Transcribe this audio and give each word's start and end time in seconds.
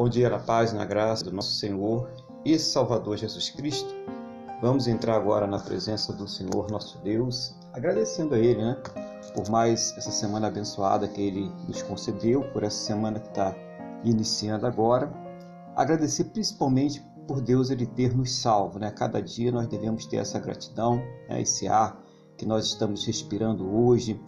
Bom 0.00 0.08
dia, 0.08 0.30
na 0.30 0.38
paz, 0.38 0.72
na 0.72 0.86
graça 0.86 1.22
do 1.22 1.30
nosso 1.30 1.52
Senhor 1.56 2.10
e 2.42 2.58
Salvador 2.58 3.18
Jesus 3.18 3.50
Cristo. 3.50 3.94
Vamos 4.62 4.88
entrar 4.88 5.14
agora 5.14 5.46
na 5.46 5.58
presença 5.58 6.10
do 6.10 6.26
Senhor 6.26 6.70
nosso 6.70 6.96
Deus, 7.02 7.54
agradecendo 7.74 8.34
a 8.34 8.38
Ele, 8.38 8.62
né? 8.62 8.78
Por 9.34 9.50
mais 9.50 9.94
essa 9.98 10.10
semana 10.10 10.46
abençoada 10.46 11.06
que 11.06 11.20
Ele 11.20 11.52
nos 11.68 11.82
concedeu, 11.82 12.50
por 12.50 12.62
essa 12.62 12.78
semana 12.78 13.20
que 13.20 13.28
está 13.28 13.54
iniciando 14.02 14.66
agora. 14.66 15.12
Agradecer 15.76 16.24
principalmente 16.24 17.04
por 17.28 17.42
Deus 17.42 17.68
Ele 17.68 17.84
ter 17.84 18.16
nos 18.16 18.32
salvo, 18.40 18.78
né? 18.78 18.90
Cada 18.90 19.20
dia 19.20 19.52
nós 19.52 19.66
devemos 19.66 20.06
ter 20.06 20.16
essa 20.16 20.38
gratidão, 20.38 20.96
né? 21.28 21.42
esse 21.42 21.68
ar 21.68 22.02
que 22.38 22.46
nós 22.46 22.64
estamos 22.64 23.04
respirando 23.04 23.70
hoje, 23.70 24.18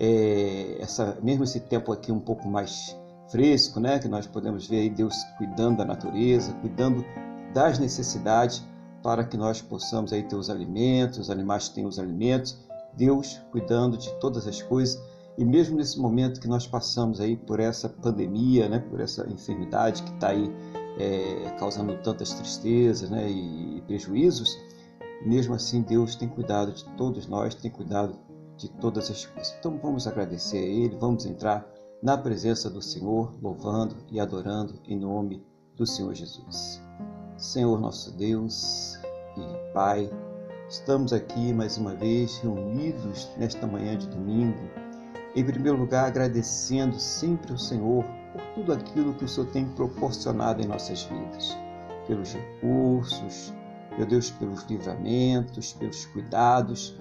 é, 0.00 0.78
essa, 0.80 1.18
mesmo 1.22 1.44
esse 1.44 1.60
tempo 1.60 1.92
aqui 1.92 2.10
um 2.10 2.18
pouco 2.18 2.48
mais 2.48 2.96
fresco, 3.30 3.80
né? 3.80 3.98
Que 3.98 4.08
nós 4.08 4.26
podemos 4.26 4.66
ver 4.66 4.80
aí 4.80 4.90
Deus 4.90 5.14
cuidando 5.36 5.78
da 5.78 5.84
natureza, 5.84 6.52
cuidando 6.60 7.04
das 7.52 7.78
necessidades 7.78 8.64
para 9.02 9.24
que 9.24 9.36
nós 9.36 9.62
possamos 9.62 10.12
aí 10.12 10.22
ter 10.22 10.36
os 10.36 10.50
alimentos, 10.50 11.18
os 11.18 11.30
animais 11.30 11.68
têm 11.68 11.86
os 11.86 11.98
alimentos, 11.98 12.58
Deus 12.94 13.40
cuidando 13.50 13.96
de 13.96 14.12
todas 14.18 14.46
as 14.46 14.60
coisas 14.60 15.00
e 15.38 15.44
mesmo 15.44 15.76
nesse 15.76 16.00
momento 16.00 16.40
que 16.40 16.48
nós 16.48 16.66
passamos 16.66 17.20
aí 17.20 17.36
por 17.36 17.60
essa 17.60 17.88
pandemia, 17.88 18.68
né, 18.68 18.80
por 18.80 18.98
essa 19.00 19.24
enfermidade 19.30 20.02
que 20.02 20.12
está 20.12 20.30
aí 20.30 20.52
é, 20.98 21.50
causando 21.60 21.96
tantas 22.02 22.34
tristezas 22.34 23.08
né, 23.08 23.30
e 23.30 23.80
prejuízos, 23.86 24.58
mesmo 25.24 25.54
assim 25.54 25.80
Deus 25.82 26.16
tem 26.16 26.28
cuidado 26.28 26.72
de 26.72 26.84
todos 26.96 27.28
nós, 27.28 27.54
tem 27.54 27.70
cuidado 27.70 28.18
de 28.56 28.68
todas 28.68 29.08
as 29.12 29.24
coisas. 29.26 29.54
Então 29.60 29.78
vamos 29.80 30.08
agradecer 30.08 30.58
a 30.58 30.66
Ele, 30.66 30.96
vamos 30.96 31.24
entrar 31.24 31.64
na 32.02 32.16
presença 32.16 32.70
do 32.70 32.80
Senhor, 32.80 33.34
louvando 33.42 33.96
e 34.10 34.20
adorando 34.20 34.80
em 34.84 34.96
nome 34.96 35.44
do 35.76 35.84
Senhor 35.84 36.14
Jesus. 36.14 36.80
Senhor 37.36 37.80
nosso 37.80 38.16
Deus 38.16 38.94
e 39.36 39.72
Pai, 39.72 40.08
estamos 40.68 41.12
aqui 41.12 41.52
mais 41.52 41.76
uma 41.76 41.94
vez 41.94 42.38
reunidos 42.38 43.28
nesta 43.36 43.66
manhã 43.66 43.98
de 43.98 44.06
domingo. 44.08 44.58
Em 45.34 45.44
primeiro 45.44 45.78
lugar, 45.78 46.06
agradecendo 46.06 46.98
sempre 47.00 47.50
ao 47.50 47.58
Senhor 47.58 48.04
por 48.32 48.42
tudo 48.54 48.72
aquilo 48.72 49.14
que 49.14 49.24
o 49.24 49.28
Senhor 49.28 49.50
tem 49.50 49.66
proporcionado 49.66 50.62
em 50.62 50.66
nossas 50.66 51.02
vidas, 51.02 51.56
pelos 52.06 52.32
recursos, 52.32 53.52
meu 53.96 54.06
Deus, 54.06 54.30
pelos 54.30 54.62
livramentos, 54.64 55.72
pelos 55.72 56.06
cuidados, 56.06 56.96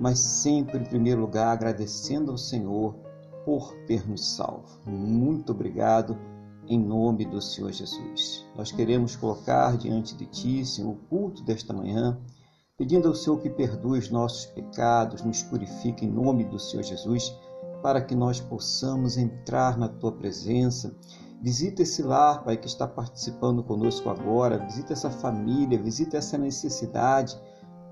mas 0.00 0.20
sempre 0.20 0.78
em 0.78 0.84
primeiro 0.84 1.20
lugar 1.20 1.48
agradecendo 1.48 2.30
ao 2.30 2.38
Senhor 2.38 3.07
por 3.44 3.74
ter 3.86 4.08
nos 4.08 4.36
salvo. 4.36 4.80
Muito 4.86 5.52
obrigado 5.52 6.16
em 6.68 6.78
nome 6.78 7.24
do 7.24 7.40
Senhor 7.40 7.72
Jesus. 7.72 8.46
Nós 8.54 8.70
queremos 8.70 9.16
colocar 9.16 9.76
diante 9.76 10.14
de 10.14 10.26
Ti, 10.26 10.64
Senhor, 10.66 10.90
o 10.90 10.96
culto 11.08 11.42
desta 11.42 11.72
manhã, 11.72 12.18
pedindo 12.76 13.08
ao 13.08 13.14
Senhor 13.14 13.40
que 13.40 13.48
perdoe 13.48 13.98
os 13.98 14.10
nossos 14.10 14.46
pecados, 14.46 15.22
nos 15.22 15.42
purifique 15.42 16.04
em 16.04 16.10
nome 16.10 16.44
do 16.44 16.58
Senhor 16.58 16.82
Jesus, 16.82 17.34
para 17.82 18.00
que 18.02 18.14
nós 18.14 18.40
possamos 18.40 19.16
entrar 19.16 19.78
na 19.78 19.88
Tua 19.88 20.12
presença. 20.12 20.94
Visita 21.40 21.82
esse 21.82 22.02
lar, 22.02 22.44
Pai, 22.44 22.56
que 22.56 22.66
está 22.66 22.86
participando 22.86 23.62
conosco 23.62 24.10
agora, 24.10 24.58
visita 24.58 24.92
essa 24.92 25.10
família, 25.10 25.80
visita 25.80 26.16
essa 26.18 26.36
necessidade. 26.36 27.38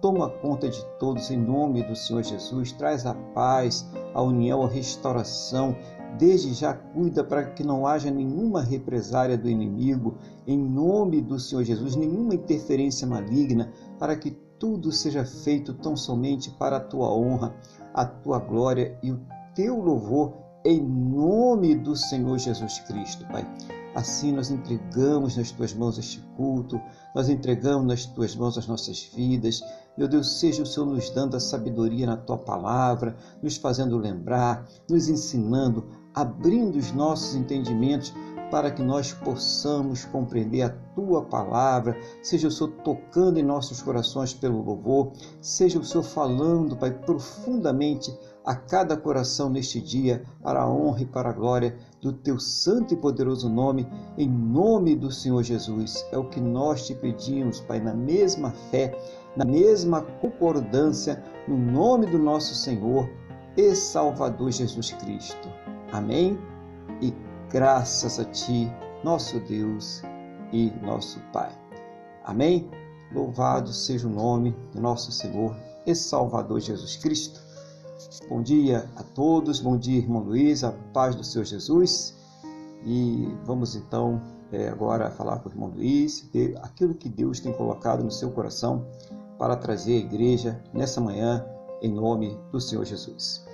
Toma 0.01 0.29
conta 0.29 0.69
de 0.69 0.85
todos 0.99 1.31
em 1.31 1.39
nome 1.39 1.83
do 1.83 1.97
Senhor 1.97 2.23
Jesus, 2.23 2.73
traz 2.73 3.07
a 3.07 3.15
paz, 3.15 3.89
a 4.15 4.23
união, 4.23 4.63
a 4.63 4.69
restauração, 4.69 5.75
Desde 6.19 6.55
já 6.55 6.73
cuida 6.73 7.23
para 7.23 7.45
que 7.45 7.63
não 7.63 7.87
haja 7.87 8.11
nenhuma 8.11 8.63
represária 8.63 9.37
do 9.37 9.51
inimigo, 9.51 10.17
em 10.47 10.57
nome 10.57 11.21
do 11.21 11.39
Senhor 11.39 11.63
Jesus, 11.63 11.95
nenhuma 11.95 12.35
interferência 12.35 13.07
maligna, 13.07 13.71
para 13.99 14.17
que 14.17 14.31
tudo 14.59 14.91
seja 14.91 15.27
feito 15.27 15.75
tão 15.75 15.95
somente 15.95 16.51
para 16.51 16.79
a 16.79 16.81
tua 16.81 17.15
honra, 17.15 17.55
a 17.93 18.07
tua 18.07 18.39
glória 18.39 18.99
e 19.03 19.13
o 19.13 19.21
teu 19.55 19.79
louvor, 19.79 20.33
em 20.67 20.83
nome 20.83 21.77
do 21.77 21.95
Senhor 21.95 22.37
Jesus 22.39 22.81
Cristo, 22.81 23.25
Pai. 23.29 23.47
Assim 23.95 24.33
nós 24.33 24.51
entregamos 24.51 25.37
nas 25.37 25.53
tuas 25.53 25.73
mãos 25.73 25.97
este 25.97 26.21
culto, 26.37 26.81
nós 27.15 27.29
entregamos 27.29 27.87
nas 27.87 28.05
tuas 28.05 28.35
mãos 28.35 28.59
as 28.59 28.67
nossas 28.67 29.01
vidas. 29.15 29.63
Meu 29.97 30.09
Deus, 30.09 30.41
seja 30.41 30.65
o 30.65 30.67
Senhor 30.67 30.87
nos 30.87 31.09
dando 31.11 31.37
a 31.37 31.41
sabedoria 31.41 32.05
na 32.05 32.17
tua 32.17 32.37
palavra, 32.37 33.17
nos 33.41 33.57
fazendo 33.57 33.97
lembrar, 33.97 34.67
nos 34.91 35.09
ensinando, 35.09 35.87
abrindo 36.13 36.77
os 36.77 36.91
nossos 36.91 37.37
entendimentos 37.37 38.13
para 38.51 38.71
que 38.71 38.83
nós 38.83 39.13
possamos 39.13 40.05
compreender 40.05 40.63
a 40.63 40.71
tua 40.95 41.23
palavra, 41.23 41.97
seja 42.23 42.49
o 42.49 42.51
Senhor 42.51 42.73
tocando 42.83 43.39
em 43.39 43.43
nossos 43.43 43.83
corações 43.83 44.35
pelo 44.35 44.63
louvor, 44.63 45.13
seja 45.41 45.79
o 45.79 45.85
Senhor 45.85 46.05
falando, 46.05 46.77
Pai, 46.77 46.91
profundamente 46.91 48.13
a 48.47 48.55
cada 48.55 48.97
coração 48.97 49.51
neste 49.51 49.81
dia, 49.81 50.23
para 50.41 50.63
a 50.63 50.71
honra 50.71 51.03
e 51.03 51.07
para 51.07 51.31
a 51.31 51.33
glória 51.33 51.77
do 52.01 52.13
teu 52.13 52.39
santo 52.39 52.95
e 52.95 52.97
poderoso 52.97 53.49
nome, 53.49 53.89
em 54.17 54.29
nome 54.29 54.95
do 54.95 55.11
Senhor 55.11 55.43
Jesus. 55.43 56.07
É 56.13 56.17
o 56.17 56.29
que 56.29 56.41
nós 56.41 56.87
te 56.87 56.95
pedimos, 56.95 57.59
Pai, 57.59 57.81
na 57.81 57.93
mesma 57.93 58.53
fé, 58.71 58.97
na 59.37 59.45
mesma 59.45 60.01
concordância, 60.01 61.21
no 61.49 61.59
nome 61.59 62.07
do 62.07 62.19
nosso 62.19 62.55
Senhor 62.55 63.11
e 63.57 63.75
Salvador 63.75 64.53
Jesus 64.53 64.93
Cristo. 64.93 65.49
Amém? 65.91 66.39
E 67.03 67.13
graças 67.51 68.21
a 68.21 68.25
Ti, 68.27 68.73
nosso 69.03 69.41
Deus 69.41 70.03
e 70.53 70.73
nosso 70.83 71.19
Pai. 71.33 71.51
Amém? 72.25 72.71
Louvado 73.13 73.73
seja 73.73 74.07
o 74.07 74.11
nome 74.11 74.55
do 74.73 74.81
nosso 74.81 75.11
Senhor 75.11 75.57
e 75.85 75.95
Salvador 75.97 76.61
Jesus 76.61 76.97
Cristo. 76.97 77.46
Bom 78.29 78.43
dia 78.43 78.85
a 78.97 79.03
todos, 79.03 79.61
bom 79.61 79.77
dia, 79.77 79.99
irmão 79.99 80.23
Luiz, 80.23 80.63
a 80.63 80.73
paz 80.93 81.15
do 81.15 81.25
Senhor 81.25 81.45
Jesus. 81.45 82.15
E 82.85 83.27
vamos 83.45 83.75
então 83.75 84.21
é, 84.53 84.69
agora 84.69 85.11
falar 85.11 85.39
com 85.39 85.49
o 85.49 85.53
irmão 85.53 85.69
Luiz 85.75 86.29
de 86.31 86.55
aquilo 86.63 86.95
que 86.95 87.09
Deus 87.09 87.41
tem 87.41 87.53
colocado 87.53 88.05
no 88.05 88.11
seu 88.11 88.31
coração 88.31 88.87
para 89.39 89.57
trazer 89.57 89.95
à 89.95 89.99
igreja 89.99 90.63
nessa 90.75 91.01
manhã, 91.01 91.45
em 91.81 91.91
nome 91.91 92.39
do 92.53 92.61
Senhor 92.61 92.85
Jesus. 92.85 93.47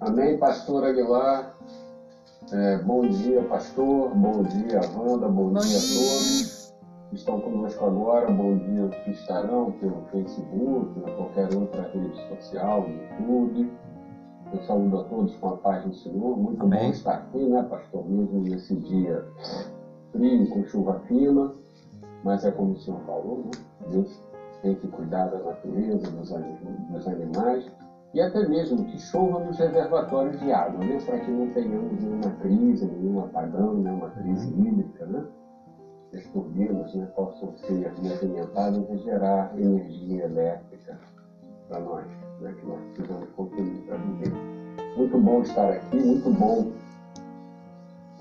Amém, 0.00 0.38
pastor 0.38 0.84
Aguilar. 0.84 1.54
É, 2.50 2.78
bom 2.78 3.06
dia, 3.06 3.42
pastor. 3.42 4.10
Bom 4.14 4.42
dia, 4.42 4.80
Wanda. 4.96 5.28
Bom, 5.28 5.50
bom 5.50 5.60
dia 5.60 5.78
a 5.78 5.80
todos 5.80 6.53
que 7.14 7.20
estão 7.20 7.40
conosco 7.40 7.84
agora. 7.84 8.30
Bom 8.30 8.56
dia 8.58 8.84
os 8.86 8.96
que 8.96 9.12
estarão 9.12 9.70
pelo 9.72 10.02
Facebook, 10.10 11.00
ou 11.00 11.16
qualquer 11.16 11.54
outra 11.54 11.88
rede 11.92 12.16
social, 12.28 12.88
YouTube. 12.88 13.72
Eu 14.52 14.62
saúdo 14.62 15.00
a 15.00 15.04
todos 15.04 15.36
com 15.36 15.48
a 15.48 15.56
paz 15.58 15.84
do 15.84 15.94
Senhor. 15.94 16.36
Muito 16.36 16.62
Amém. 16.62 16.86
bom 16.86 16.90
estar 16.90 17.14
aqui, 17.14 17.38
né, 17.46 17.62
pastor? 17.62 18.04
Mesmo 18.08 18.40
nesse 18.40 18.74
dia 18.76 19.24
frio, 20.12 20.48
com 20.50 20.64
chuva 20.64 21.00
fina. 21.06 21.52
Mas 22.24 22.44
é 22.44 22.50
como 22.50 22.72
o 22.72 22.76
senhor 22.78 23.00
falou, 23.00 23.44
né? 23.44 23.50
Deus 23.90 24.22
tem 24.62 24.74
que 24.74 24.88
cuidar 24.88 25.26
da 25.26 25.38
natureza, 25.38 26.10
dos 26.10 27.06
animais 27.06 27.70
e 28.14 28.20
até 28.20 28.48
mesmo 28.48 28.84
que 28.86 28.98
chova 28.98 29.40
nos 29.40 29.58
reservatórios 29.58 30.40
de 30.40 30.50
água, 30.50 30.78
né? 30.84 30.98
para 31.04 31.18
que 31.18 31.30
não 31.30 31.50
tenhamos 31.50 32.02
nenhuma 32.02 32.30
crise, 32.40 32.86
nenhum 32.86 33.20
apagão, 33.20 33.74
nenhuma 33.74 34.08
crise 34.10 34.48
hídrica, 34.48 35.04
né? 35.04 35.24
Que 36.14 36.18
as 36.18 36.26
turbinas 36.28 36.94
né, 36.94 37.06
possam 37.16 37.52
ser 37.56 37.92
movimentadas 38.00 38.88
e 38.88 38.98
gerar 38.98 39.52
energia 39.58 40.24
elétrica 40.24 40.98
para 41.68 41.80
nós, 41.80 42.06
né, 42.40 42.54
que 42.58 42.66
nós 42.66 42.80
precisamos 42.94 43.28
consumir 43.30 43.82
para 43.86 43.96
viver. 43.96 44.32
Muito 44.96 45.18
bom 45.18 45.42
estar 45.42 45.70
aqui, 45.70 45.96
muito 45.96 46.30
bom 46.30 46.72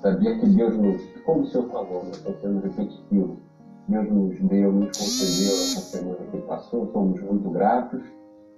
saber 0.01 0.39
que 0.39 0.47
Deus 0.47 0.75
nos, 0.75 1.01
como 1.23 1.41
o 1.41 1.45
senhor 1.45 1.69
falou, 1.69 2.03
né, 2.03 2.11
estou 2.11 2.33
sendo 2.41 2.61
repetitivo, 2.61 3.37
Deus 3.87 4.11
nos 4.11 4.39
deu, 4.41 4.71
nos 4.71 4.97
concedeu 4.97 5.53
essa 5.53 5.81
semana 5.81 6.31
que 6.31 6.37
passou, 6.41 6.91
somos 6.91 7.21
muito 7.21 7.49
gratos 7.51 8.01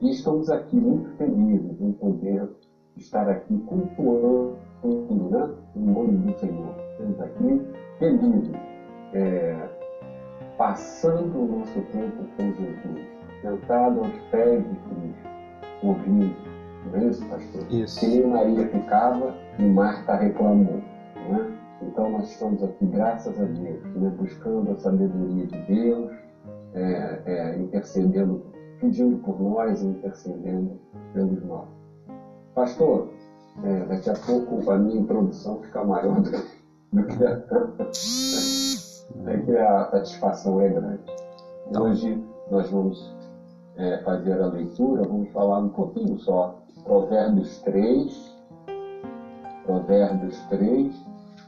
e 0.02 0.12
estamos 0.12 0.50
aqui 0.50 0.78
muito 0.78 1.10
felizes 1.18 1.82
em 1.82 1.92
poder 1.94 2.50
estar 2.96 3.28
aqui 3.28 3.58
cultuando 3.68 4.56
né, 4.84 5.56
o 5.76 5.80
nome 5.80 6.18
do 6.20 6.40
Senhor. 6.40 6.76
Estamos 6.92 7.20
aqui 7.20 7.62
felizes, 8.00 8.75
é, 9.14 9.70
passando 10.58 11.38
o 11.38 11.60
nosso 11.60 11.82
tempo 11.92 12.24
com 12.38 12.54
Jesus, 12.54 13.08
sentado 13.42 14.00
aos 14.00 14.18
pés 14.32 14.64
de 14.64 14.76
Cristo, 14.76 15.30
ouvindo. 15.84 16.36
Não 16.92 17.00
é 17.00 17.06
isso, 17.06 17.26
pastor? 17.28 17.66
Isso. 17.72 18.00
Que 18.00 18.08
nem 18.08 18.28
Maria 18.28 18.68
ficava 18.68 19.36
e 19.60 19.64
Marta 19.64 20.16
reclamou. 20.16 20.82
Né? 21.30 21.58
Então 21.82 22.10
nós 22.10 22.30
estamos 22.32 22.64
aqui, 22.64 22.86
graças 22.86 23.40
a 23.40 23.46
Deus, 23.46 23.84
né, 23.96 24.10
buscando 24.18 24.72
a 24.72 24.76
sabedoria 24.76 25.46
de 25.48 25.60
Deus, 25.64 26.12
é, 26.74 27.22
é, 27.26 27.58
intercedendo 27.58 28.44
pedindo 28.80 29.18
por 29.20 29.40
nós 29.40 29.82
e 29.82 29.86
intercedendo 29.86 30.80
pelos 31.14 31.44
nossos. 31.44 31.74
Pastor, 32.54 33.10
é, 33.64 33.86
daqui 33.86 34.10
a 34.10 34.14
pouco 34.14 34.70
a 34.70 34.78
minha 34.78 35.00
introdução 35.00 35.62
fica 35.62 35.84
maior 35.84 36.22
do, 36.22 36.32
é 39.26 39.38
que 39.38 39.58
a 39.58 39.90
satisfação 39.92 40.62
é 40.62 40.70
grande. 40.70 41.04
Então, 41.68 41.84
Hoje 41.84 42.24
nós 42.52 42.70
vamos 42.70 43.16
é, 43.78 43.98
fazer 44.00 44.42
a 44.42 44.48
leitura, 44.48 45.04
vamos 45.04 45.32
falar 45.32 45.60
um 45.60 45.70
pouquinho 45.70 46.20
só. 46.20 46.60
Provérbios 46.84 47.60
3, 47.62 48.36
Provérbios 49.66 50.38
3, 50.50 50.94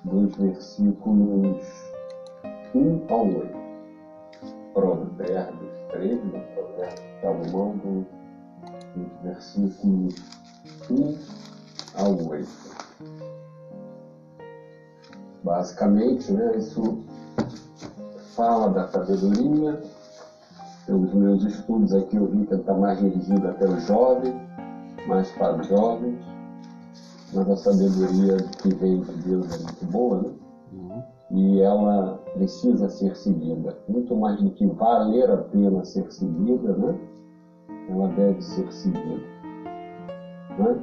dos 0.04 0.36
versículos 0.36 1.92
1 2.74 3.02
ao 3.10 3.26
8. 3.26 3.58
Provérbios 4.74 5.80
3, 5.92 6.24
no 6.24 6.32
Provérbios 6.32 7.22
Salomão, 7.22 7.78
do, 7.78 8.06
dos 8.96 9.22
versículos 9.24 10.16
1 10.90 11.18
ao 12.02 12.30
8. 12.30 12.48
Basicamente, 15.44 16.32
né, 16.32 16.58
isso 16.58 17.04
fala 18.38 18.70
da 18.70 18.88
sabedoria. 18.88 19.82
Pelos 20.86 21.14
meus 21.14 21.44
estudos 21.44 21.94
aqui 21.94 22.16
eu 22.16 22.28
vi 22.28 22.46
que 22.46 22.54
está 22.54 22.74
mais 22.74 22.98
dirigido 23.00 23.46
até 23.46 23.68
os 23.68 23.84
jovens, 23.88 24.36
mais 25.06 25.30
para 25.32 25.60
os 25.60 25.68
jovens, 25.68 26.18
mas 27.34 27.50
a 27.50 27.58
sabedoria 27.58 28.38
que 28.62 28.74
vem 28.76 29.02
de 29.02 29.12
Deus 29.24 29.54
é 29.54 29.64
muito 29.64 29.86
boa, 29.88 30.22
né? 30.22 30.30
Uhum. 30.72 31.04
E 31.32 31.62
ela 31.62 32.18
precisa 32.36 32.88
ser 32.88 33.18
seguida. 33.18 33.78
Muito 33.90 34.16
mais 34.16 34.42
do 34.42 34.50
que 34.52 34.66
valer 34.66 35.30
a 35.30 35.38
pena 35.38 35.84
ser 35.84 36.10
seguida, 36.10 36.74
né? 36.78 36.98
Ela 37.90 38.08
deve 38.10 38.42
ser 38.42 38.72
seguida. 38.72 39.22
Né? 40.58 40.80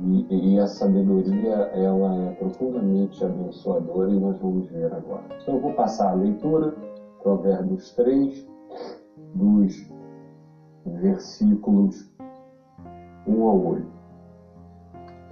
E, 0.00 0.52
e, 0.54 0.60
a 0.60 0.66
sabedoria 0.66 1.54
ela 1.74 2.14
é 2.14 2.30
profundamente 2.34 3.24
abençoadora 3.24 4.10
e 4.10 4.20
nós 4.20 4.38
vamos 4.38 4.68
ver 4.68 4.92
agora. 4.92 5.24
Então 5.42 5.54
eu 5.54 5.60
vou 5.60 5.72
passar 5.72 6.10
a 6.10 6.14
leitura, 6.14 6.72
Provérbios 7.20 7.90
3, 7.94 8.46
dos 9.34 9.90
versículos 10.86 12.12
1 13.26 13.42
ao 13.42 13.66
8. 13.66 13.86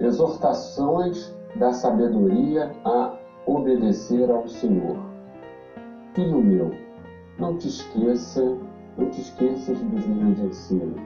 Exortações 0.01 1.33
da 1.55 1.71
sabedoria 1.71 2.71
a 2.83 3.17
obedecer 3.45 4.29
ao 4.29 4.47
Senhor. 4.47 4.97
Filho 6.13 6.41
meu, 6.41 6.71
não 7.39 7.57
te 7.57 7.67
esqueça, 7.67 8.57
não 8.97 9.09
te 9.09 9.21
esqueças 9.21 9.79
dos 9.79 10.05
meus 10.07 10.39
ensinos. 10.39 11.01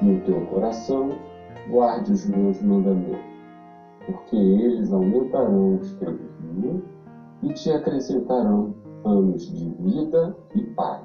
No 0.00 0.20
teu 0.20 0.40
coração 0.46 1.10
guarde 1.70 2.12
os 2.12 2.28
meus 2.28 2.60
mandamentos, 2.62 3.18
porque 4.06 4.36
eles 4.36 4.92
aumentarão 4.92 5.76
os 5.76 5.94
teus 5.94 6.20
dias 6.40 6.82
e 7.42 7.52
te 7.52 7.72
acrescentarão 7.72 8.74
anos 9.04 9.42
de 9.42 9.70
vida 9.82 10.36
e 10.54 10.62
paz. 10.74 11.02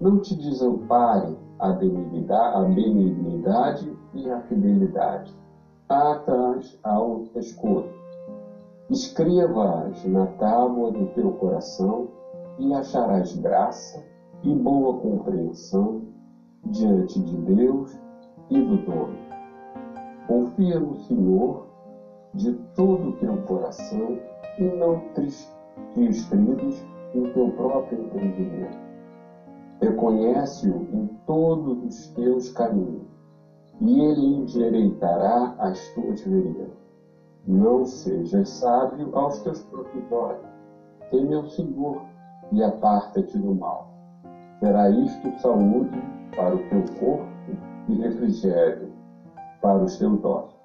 Não 0.00 0.20
te 0.20 0.36
desampare 0.36 1.36
a 1.58 1.72
benignidade, 1.72 3.90
a 3.90 4.16
e 4.16 4.30
a 4.30 4.40
fidelidade. 4.42 5.36
Atas 5.88 6.78
ao 6.82 7.20
pescoço. 7.32 7.98
Escreva-as 8.90 10.04
na 10.04 10.26
tábua 10.26 10.92
do 10.92 11.06
teu 11.14 11.32
coração 11.32 12.08
e 12.58 12.72
acharás 12.74 13.34
graça 13.36 14.04
e 14.42 14.54
boa 14.54 14.98
compreensão 14.98 16.02
diante 16.66 17.20
de 17.20 17.36
Deus 17.36 17.98
e 18.50 18.60
do 18.60 18.76
dono. 18.84 19.27
Confia 20.28 20.78
no 20.78 20.94
Senhor 21.04 21.66
de 22.34 22.52
todo 22.76 23.08
o 23.08 23.12
teu 23.12 23.34
coração 23.44 24.18
e 24.58 24.62
não 24.62 25.00
te 25.14 25.26
estribes 25.96 26.86
no 27.14 27.32
teu 27.32 27.50
próprio 27.52 27.98
entendimento. 27.98 28.76
Reconhece-o 29.80 30.86
em 30.92 31.06
todos 31.26 31.82
os 31.82 32.08
teus 32.08 32.52
caminhos, 32.52 33.06
e 33.80 34.00
ele 34.00 34.26
endireitará 34.36 35.54
as 35.60 35.80
tuas 35.94 36.20
veredas. 36.20 36.76
Não 37.46 37.86
sejas 37.86 38.50
sábio 38.50 39.08
aos 39.16 39.40
teus 39.40 39.62
próprios 39.62 40.12
olhos. 40.12 40.46
Teme 41.10 41.36
ao 41.36 41.46
Senhor 41.46 42.02
e 42.52 42.62
aparta-te 42.62 43.38
do 43.38 43.54
mal. 43.54 43.88
Será 44.60 44.90
isto 44.90 45.40
saúde 45.40 45.98
para 46.36 46.54
o 46.54 46.68
teu 46.68 46.84
corpo 47.00 47.26
e 47.88 47.94
refrigério 47.94 48.87
para 49.60 49.84
os 49.84 49.96
teus 49.98 50.24
ossos. 50.24 50.58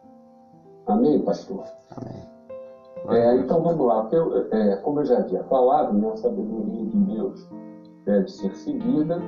Amém, 0.87 1.19
pastor? 1.19 1.63
Amém. 1.91 2.33
É, 3.09 3.35
então 3.35 3.61
vamos 3.61 3.85
lá. 3.85 4.07
Eu, 4.11 4.47
é, 4.51 4.77
como 4.77 5.01
eu 5.01 5.05
já 5.05 5.19
havia 5.19 5.43
falado, 5.43 5.93
né, 5.93 6.09
a 6.09 6.17
sabedoria 6.17 6.85
de 6.85 6.97
Deus 6.97 7.49
deve 8.05 8.27
ser 8.29 8.55
seguida 8.55 9.19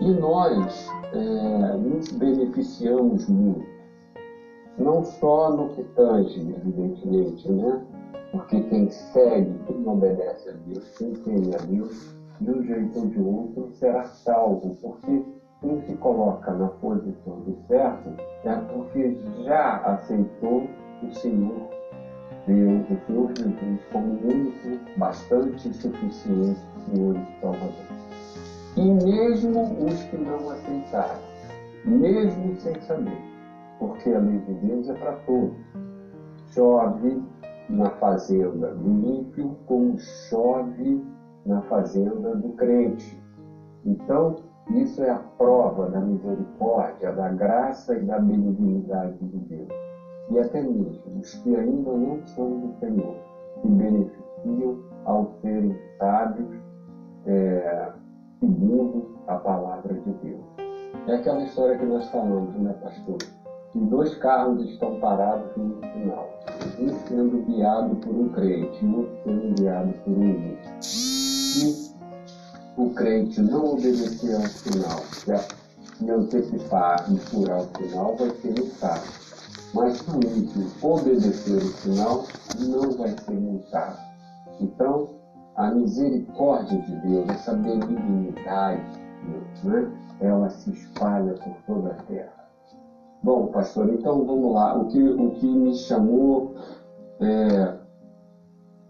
e 0.00 0.10
nós 0.12 0.88
é, 1.12 1.76
nos 1.76 2.08
beneficiamos 2.12 3.28
muito. 3.28 3.66
Não 4.78 5.04
só 5.04 5.50
no 5.50 5.70
que 5.70 5.82
tange, 5.94 6.40
evidentemente, 6.40 7.50
né? 7.50 7.84
Porque 8.30 8.60
quem 8.60 8.88
segue, 8.90 9.58
quem 9.66 9.88
obedece 9.88 10.50
a 10.50 10.52
Deus, 10.52 10.88
quem 10.96 11.12
teme 11.14 11.54
a 11.54 11.58
Deus, 11.58 12.16
de 12.40 12.50
um 12.50 12.62
jeito 12.62 12.98
ou 12.98 13.06
de 13.06 13.20
outro, 13.20 13.70
será 13.72 14.04
salvo, 14.04 14.76
porque 14.80 15.24
quem 15.60 15.80
se 15.82 15.94
coloca 15.96 16.52
na 16.52 16.68
posição 16.68 17.40
do 17.40 17.56
certo 17.66 18.14
é 18.44 18.54
porque 18.72 19.16
já 19.44 19.76
aceitou 19.78 20.68
o 21.02 21.12
Senhor 21.12 21.78
Deus, 22.48 22.90
o 22.90 23.06
Senhor 23.06 23.28
Jesus, 23.36 23.80
como 23.92 24.18
único, 24.24 24.98
bastante 24.98 25.72
suficiente 25.74 26.58
Senhor 26.86 27.14
e 27.14 27.40
Salvador. 27.40 27.86
E 28.76 28.90
mesmo 28.90 29.84
os 29.84 30.02
que 30.04 30.16
não 30.16 30.50
aceitaram, 30.50 31.20
mesmo 31.84 32.56
sem 32.56 32.80
saber, 32.80 33.20
porque 33.78 34.10
a 34.10 34.18
lei 34.18 34.38
de 34.38 34.54
Deus 34.54 34.88
é 34.88 34.94
para 34.94 35.12
todos. 35.26 35.56
Chove 36.54 37.22
na 37.68 37.90
fazenda 37.90 38.74
do 38.74 38.88
ímpio 39.06 39.54
como 39.66 39.98
chove 39.98 41.04
na 41.44 41.60
fazenda 41.62 42.34
do 42.34 42.48
crente. 42.50 43.20
Então, 43.84 44.36
isso 44.70 45.02
é 45.02 45.10
a 45.10 45.18
prova 45.38 45.88
da 45.90 46.00
misericórdia, 46.00 47.12
da 47.12 47.28
graça 47.30 47.96
e 47.96 48.04
da 48.04 48.18
benignidade 48.18 49.16
de 49.18 49.38
Deus. 49.38 49.68
E 50.30 50.38
até 50.38 50.60
mesmo 50.60 51.20
os 51.20 51.34
que 51.36 51.56
ainda 51.56 51.90
não 51.90 52.26
são 52.26 52.60
do 52.60 52.78
Senhor, 52.78 53.16
se 53.62 53.68
beneficiam 53.68 54.78
ao 55.06 55.32
serem 55.40 55.74
sábios 55.98 56.54
é, 57.26 57.92
segundo 58.40 59.18
a 59.26 59.36
palavra 59.36 59.94
de 59.94 60.12
Deus. 60.22 60.44
É 61.06 61.14
aquela 61.14 61.42
história 61.42 61.78
que 61.78 61.86
nós 61.86 62.08
falamos, 62.10 62.54
né, 62.56 62.74
pastor? 62.82 63.16
Que 63.72 63.78
dois 63.80 64.14
carros 64.16 64.62
estão 64.68 64.98
parados 65.00 65.56
no 65.56 65.76
final, 65.80 66.28
um 66.78 66.88
sendo 66.88 67.42
guiado 67.44 67.96
por 67.96 68.14
um 68.14 68.28
crente 68.30 68.84
e 68.84 68.94
outro 68.94 69.16
sendo 69.24 69.54
guiado 69.54 69.92
por 70.04 70.12
um 70.12 70.24
ímpio. 70.24 70.58
O 72.78 72.90
crente 72.90 73.42
não 73.42 73.72
obedecer 73.72 74.36
ao 74.36 74.42
sinal, 74.42 75.00
se 75.10 76.08
antecipar 76.08 77.12
e 77.12 77.18
furar 77.18 77.62
o 77.62 77.68
sinal, 77.76 78.14
vai 78.14 78.30
ser 78.30 78.54
multado. 78.56 79.02
Mas 79.74 79.98
se 79.98 80.08
o 80.08 80.18
ímpio 80.18 80.70
obedecer 80.80 81.56
o 81.56 81.72
sinal, 81.78 82.24
não 82.60 82.92
vai 82.92 83.08
ser 83.18 83.34
multado. 83.34 83.98
Então, 84.60 85.08
a 85.56 85.72
misericórdia 85.72 86.80
de 86.82 86.94
Deus, 87.00 87.28
essa 87.30 87.52
benignidade 87.54 88.80
de 88.92 89.28
Deus, 89.28 89.64
né? 89.64 89.92
ela 90.20 90.48
se 90.48 90.70
espalha 90.70 91.34
por 91.34 91.56
toda 91.66 91.90
a 91.90 92.02
terra. 92.04 92.48
Bom, 93.24 93.48
pastor, 93.48 93.92
então 93.92 94.24
vamos 94.24 94.54
lá. 94.54 94.78
O 94.78 94.86
que, 94.86 95.02
o 95.02 95.32
que 95.32 95.46
me 95.46 95.74
chamou 95.74 96.54
é, 97.18 97.76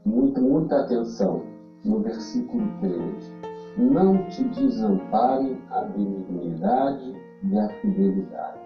muito, 0.05 0.43
muita 0.43 0.79
atenção 0.81 1.43
no 1.87 2.01
versículo 2.01 2.69
3 2.83 3.38
não 3.79 4.25
te 4.25 4.43
desampare 4.45 5.57
a 5.71 5.83
benignidade 5.83 7.15
e 7.45 7.59
a 7.59 7.69
fidelidade. 7.81 8.59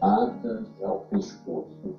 Atas 0.00 0.70
ao 0.82 1.00
pescoço. 1.10 1.96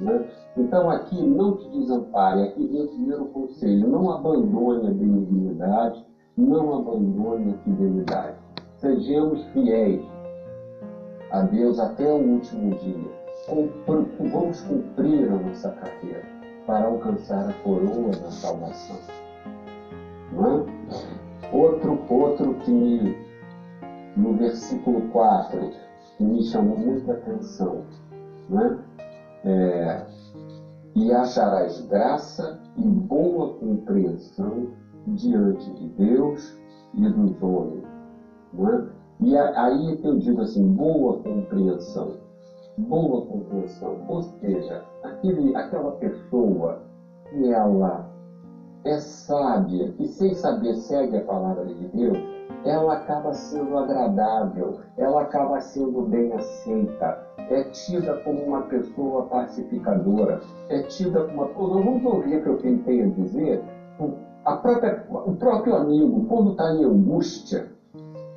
Né? 0.00 0.28
Então, 0.56 0.90
aqui, 0.90 1.22
não 1.22 1.56
te 1.56 1.68
desampare. 1.70 2.42
Aqui 2.42 2.66
vem 2.66 2.84
o 2.84 2.88
primeiro 2.88 3.24
conselho: 3.26 3.88
não 3.88 4.10
abandone 4.10 4.88
a 4.88 4.90
benignidade, 4.90 6.04
não 6.36 6.78
abandone 6.78 7.54
a 7.54 7.58
fidelidade. 7.58 8.36
Sejamos 8.76 9.42
fiéis 9.52 10.02
a 11.30 11.42
Deus 11.42 11.78
até 11.78 12.12
o 12.12 12.16
último 12.16 12.74
dia. 12.76 13.20
Vamos 14.18 14.60
cumprir 14.62 15.30
a 15.30 15.36
nossa 15.36 15.70
carreira 15.70 16.22
para 16.66 16.86
alcançar 16.86 17.48
a 17.48 17.52
coroa 17.62 18.10
da 18.10 18.30
salvação. 18.30 18.96
Não 20.32 20.60
é? 20.60 21.19
Outro, 21.52 21.98
outro 22.08 22.54
que 22.60 22.70
me, 22.70 23.16
no 24.16 24.34
versículo 24.34 25.08
4, 25.08 25.70
que 26.16 26.24
me 26.24 26.42
chamou 26.44 26.78
muita 26.78 27.12
atenção, 27.12 27.84
né? 28.48 28.78
É, 29.44 30.06
e 30.94 31.12
acharás 31.12 31.80
graça 31.86 32.60
e 32.76 32.82
boa 32.82 33.54
compreensão 33.54 34.68
diante 35.06 35.72
de 35.74 35.88
Deus 35.90 36.60
e 36.94 37.08
dos 37.08 37.42
homens. 37.42 37.84
É? 38.54 39.00
E 39.22 39.36
aí 39.36 40.00
eu 40.02 40.18
digo 40.18 40.40
assim, 40.40 40.66
boa 40.72 41.18
compreensão. 41.18 42.16
Boa 42.78 43.26
compreensão. 43.26 44.04
Ou 44.08 44.22
seja, 44.22 44.84
aquele, 45.02 45.54
aquela 45.56 45.92
pessoa 45.92 46.82
que 47.28 47.52
ela 47.52 48.09
é 48.84 48.98
sábia 48.98 49.92
e 49.98 50.06
sem 50.06 50.32
saber 50.34 50.74
segue 50.74 51.16
a 51.16 51.24
palavra 51.24 51.66
de 51.66 51.86
Deus, 51.88 52.18
ela 52.64 52.94
acaba 52.94 53.32
sendo 53.32 53.76
agradável, 53.76 54.80
ela 54.96 55.22
acaba 55.22 55.60
sendo 55.60 56.02
bem 56.02 56.32
aceita, 56.32 57.18
é 57.50 57.62
tida 57.64 58.14
como 58.22 58.42
uma 58.42 58.62
pessoa 58.62 59.24
pacificadora, 59.24 60.40
é 60.68 60.80
tida 60.82 61.22
como 61.22 61.42
uma 61.42 61.46
pessoa. 61.46 61.82
Vamos 61.82 62.04
ouvir 62.04 62.36
o 62.36 62.42
que 62.42 62.48
eu 62.48 62.58
tentei 62.58 63.06
dizer? 63.10 63.62
A 64.44 64.54
própria, 64.54 65.04
o 65.10 65.32
próprio 65.32 65.74
amigo, 65.74 66.24
quando 66.26 66.50
está 66.50 66.70
em 66.70 66.84
angústia, 66.84 67.66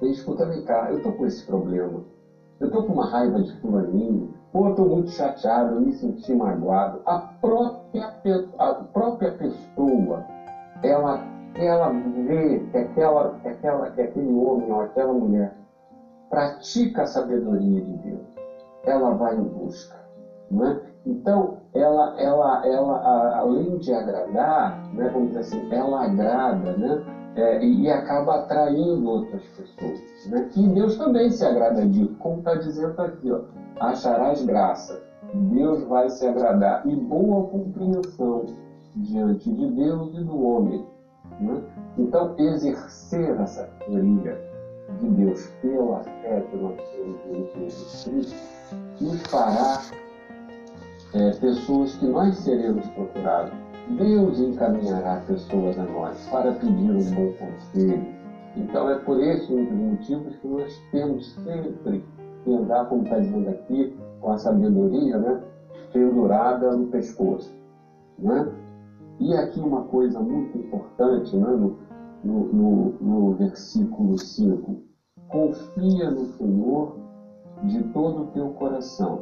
ele 0.02 0.12
escuta, 0.12 0.46
vem 0.46 0.62
cá, 0.64 0.90
eu 0.90 0.98
estou 0.98 1.14
com 1.14 1.26
esse 1.26 1.46
problema, 1.46 2.02
eu 2.60 2.68
estou 2.68 2.84
com 2.84 2.94
uma 2.94 3.06
raiva 3.06 3.42
de 3.42 3.54
fulaninho, 3.60 4.30
ou 4.54 4.70
estou 4.70 4.86
muito 4.86 5.10
chateado, 5.10 5.74
eu 5.74 5.80
me 5.80 5.92
senti 5.92 6.34
magoado. 6.34 7.00
A 7.06 7.18
própria, 7.18 8.10
a 8.60 8.74
própria 8.74 9.32
pessoa, 9.32 10.24
ela, 10.84 11.20
ela 11.56 11.90
vê 11.90 12.60
que, 12.72 12.78
aquela, 12.78 13.30
que, 13.42 13.48
aquela, 13.48 13.90
que 13.92 14.02
aquele 14.02 14.34
homem 14.34 14.72
ou 14.72 14.82
aquela 14.82 15.14
mulher 15.14 15.56
pratica 16.30 17.04
a 17.04 17.08
sabedoria 17.08 17.82
de 17.82 17.94
Deus. 17.98 18.22
Ela 18.86 19.12
vai 19.12 19.36
em 19.36 19.44
busca. 19.44 19.96
Não 20.52 20.68
é? 20.68 20.82
Então, 21.06 21.58
ela, 21.74 22.20
ela, 22.20 22.66
ela, 22.66 23.38
além 23.38 23.78
de 23.78 23.94
agradar, 23.94 24.82
né, 24.94 25.10
vamos 25.10 25.30
dizer 25.30 25.40
assim, 25.40 25.74
ela 25.74 26.06
agrada, 26.06 26.78
né? 26.78 27.04
É, 27.36 27.64
e 27.64 27.90
acaba 27.90 28.36
atraindo 28.36 29.10
outras 29.10 29.42
pessoas. 29.50 30.00
Né? 30.30 30.50
E 30.56 30.68
Deus 30.68 30.98
também 30.98 31.32
se 31.32 31.44
agrada 31.44 31.84
disso, 31.88 32.16
como 32.20 32.38
está 32.38 32.54
dizendo 32.56 33.02
aqui, 33.02 33.32
ó, 33.32 33.42
acharás 33.80 34.46
graça. 34.46 35.02
Deus 35.34 35.84
vai 35.86 36.10
se 36.10 36.28
agradar 36.28 36.86
e 36.86 36.96
boa 36.96 37.48
compreensão 37.48 38.46
diante 38.96 39.52
de 39.52 39.68
Deus 39.72 40.14
e 40.14 40.24
do 40.24 40.44
homem. 40.44 40.86
Né? 41.40 41.62
Então, 41.98 42.36
exercer 42.38 43.40
essa 43.40 43.64
teoria 43.86 44.40
de 45.00 45.08
Deus 45.10 45.48
pela 45.62 46.00
fé 46.00 46.46
nós 46.54 46.78
temos 46.92 47.20
em 47.26 47.70
Jesus 47.70 48.04
Cristo 48.06 48.54
nos 49.02 49.22
fará 49.24 49.82
é, 51.14 51.32
pessoas 51.32 51.96
que 51.96 52.06
nós 52.06 52.36
seremos 52.38 52.86
procurados. 52.90 53.54
Deus 53.98 54.40
encaminhará 54.40 55.22
pessoas 55.28 55.78
a 55.78 55.84
nós 55.84 56.18
para 56.30 56.54
pedir 56.54 56.92
um 56.92 57.12
bom 57.12 57.34
conselho. 57.34 58.06
Então, 58.56 58.90
é 58.90 58.96
por 59.00 59.22
esses 59.22 59.72
motivos 59.72 60.36
que 60.38 60.48
nós 60.48 60.82
temos 60.92 61.34
sempre 61.44 62.04
que 62.44 62.54
andar, 62.54 62.86
como 62.86 63.04
está 63.04 63.20
dizendo 63.20 63.50
aqui, 63.50 63.96
com 64.22 64.32
a 64.32 64.38
sabedoria 64.38 65.18
né, 65.18 65.42
pendurada 65.92 66.76
no 66.76 66.88
pescoço. 66.88 67.54
Né? 68.20 68.48
E 69.20 69.34
aqui 69.36 69.60
uma 69.60 69.84
coisa 69.84 70.20
muito 70.20 70.58
importante 70.58 71.36
né, 71.36 71.48
no, 71.48 71.78
no, 72.24 72.54
no, 72.54 72.90
no 73.00 73.34
versículo 73.34 74.18
5. 74.18 74.82
Confia 75.30 76.12
no 76.12 76.26
Senhor 76.26 76.98
de 77.64 77.84
todo 77.90 78.24
o 78.24 78.28
teu 78.28 78.50
coração 78.52 79.20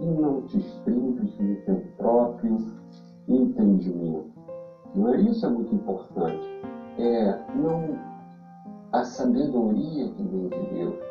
e 0.00 0.06
não 0.06 0.42
te 0.42 0.58
estribes 0.58 1.38
no 1.38 1.56
teu 1.64 1.82
próprio 1.96 2.58
entendimento. 3.28 4.30
Não 4.94 5.14
é? 5.14 5.20
Isso 5.20 5.46
é 5.46 5.48
muito 5.48 5.74
importante. 5.74 6.46
É 6.98 7.38
não 7.54 7.98
a 8.92 9.04
sabedoria 9.04 10.08
que 10.10 10.22
vem 10.22 10.48
de 10.48 10.74
Deus 10.74 11.10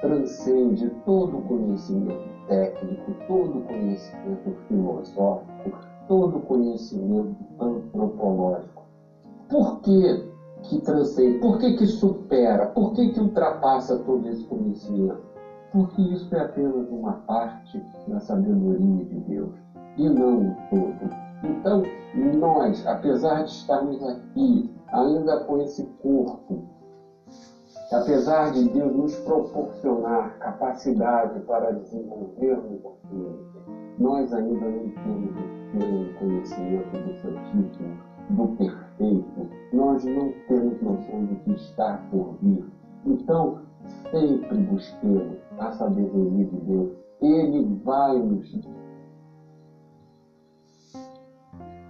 transcende 0.00 0.90
todo 1.04 1.40
conhecimento 1.42 2.28
técnico, 2.46 3.14
todo 3.26 3.66
conhecimento 3.66 4.52
filosófico, 4.68 5.78
todo 6.08 6.40
conhecimento 6.40 7.36
antropológico. 7.60 8.82
Por 9.48 9.80
que, 9.80 10.28
que 10.62 10.80
transcende? 10.80 11.38
Por 11.38 11.58
que, 11.58 11.76
que 11.76 11.86
supera? 11.86 12.66
Por 12.66 12.94
que, 12.94 13.12
que 13.12 13.20
ultrapassa 13.20 13.98
todo 13.98 14.26
esse 14.28 14.44
conhecimento? 14.44 15.22
Porque 15.72 16.00
isso 16.02 16.34
é 16.34 16.40
apenas 16.40 16.88
uma 16.90 17.12
parte 17.26 17.80
da 18.08 18.18
sabedoria 18.20 19.04
de 19.04 19.20
Deus 19.20 19.54
e 19.96 20.08
não 20.08 20.48
o 20.48 20.56
todo. 20.70 21.10
Então, 21.44 21.82
nós, 22.38 22.84
apesar 22.86 23.42
de 23.42 23.50
estarmos 23.50 24.02
aqui, 24.02 24.74
ainda 24.92 25.44
com 25.44 25.60
esse 25.60 25.84
corpo, 26.02 26.62
apesar 27.92 28.52
de 28.52 28.68
Deus 28.70 28.94
nos 28.94 29.16
proporcionar 29.20 30.38
capacidade 30.38 31.40
para 31.40 31.72
desenvolvermos 31.72 32.84
a 32.84 33.08
ciência, 33.08 33.47
nós 34.00 34.32
ainda 34.32 34.68
não 34.68 34.88
temos 34.90 35.30
o 35.30 35.72
pleno 35.72 36.14
conhecimento 36.18 36.90
do 36.92 37.14
Santíssimo, 37.20 37.96
do 38.30 38.48
perfeito. 38.56 39.48
Nós 39.72 40.04
não 40.04 40.32
temos 40.46 40.80
noção 40.80 41.24
do 41.24 41.34
que 41.36 41.52
está 41.52 42.00
por 42.10 42.36
vir. 42.40 42.64
Então, 43.04 43.58
sempre 44.10 44.56
busquemos 44.58 45.38
a 45.58 45.72
sabedoria 45.72 46.44
de 46.44 46.56
Deus. 46.60 46.92
Ele 47.20 47.80
vai 47.84 48.18
nos. 48.18 48.60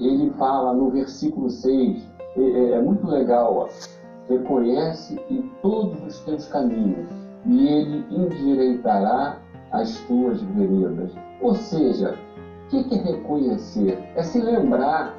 Ele 0.00 0.30
fala 0.30 0.72
no 0.72 0.90
versículo 0.90 1.50
6, 1.50 2.08
é, 2.36 2.40
é, 2.40 2.70
é 2.70 2.82
muito 2.82 3.06
legal, 3.06 3.54
ó. 3.54 3.68
reconhece 4.28 5.20
em 5.28 5.42
todos 5.60 6.00
os 6.04 6.20
teus 6.20 6.46
caminhos, 6.48 7.10
e 7.44 7.66
ele 7.66 8.04
endireitará 8.10 9.40
as 9.72 9.98
tuas 10.06 10.40
veredas. 10.42 11.12
Ou 11.40 11.54
seja, 11.54 12.16
o 12.64 12.68
que 12.68 12.94
é 12.94 12.98
reconhecer? 12.98 13.98
É 14.14 14.22
se 14.22 14.40
lembrar. 14.40 15.16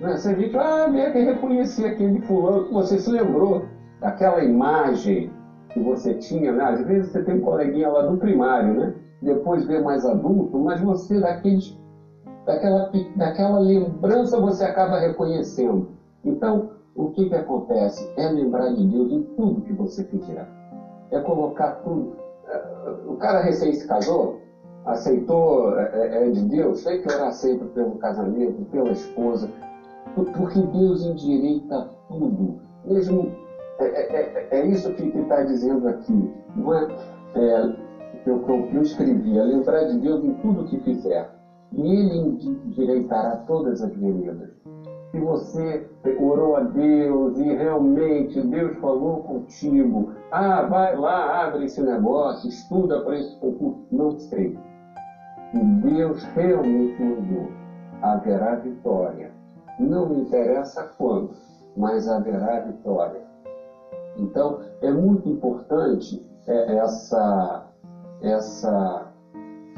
Né? 0.00 0.12
A 0.12 0.16
gente, 0.16 0.56
ah, 0.56 0.90
é 0.94 1.10
que 1.10 1.18
reconhecer 1.20 1.86
aquele 1.86 2.20
fulano, 2.20 2.70
você 2.72 2.98
se 2.98 3.10
lembrou 3.10 3.64
daquela 4.00 4.42
imagem 4.42 5.30
que 5.70 5.80
você 5.80 6.14
tinha, 6.14 6.52
né? 6.52 6.62
Às 6.62 6.84
vezes 6.84 7.10
você 7.10 7.22
tem 7.22 7.36
um 7.36 7.40
coleguinha 7.40 7.88
lá 7.88 8.02
do 8.02 8.16
primário, 8.16 8.74
né? 8.74 8.94
Depois 9.22 9.64
vê 9.64 9.80
mais 9.80 10.04
adulto, 10.04 10.58
mas 10.58 10.80
você 10.80 11.20
daqueles, 11.20 11.74
daquela, 12.44 12.90
daquela 13.16 13.58
lembrança 13.58 14.38
você 14.38 14.64
acaba 14.64 14.98
reconhecendo. 14.98 15.88
Então, 16.24 16.70
o 16.94 17.08
que, 17.08 17.28
que 17.28 17.34
acontece? 17.34 18.08
É 18.16 18.26
lembrar 18.28 18.68
de 18.68 18.84
Deus 18.84 19.10
em 19.10 19.22
tudo 19.36 19.62
que 19.62 19.72
você 19.72 20.04
fizer. 20.04 20.46
É 21.10 21.18
colocar 21.20 21.70
tudo. 21.82 22.14
É, 22.46 22.90
o 23.06 23.14
cara 23.16 23.40
recém 23.40 23.72
se 23.72 23.86
casou, 23.86 24.38
aceitou, 24.86 25.78
é, 25.78 25.90
é, 25.92 26.26
é 26.26 26.28
de 26.30 26.42
Deus, 26.42 26.82
tem 26.82 27.00
que 27.00 27.12
orar 27.12 27.32
sempre 27.32 27.66
pelo 27.68 27.96
casamento, 27.96 28.64
pela 28.70 28.90
esposa, 28.90 29.48
porque 30.14 30.60
Deus 30.60 31.02
endireita 31.02 31.88
tudo. 32.08 32.58
Mesmo 32.84 33.32
é, 33.78 33.84
é, 33.84 34.46
é, 34.50 34.58
é 34.58 34.66
isso 34.66 34.92
que 34.92 35.04
está 35.04 35.42
dizendo 35.42 35.88
aqui. 35.88 36.30
Não 36.56 36.74
é, 36.74 36.86
é 37.34 37.66
que, 38.22 38.30
eu, 38.30 38.38
que 38.38 38.76
eu 38.76 38.82
escrevi, 38.82 39.36
é 39.36 39.42
lembrar 39.42 39.82
de 39.84 39.96
Deus 39.96 40.22
em 40.22 40.32
tudo 40.34 40.64
que 40.64 40.78
fizer. 40.78 41.28
E 41.72 41.80
Ele 41.80 42.16
endireitará 42.16 43.36
todas 43.46 43.82
as 43.82 43.92
veredas. 43.94 44.48
Se 45.10 45.18
você 45.20 45.86
orou 46.18 46.56
a 46.56 46.60
Deus 46.60 47.38
e 47.38 47.52
realmente 47.52 48.40
Deus 48.40 48.76
falou 48.78 49.18
contigo, 49.20 50.10
ah, 50.30 50.62
vai 50.62 50.94
lá, 50.96 51.44
abre 51.44 51.64
esse 51.64 51.80
negócio, 51.80 52.48
estuda 52.48 53.00
para 53.00 53.16
esse 53.16 53.36
concurso, 53.38 53.78
não 53.92 54.10
sei. 54.18 54.56
Se 55.54 55.60
Deus 55.62 56.20
realmente 56.34 57.00
mandou, 57.00 57.48
haverá 58.02 58.56
vitória. 58.56 59.30
Não 59.78 60.12
interessa 60.12 60.90
quando, 60.98 61.30
mas 61.76 62.08
haverá 62.08 62.58
vitória. 62.62 63.20
Então, 64.16 64.62
é 64.82 64.90
muito 64.90 65.28
importante 65.28 66.26
é, 66.48 66.76
essa, 66.76 67.68
essa, 68.20 69.12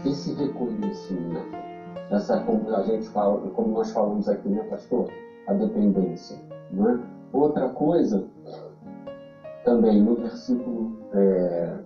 esse 0.07 0.33
reconhecimento, 0.33 1.55
essa, 2.11 2.41
como 2.45 2.75
a 2.75 2.83
gente 2.85 3.11
fala, 3.11 3.39
como 3.51 3.75
nós 3.75 3.93
falamos 3.93 4.31
aqui, 4.31 4.49
né, 4.49 4.63
pastor? 4.71 5.11
A 5.47 5.53
dependência. 5.53 6.39
Né? 6.71 6.99
Outra 7.35 7.69
coisa, 7.69 8.25
também 9.63 10.01
no 10.03 10.15
versículo, 10.15 10.97
é, 11.13 11.79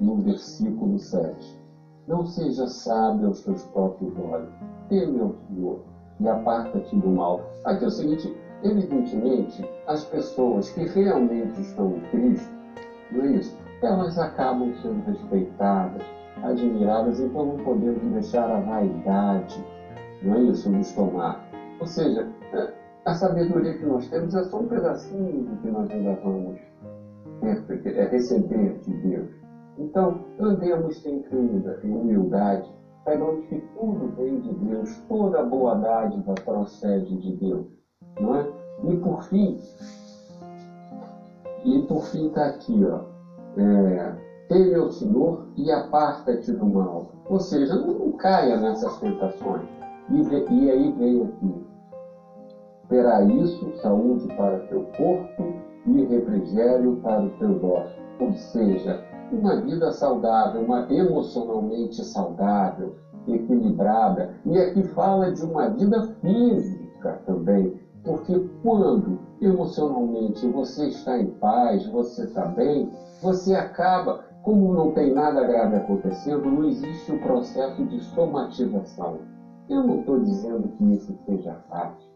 no 0.00 0.16
versículo 0.16 0.98
7. 0.98 1.59
Não 2.06 2.24
seja 2.24 2.66
sábio 2.66 3.28
aos 3.28 3.40
teus 3.40 3.62
próprios 3.66 4.12
olhos, 4.18 4.48
teme 4.88 5.20
ao 5.20 5.30
Senhor 5.30 5.78
e 6.20 6.28
aparta-te 6.28 6.96
do 6.96 7.08
mal. 7.08 7.40
Aqui 7.64 7.84
é 7.84 7.86
o 7.86 7.90
seguinte, 7.90 8.32
Evidentemente, 8.62 9.64
as 9.86 10.04
pessoas 10.04 10.68
que 10.68 10.84
realmente 10.84 11.58
estão 11.62 11.96
em 11.96 12.00
Cristo, 12.10 12.54
não 13.10 13.24
é 13.24 13.28
isso? 13.28 13.56
Elas 13.82 14.18
acabam 14.18 14.70
sendo 14.82 15.02
respeitadas, 15.06 16.02
admiradas, 16.42 17.20
então 17.20 17.46
não 17.46 17.56
podemos 17.64 18.02
deixar 18.12 18.50
a 18.50 18.58
vaidade 18.58 19.64
não 20.22 20.34
é 20.34 20.40
isso? 20.42 20.70
Nos 20.70 20.92
tomar. 20.92 21.42
Ou 21.80 21.86
seja, 21.86 22.28
é, 22.52 22.68
a 23.06 23.14
sabedoria 23.14 23.72
que 23.78 23.86
nós 23.86 24.06
temos 24.08 24.34
é 24.34 24.42
só 24.42 24.58
um 24.58 24.66
pedacinho 24.66 25.44
do 25.44 25.56
que 25.56 25.70
nós 25.70 25.90
ainda 25.90 26.14
vamos 26.22 26.58
é 27.42 28.04
receber 28.04 28.78
de 28.80 28.92
Deus. 28.98 29.39
Então, 29.80 30.20
andemos 30.38 30.98
sempre 30.98 31.38
em 31.38 31.90
humildade, 31.90 32.70
saibamos 33.02 33.46
que 33.46 33.58
tudo 33.78 34.12
vem 34.14 34.38
de 34.40 34.52
Deus, 34.56 35.02
toda 35.08 35.42
boa 35.42 35.74
dádiva 35.76 36.34
procede 36.44 37.16
de 37.16 37.36
Deus. 37.36 37.66
Não 38.20 38.36
é? 38.36 38.46
E 38.84 38.96
por 38.98 39.24
fim, 39.24 39.58
e 41.64 41.78
por 41.82 42.04
fim 42.04 42.26
está 42.26 42.46
aqui, 42.46 42.84
ó. 42.84 43.00
É, 43.56 44.14
teme 44.48 44.74
ao 44.74 44.90
Senhor 44.90 45.46
e 45.56 45.72
aparta-te 45.72 46.52
do 46.52 46.66
mal. 46.66 47.06
Ou 47.30 47.40
seja, 47.40 47.74
não 47.76 48.12
caia 48.12 48.60
nessas 48.60 48.98
tentações. 48.98 49.66
E, 50.10 50.54
e 50.54 50.70
aí 50.70 50.92
vem 50.92 51.22
aqui. 51.22 51.66
Terá 52.90 53.22
isso 53.22 53.72
saúde 53.76 54.26
para 54.36 54.58
teu 54.66 54.82
corpo 54.98 55.54
e 55.86 56.04
refrigério 56.04 56.96
para 57.02 57.22
o 57.22 57.30
teu 57.38 57.64
ossos. 57.64 58.00
Ou 58.20 58.32
seja, 58.34 59.09
uma 59.36 59.60
vida 59.60 59.90
saudável, 59.90 60.62
uma 60.62 60.86
emocionalmente 60.92 62.04
saudável, 62.04 62.94
equilibrada. 63.26 64.34
E 64.44 64.58
aqui 64.58 64.82
fala 64.82 65.32
de 65.32 65.42
uma 65.42 65.68
vida 65.68 66.02
física 66.20 67.20
também, 67.24 67.80
porque 68.04 68.38
quando 68.62 69.18
emocionalmente 69.40 70.46
você 70.48 70.88
está 70.88 71.18
em 71.18 71.30
paz, 71.32 71.86
você 71.86 72.24
está 72.24 72.46
bem, 72.46 72.90
você 73.22 73.54
acaba, 73.54 74.24
como 74.42 74.72
não 74.72 74.92
tem 74.92 75.12
nada 75.12 75.44
grave 75.44 75.76
acontecendo, 75.76 76.50
não 76.50 76.64
existe 76.64 77.12
o 77.12 77.16
um 77.16 77.20
processo 77.20 77.84
de 77.84 78.00
somatização. 78.00 79.18
Eu 79.68 79.84
não 79.84 80.00
estou 80.00 80.18
dizendo 80.18 80.68
que 80.68 80.84
isso 80.92 81.14
seja 81.24 81.54
fácil. 81.68 82.10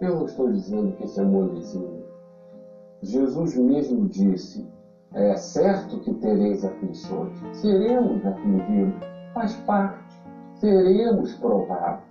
Eu 0.00 0.14
não 0.14 0.24
estou 0.26 0.48
dizendo 0.50 0.92
que 0.92 1.04
isso 1.04 1.20
é 1.20 1.24
molezinho. 1.24 2.04
Jesus 3.02 3.56
mesmo 3.56 4.06
disse: 4.06 4.66
é 5.14 5.36
certo 5.36 5.98
que 6.00 6.12
tereis 6.14 6.64
aflições, 6.64 7.32
seremos 7.52 8.24
afligidos, 8.26 9.06
faz 9.32 9.54
parte, 9.66 10.22
seremos 10.54 11.34
provados. 11.34 12.04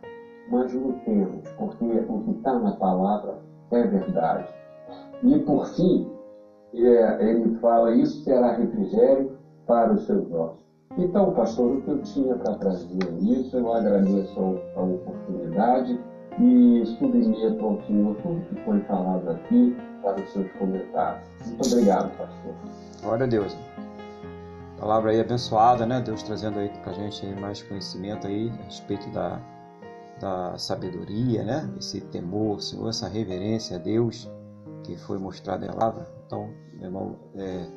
Mas 0.50 0.74
lutemos, 0.74 1.48
porque 1.58 1.86
o 1.86 2.22
que 2.22 2.32
está 2.32 2.58
na 2.58 2.72
palavra 2.78 3.40
é 3.72 3.84
verdade. 3.84 4.48
E 5.24 5.40
por 5.40 5.68
fim, 5.76 6.10
é, 6.74 7.30
ele 7.30 7.56
fala: 7.58 7.94
Isso 7.94 8.24
será 8.24 8.54
refrigério 8.56 9.38
para 9.66 9.94
os 9.94 10.06
seus 10.06 10.32
ossos. 10.32 10.66
Então, 10.98 11.34
pastor, 11.34 11.74
o 11.74 11.82
que 11.82 11.92
eu 11.92 12.02
tinha 12.02 12.36
para 12.36 12.56
trazer 12.56 12.98
é 13.04 13.24
isso, 13.24 13.58
eu 13.58 13.72
agradeço 13.74 14.40
a 14.76 14.82
oportunidade 14.82 16.00
e 16.40 16.84
ao 17.62 17.82
Senhor 17.84 18.16
tudo 18.22 18.42
que 18.50 18.56
foi 18.64 18.80
falado 18.82 19.30
aqui 19.30 19.76
para 20.02 20.22
os 20.22 20.30
seus 20.32 20.52
comentários. 20.54 21.28
Muito 21.46 21.68
obrigado, 21.68 22.18
pastor. 22.18 22.54
Glória 23.02 23.26
a 23.26 23.30
Deus. 23.30 23.58
Palavra 24.80 25.12
aí 25.12 25.20
abençoada, 25.20 25.86
né? 25.86 26.02
Deus 26.02 26.22
trazendo 26.22 26.60
aí 26.60 26.70
para 26.84 26.92
a 26.92 26.96
gente 26.96 27.26
mais 27.40 27.64
conhecimento 27.64 28.28
aí 28.28 28.52
a 28.60 28.64
respeito 28.66 29.10
da 29.10 29.42
da 30.20 30.58
sabedoria, 30.58 31.44
né? 31.44 31.70
Esse 31.78 32.02
temor, 32.02 32.62
Senhor, 32.62 32.90
essa 32.90 33.08
reverência 33.08 33.78
a 33.78 33.80
Deus 33.80 34.30
que 34.84 34.98
foi 34.98 35.18
mostrada 35.18 35.66
em 35.66 35.70
palavra. 35.70 36.08
Então, 36.26 36.50
meu 36.74 36.86
irmão, 36.86 37.16
é, 37.36 37.68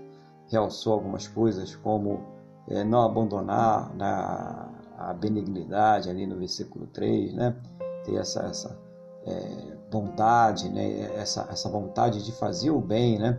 realçou 0.48 0.94
algumas 0.94 1.28
coisas 1.28 1.74
como 1.76 2.20
é, 2.68 2.84
não 2.84 3.02
abandonar 3.02 3.94
na, 3.94 4.70
a 4.96 5.12
benignidade 5.12 6.08
ali 6.08 6.26
no 6.26 6.36
versículo 6.36 6.86
3, 6.86 7.34
né? 7.34 7.56
Ter 8.04 8.16
essa, 8.16 8.40
essa 8.42 8.78
é, 9.26 9.76
bondade, 9.90 10.68
né? 10.68 11.12
Essa, 11.16 11.46
essa 11.50 11.68
vontade 11.68 12.24
de 12.24 12.32
fazer 12.32 12.70
o 12.70 12.80
bem, 12.80 13.18
né? 13.18 13.38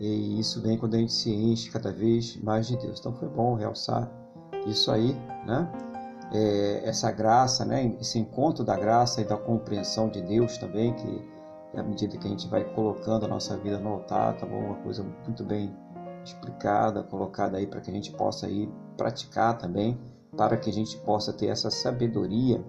E 0.00 0.40
isso 0.40 0.60
vem 0.60 0.76
quando 0.76 0.94
a 0.94 0.98
gente 0.98 1.12
se 1.12 1.32
enche 1.32 1.70
cada 1.70 1.92
vez 1.92 2.36
mais 2.42 2.66
de 2.66 2.76
Deus. 2.76 2.98
Então 2.98 3.14
foi 3.14 3.28
bom 3.28 3.54
realçar 3.54 4.10
isso 4.66 4.90
aí, 4.90 5.14
né? 5.46 5.70
é, 6.34 6.82
essa 6.84 7.10
graça, 7.12 7.64
né, 7.64 7.94
esse 8.00 8.18
encontro 8.18 8.64
da 8.64 8.76
graça 8.76 9.20
e 9.20 9.24
da 9.24 9.36
compreensão 9.36 10.08
de 10.08 10.20
Deus 10.20 10.58
também, 10.58 10.92
que 10.94 11.24
à 11.76 11.82
medida 11.82 12.16
que 12.16 12.26
a 12.26 12.30
gente 12.30 12.48
vai 12.48 12.64
colocando 12.74 13.24
a 13.24 13.28
nossa 13.28 13.56
vida 13.56 13.78
no 13.78 13.90
altar, 13.90 14.36
tá 14.36 14.46
bom? 14.46 14.58
Uma 14.58 14.76
coisa 14.76 15.04
muito 15.24 15.44
bem 15.44 15.74
explicada, 16.24 17.02
colocada 17.02 17.56
aí 17.56 17.66
para 17.66 17.80
que 17.80 17.90
a 17.90 17.94
gente 17.94 18.12
possa 18.12 18.46
aí 18.46 18.68
praticar 18.96 19.58
também, 19.58 19.98
para 20.36 20.56
que 20.56 20.70
a 20.70 20.72
gente 20.72 20.96
possa 20.98 21.32
ter 21.32 21.46
essa 21.46 21.70
sabedoria. 21.70 22.64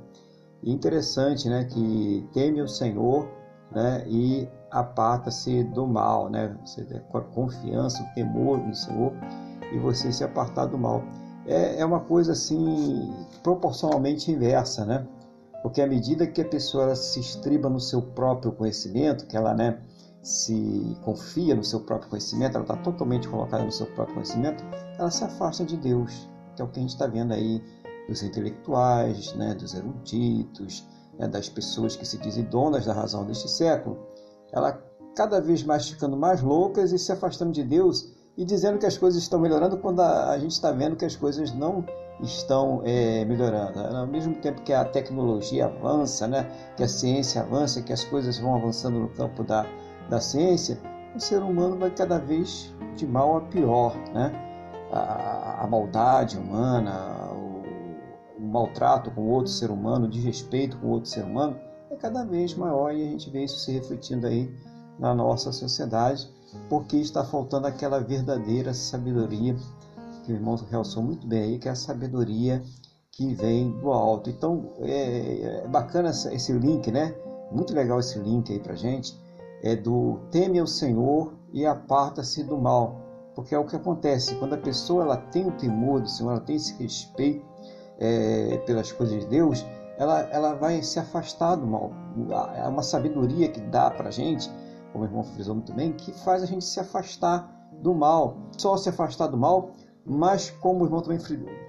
Interessante, 0.64 1.48
né, 1.48 1.66
que 1.66 2.28
teme 2.34 2.62
o 2.62 2.68
Senhor, 2.68 3.28
né, 3.72 4.04
e 4.08 4.48
aparta-se 4.72 5.64
do 5.64 5.88
mal, 5.88 6.30
né? 6.30 6.56
Você 6.66 6.84
ter 6.84 7.02
confiança, 7.34 8.04
o 8.04 8.14
temor 8.14 8.58
no 8.58 8.76
Senhor 8.76 9.14
e 9.72 9.80
você 9.80 10.12
se 10.12 10.24
apartar 10.24 10.66
do 10.66 10.78
mal 10.78 11.02
é, 11.46 11.80
é 11.80 11.86
uma 11.86 12.00
coisa 12.00 12.34
assim 12.34 13.14
proporcionalmente 13.44 14.32
inversa, 14.32 14.86
né? 14.86 15.06
Porque 15.62 15.82
à 15.82 15.88
medida 15.88 16.28
que 16.28 16.42
a 16.42 16.46
pessoa 16.46 16.96
se 16.96 17.20
estriba 17.20 17.70
no 17.70 17.80
seu 17.80 18.02
próprio 18.02 18.52
conhecimento, 18.52 19.26
que 19.26 19.36
ela 19.36 19.54
né, 19.54 19.80
se 20.22 20.96
confia 21.04 21.56
no 21.56 21.64
seu 21.64 21.80
próprio 21.80 22.10
conhecimento, 22.10 22.56
ela 22.56 22.64
está 22.64 22.78
totalmente 22.78 23.28
colocada 23.28 23.64
no 23.64 23.72
seu 23.72 23.88
próprio 23.88 24.16
conhecimento, 24.16 24.64
ela 24.98 25.10
se 25.10 25.24
afasta 25.24 25.64
de 25.64 25.78
Deus, 25.78 26.30
que 26.56 26.62
é 26.62 26.66
o 26.66 26.68
que 26.68 26.80
a 26.80 26.82
gente 26.82 26.92
está 26.92 27.08
vendo 27.08 27.34
aí 27.34 27.64
dos 28.08 28.24
intelectuais, 28.24 29.34
né, 29.34 29.54
dos 29.54 29.74
eruditos, 29.74 30.86
né, 31.18 31.28
das 31.28 31.50
pessoas 31.50 31.96
que 31.96 32.06
se 32.06 32.18
dizem 32.18 32.44
donas 32.44 32.86
da 32.86 32.94
razão 32.94 33.26
deste 33.26 33.50
século. 33.50 33.98
Ela 34.52 34.82
cada 35.16 35.40
vez 35.40 35.64
mais 35.64 35.90
ficando 35.90 36.18
mais 36.18 36.42
loucas 36.42 36.92
e 36.92 37.00
se 37.00 37.12
afastando 37.12 37.52
de 37.52 37.64
Deus 37.64 38.14
e 38.38 38.44
dizendo 38.44 38.78
que 38.78 38.86
as 38.86 38.98
coisas 38.98 39.22
estão 39.22 39.40
melhorando 39.40 39.78
quando 39.78 40.02
a, 40.02 40.38
gente 40.38 40.52
está 40.52 40.72
vendo 40.72 40.96
que 40.96 41.06
as 41.06 41.16
coisas 41.16 41.54
não 41.54 41.86
estão 42.22 42.82
é, 42.84 43.24
melhorando. 43.26 43.80
Ao 43.80 44.08
mesmo 44.08 44.36
tempo 44.36 44.62
que 44.62 44.74
a 44.74 44.84
tecnologia 44.84 45.66
avança, 45.66 46.28
né, 46.28 46.46
que 46.76 46.84
a 46.84 46.88
ciência 46.88 47.42
avança, 47.42 47.82
que 47.82 47.94
as 47.94 48.04
coisas 48.04 48.38
vão 48.38 48.56
avançando 48.56 49.00
no 49.00 49.10
campo 49.10 49.44
da, 49.44 49.66
da 50.10 50.20
ciência, 50.20 50.78
o 51.16 51.20
ser 51.20 51.42
humano 51.42 51.78
vai 51.78 51.92
cada 51.92 52.20
vez 52.20 52.74
de 52.96 53.08
mal 53.08 53.38
a 53.38 53.42
pior. 53.42 53.96
Né? 54.14 54.32
A, 54.92 55.64
a 55.64 55.68
maldade 55.68 56.38
humana, 56.38 57.15
maltrato 58.56 59.12
com 59.12 59.30
outro 59.30 59.52
ser 59.52 59.70
humano, 59.70 60.08
desrespeito 60.08 60.78
com 60.78 60.88
outro 60.88 61.10
ser 61.10 61.24
humano, 61.24 61.58
é 61.92 61.96
cada 61.96 62.24
vez 62.24 62.56
maior 62.56 62.96
e 62.96 63.06
a 63.06 63.12
gente 63.12 63.30
vê 63.30 63.44
isso 63.44 63.60
se 63.60 63.74
refletindo 63.74 64.26
aí 64.26 64.50
na 64.98 65.14
nossa 65.14 65.52
sociedade 65.52 66.30
porque 66.70 66.96
está 66.96 67.24
faltando 67.24 67.68
aquela 67.68 68.00
verdadeira 68.00 68.74
sabedoria 68.74 69.56
que 70.24 70.32
o 70.32 70.36
irmão 70.36 70.56
realçou 70.70 71.04
muito 71.04 71.28
bem 71.28 71.44
aí, 71.44 71.60
que 71.60 71.68
é 71.68 71.72
a 71.72 71.76
sabedoria 71.76 72.64
que 73.12 73.34
vem 73.36 73.72
do 73.72 73.92
alto. 73.92 74.30
Então 74.30 74.72
é, 74.80 75.64
é 75.64 75.68
bacana 75.68 76.10
esse 76.10 76.52
link, 76.54 76.92
né? 76.92 77.14
Muito 77.52 77.74
legal 77.74 78.00
esse 78.00 78.18
link 78.18 78.52
aí 78.52 78.60
pra 78.60 78.76
gente. 78.76 79.20
É 79.62 79.76
do 79.76 80.20
teme 80.32 80.60
ao 80.60 80.66
Senhor 80.66 81.34
e 81.54 81.66
aparta-se 81.66 82.44
do 82.44 82.58
mal. 82.58 83.02
Porque 83.36 83.54
é 83.54 83.60
o 83.60 83.66
que 83.66 83.76
acontece 83.76 84.36
quando 84.36 84.54
a 84.54 84.58
pessoa 84.58 85.04
ela 85.04 85.18
tem 85.18 85.46
o 85.46 85.52
temor 85.52 86.02
do 86.02 86.10
Senhor, 86.10 86.32
ela 86.32 86.40
tem 86.40 86.56
esse 86.56 86.74
respeito 86.82 87.46
é, 88.00 88.58
pelas 88.66 88.92
coisas 88.92 89.22
de 89.22 89.28
Deus, 89.28 89.66
ela, 89.98 90.22
ela 90.32 90.54
vai 90.54 90.82
se 90.84 91.00
afastar 91.00 91.56
do 91.56 91.66
mal. 91.68 91.92
É 92.56 92.68
uma 92.68 92.84
sabedoria 92.84 93.48
que 93.48 93.62
dá 93.62 93.90
para 93.90 94.12
gente 94.12 94.50
como 94.96 95.04
o 95.04 95.08
irmão 95.08 95.24
frisou 95.24 95.56
muito 95.56 95.74
bem, 95.74 95.92
que 95.92 96.14
faz 96.24 96.42
a 96.42 96.46
gente 96.46 96.64
se 96.64 96.80
afastar 96.80 97.70
do 97.82 97.94
mal. 97.94 98.38
Só 98.58 98.78
se 98.78 98.88
afastar 98.88 99.28
do 99.28 99.36
mal, 99.36 99.72
mas 100.06 100.50
como 100.50 100.84
o 100.84 100.88
irmão 100.88 101.02
também 101.02 101.20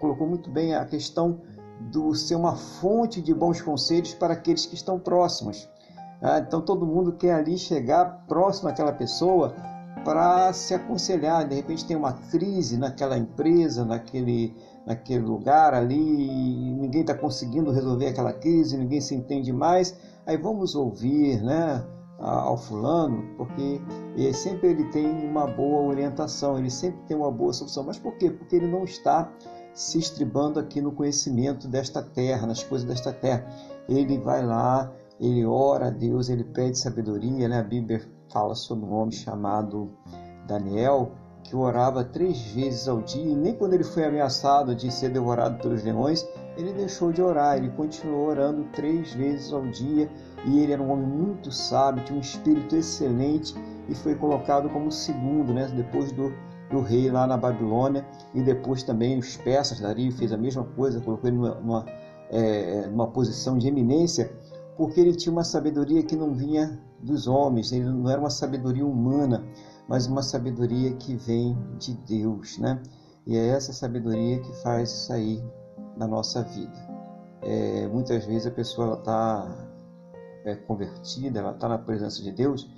colocou 0.01 0.29
muito 0.29 0.49
bem 0.49 0.77
a 0.77 0.85
questão 0.85 1.41
do 1.91 2.15
ser 2.15 2.37
uma 2.37 2.55
fonte 2.55 3.21
de 3.21 3.35
bons 3.35 3.61
conselhos 3.61 4.15
para 4.15 4.35
aqueles 4.35 4.65
que 4.65 4.77
estão 4.77 5.01
próximos. 5.01 5.69
Ah, 6.23 6.39
então 6.39 6.61
todo 6.61 6.87
mundo 6.87 7.15
quer 7.15 7.35
ali 7.35 7.59
chegar 7.59 8.25
próximo 8.29 8.69
àquela 8.69 8.93
pessoa 8.93 9.53
para 10.05 10.53
se 10.53 10.73
aconselhar. 10.73 11.49
De 11.49 11.57
repente 11.57 11.85
tem 11.85 11.97
uma 11.97 12.13
crise 12.13 12.79
naquela 12.79 13.19
empresa, 13.19 13.85
naquele, 13.85 14.55
naquele 14.87 15.25
lugar 15.25 15.75
ali, 15.75 15.99
ninguém 16.75 17.01
está 17.01 17.15
conseguindo 17.15 17.73
resolver 17.73 18.07
aquela 18.07 18.33
crise, 18.33 18.79
ninguém 18.79 19.01
se 19.01 19.15
entende 19.15 19.53
mais. 19.53 19.99
Aí 20.25 20.37
vamos 20.37 20.75
ouvir, 20.75 21.43
né? 21.43 21.85
ao 22.19 22.57
fulano, 22.57 23.23
porque 23.37 23.81
sempre 24.33 24.71
ele 24.71 24.85
tem 24.91 25.07
uma 25.07 25.47
boa 25.47 25.83
orientação, 25.83 26.59
ele 26.59 26.71
sempre 26.71 27.01
tem 27.07 27.17
uma 27.17 27.31
boa 27.31 27.53
solução. 27.53 27.85
Mas 27.85 27.99
por 27.99 28.17
quê? 28.17 28.31
Porque 28.31 28.57
ele 28.57 28.67
não 28.67 28.85
está 28.85 29.31
se 29.75 29.99
estribando 29.99 30.59
aqui 30.59 30.81
no 30.81 30.93
conhecimento 30.93 31.69
desta 31.69 32.03
terra, 32.03 32.47
nas 32.47 32.63
coisas 32.63 32.89
desta 32.89 33.13
terra. 33.13 33.47
Ele 33.87 34.19
vai 34.19 34.45
lá, 34.45 34.91
ele 35.21 35.45
ora 35.45 35.89
a 35.89 35.91
Deus, 35.91 36.31
ele 36.31 36.45
pede 36.45 36.79
sabedoria, 36.79 37.49
né? 37.49 37.61
A 37.61 37.63
Bíblia 37.63 38.01
fala 38.33 38.55
sobre 38.55 38.87
um 38.87 38.95
homem 38.95 39.13
chamado 39.13 39.91
Daniel, 40.47 41.13
que 41.47 41.57
orava 41.57 42.05
três 42.05 42.41
vezes 42.53 42.89
ao 42.89 43.01
dia, 43.01 43.23
e 43.23 43.35
nem 43.35 43.55
quando 43.55 43.75
ele 43.75 43.85
foi 43.85 44.05
ameaçado 44.05 44.75
de 44.75 44.91
ser 44.91 45.11
devorado 45.11 45.59
pelos 45.61 45.83
leões, 45.85 46.27
ele 46.57 46.73
deixou 46.73 47.13
de 47.13 47.23
orar, 47.23 47.57
ele 47.57 47.71
continuou 47.71 48.29
orando 48.29 48.65
três 48.73 49.13
vezes 49.13 49.53
ao 49.53 49.63
dia 49.67 50.11
e 50.45 50.59
ele 50.61 50.73
era 50.73 50.83
um 50.83 50.91
homem 50.91 51.07
muito 51.07 51.53
sábio, 51.53 52.05
tinha 52.05 52.17
um 52.17 52.21
espírito 52.21 52.77
excelente 52.77 53.55
e 53.89 53.95
foi 53.95 54.15
colocado 54.15 54.69
como 54.71 54.91
segundo, 54.91 55.53
né? 55.53 55.71
depois 55.75 56.13
do, 56.13 56.33
do 56.71 56.81
rei 56.81 57.11
lá 57.11 57.27
na 57.27 57.37
Babilônia 57.37 58.07
e 58.35 58.43
depois 58.43 58.83
também 58.83 59.19
os 59.19 59.37
persas, 59.37 59.81
Dario 59.81 60.11
fez 60.13 60.33
a 60.33 60.37
mesma 60.37 60.65
coisa, 60.65 61.01
colocou 61.01 61.29
ele 61.29 61.37
numa, 61.37 61.55
numa, 61.57 61.87
é, 62.31 62.87
numa 62.87 63.07
posição 63.09 63.59
de 63.59 63.69
eminência 63.69 64.33
porque 64.77 65.01
ele 65.01 65.15
tinha 65.15 65.33
uma 65.33 65.45
sabedoria 65.45 66.03
que 66.03 66.17
não 66.17 66.35
vinha 66.35 66.79
dos 67.01 67.27
homens, 67.27 67.73
ele 67.73 67.85
não 67.85 68.11
era 68.11 68.21
uma 68.21 68.31
sabedoria 68.31 68.85
humana, 68.85 69.45
mas 69.89 70.07
uma 70.07 70.23
sabedoria 70.23 70.93
que 70.95 71.15
vem 71.17 71.57
de 71.79 71.95
Deus, 71.95 72.59
né? 72.59 72.83
E 73.27 73.37
é 73.37 73.49
essa 73.49 73.73
sabedoria 73.73 74.39
que 74.41 74.53
faz 74.63 74.91
sair 74.91 75.43
da 75.97 76.07
nossa 76.07 76.43
vida. 76.43 76.97
É, 77.43 77.87
muitas 77.89 78.25
vezes 78.25 78.47
a 78.47 78.51
pessoa 78.51 78.95
está 78.99 79.49
é, 80.45 80.55
convertida, 80.55 81.41
ela 81.41 81.53
está 81.53 81.69
na 81.69 81.79
presença 81.79 82.23
de 82.23 82.33
Deus 82.33 82.69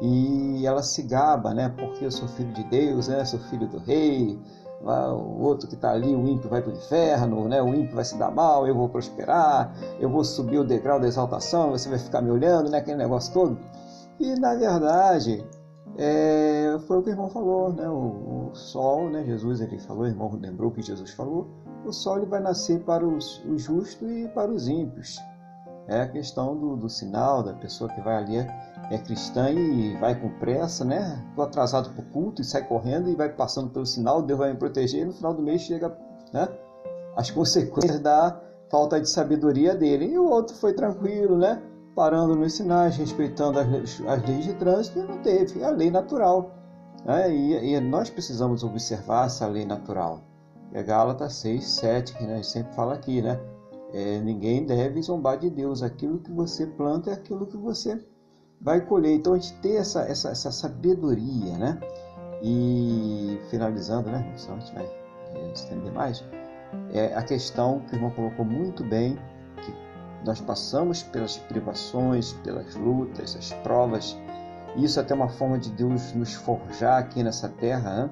e 0.00 0.66
ela 0.66 0.82
se 0.82 1.02
gaba, 1.02 1.52
né? 1.54 1.68
Porque 1.68 2.04
eu 2.04 2.10
sou 2.10 2.28
filho 2.28 2.52
de 2.52 2.64
Deus, 2.64 3.08
né? 3.08 3.24
Sou 3.24 3.38
filho 3.40 3.68
do 3.68 3.78
rei. 3.78 4.38
O 4.84 5.42
outro 5.44 5.68
que 5.68 5.76
está 5.76 5.92
ali, 5.92 6.12
o 6.12 6.26
ímpio 6.26 6.50
vai 6.50 6.60
para 6.60 6.72
o 6.72 6.76
inferno, 6.76 7.48
né? 7.48 7.62
O 7.62 7.68
ímpio 7.68 7.94
vai 7.94 8.04
se 8.04 8.18
dar 8.18 8.32
mal, 8.32 8.66
eu 8.66 8.74
vou 8.74 8.88
prosperar, 8.88 9.72
eu 10.00 10.10
vou 10.10 10.24
subir 10.24 10.58
o 10.58 10.64
degrau 10.64 10.98
da 10.98 11.06
exaltação, 11.06 11.70
você 11.70 11.88
vai 11.88 12.00
ficar 12.00 12.20
me 12.20 12.32
olhando, 12.32 12.68
né? 12.68 12.78
Aquele 12.78 12.96
negócio 12.96 13.32
todo. 13.32 13.58
E 14.18 14.34
na 14.34 14.56
verdade, 14.56 15.44
é, 15.98 16.78
foi 16.86 16.98
o 16.98 17.02
que 17.02 17.10
o 17.10 17.12
irmão 17.12 17.28
falou, 17.28 17.72
né? 17.72 17.88
O, 17.88 18.50
o, 18.50 18.54
sol, 18.54 19.10
né? 19.10 19.24
Jesus 19.24 19.60
ele 19.60 19.78
falou, 19.78 20.04
o 20.04 20.06
irmão 20.06 20.38
lembrou 20.40 20.70
que 20.70 20.82
Jesus 20.82 21.10
falou, 21.10 21.48
o 21.84 21.92
sol 21.92 22.18
ele 22.18 22.26
vai 22.26 22.40
nascer 22.40 22.80
para 22.80 23.06
os, 23.06 23.44
os 23.44 23.62
justos 23.62 24.10
e 24.10 24.28
para 24.28 24.50
os 24.50 24.68
ímpios. 24.68 25.18
É 25.88 26.02
a 26.02 26.08
questão 26.08 26.56
do, 26.56 26.76
do 26.76 26.88
sinal 26.88 27.42
da 27.42 27.52
pessoa 27.54 27.90
que 27.90 28.00
vai 28.00 28.16
ali 28.16 28.38
é 28.90 28.98
cristã 28.98 29.50
e 29.50 29.96
vai 29.96 30.14
com 30.18 30.28
pressa, 30.38 30.84
né? 30.84 31.22
Estou 31.30 31.44
atrasado 31.44 31.90
para 31.90 32.02
o 32.02 32.06
culto 32.10 32.42
e 32.42 32.44
sai 32.44 32.62
correndo 32.66 33.08
e 33.08 33.14
vai 33.14 33.28
passando 33.28 33.70
pelo 33.70 33.86
sinal, 33.86 34.22
Deus 34.22 34.38
vai 34.38 34.52
me 34.52 34.58
proteger 34.58 35.02
e 35.02 35.04
no 35.06 35.12
final 35.12 35.34
do 35.34 35.42
mês 35.42 35.62
chega, 35.62 35.96
né? 36.32 36.48
As 37.16 37.30
consequências 37.32 38.00
da 38.00 38.40
falta 38.70 39.00
de 39.00 39.08
sabedoria 39.08 39.74
dele. 39.74 40.06
E 40.06 40.18
o 40.18 40.28
outro 40.28 40.56
foi 40.56 40.72
tranquilo, 40.72 41.36
né? 41.36 41.62
Parando 41.94 42.34
nos 42.34 42.54
sinais, 42.54 42.96
respeitando 42.96 43.58
as, 43.58 44.00
as 44.00 44.22
leis 44.26 44.44
de 44.44 44.54
trânsito, 44.54 44.98
e 44.98 45.02
não 45.02 45.18
teve. 45.18 45.60
É 45.60 45.64
a 45.64 45.70
lei 45.70 45.90
natural. 45.90 46.50
Né? 47.04 47.34
E, 47.34 47.74
e, 47.74 47.80
nós 47.80 48.10
precisamos 48.10 48.62
observar 48.62 49.26
essa 49.26 49.46
lei 49.46 49.64
natural. 49.64 50.20
É 50.72 50.82
Gálatas 50.82 51.34
6, 51.34 51.64
7, 51.64 52.14
que 52.14 52.24
a 52.24 52.36
gente 52.36 52.46
sempre 52.46 52.74
fala 52.74 52.94
aqui, 52.94 53.20
né? 53.20 53.38
É, 53.92 54.20
ninguém 54.20 54.64
deve 54.64 55.02
zombar 55.02 55.38
de 55.38 55.50
Deus. 55.50 55.82
Aquilo 55.82 56.18
que 56.18 56.32
você 56.32 56.66
planta 56.66 57.10
é 57.10 57.12
aquilo 57.12 57.46
que 57.46 57.58
você 57.58 58.02
vai 58.58 58.80
colher. 58.80 59.12
Então 59.14 59.34
a 59.34 59.38
gente 59.38 59.52
tem 59.60 59.76
essa, 59.76 60.02
essa, 60.02 60.30
essa 60.30 60.50
sabedoria, 60.50 61.58
né? 61.58 61.78
E 62.42 63.38
finalizando, 63.50 64.10
né? 64.10 64.32
Senão 64.36 64.56
a 64.56 64.60
gente 64.60 64.74
vai 64.74 64.86
é, 65.34 65.52
estender 65.52 65.92
mais. 65.92 66.24
É 66.90 67.14
a 67.14 67.22
questão 67.22 67.80
que 67.80 67.94
o 67.94 67.96
irmão 67.96 68.10
colocou 68.10 68.44
muito 68.44 68.82
bem 68.82 69.18
nós 70.24 70.40
passamos 70.40 71.02
pelas 71.02 71.36
privações, 71.36 72.32
pelas 72.44 72.74
lutas, 72.74 73.36
as 73.36 73.52
provas. 73.62 74.16
Isso 74.76 74.98
é 74.98 75.02
até 75.02 75.14
uma 75.14 75.28
forma 75.28 75.58
de 75.58 75.70
Deus 75.70 76.12
nos 76.14 76.34
forjar 76.34 76.98
aqui 76.98 77.22
nessa 77.22 77.48
terra. 77.48 78.04
Né? 78.04 78.10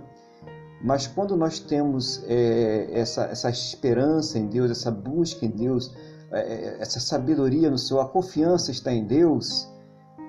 Mas 0.82 1.06
quando 1.06 1.36
nós 1.36 1.58
temos 1.58 2.22
é, 2.26 2.88
essa, 2.92 3.24
essa 3.24 3.50
esperança 3.50 4.38
em 4.38 4.46
Deus, 4.46 4.70
essa 4.70 4.90
busca 4.90 5.44
em 5.44 5.50
Deus, 5.50 5.94
é, 6.32 6.76
essa 6.80 7.00
sabedoria 7.00 7.70
no 7.70 7.78
Senhor, 7.78 8.00
a 8.00 8.08
confiança 8.08 8.70
está 8.70 8.92
em 8.92 9.04
Deus, 9.04 9.68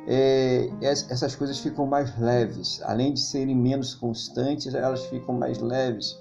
é, 0.08 0.70
essas 0.82 1.36
coisas 1.36 1.60
ficam 1.60 1.86
mais 1.86 2.18
leves. 2.20 2.82
Além 2.84 3.14
de 3.14 3.22
serem 3.22 3.56
menos 3.56 3.94
constantes, 3.96 4.74
elas 4.74 5.06
ficam 5.06 5.36
mais 5.36 5.60
leves. 5.60 6.20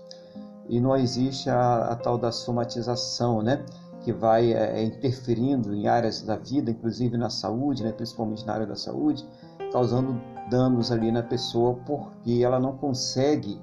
E 0.68 0.80
não 0.80 0.96
existe 0.96 1.50
a, 1.50 1.86
a 1.86 1.96
tal 1.96 2.16
da 2.16 2.30
somatização, 2.30 3.42
né? 3.42 3.64
Que 4.00 4.12
vai 4.12 4.52
é, 4.52 4.82
interferindo 4.82 5.74
em 5.74 5.86
áreas 5.86 6.22
da 6.22 6.36
vida, 6.36 6.70
inclusive 6.70 7.16
na 7.16 7.30
saúde, 7.30 7.82
né, 7.84 7.92
principalmente 7.92 8.46
na 8.46 8.54
área 8.54 8.66
da 8.66 8.76
saúde, 8.76 9.26
causando 9.72 10.20
danos 10.50 10.90
ali 10.90 11.12
na 11.12 11.22
pessoa 11.22 11.74
porque 11.86 12.40
ela 12.42 12.58
não 12.58 12.76
consegue 12.76 13.60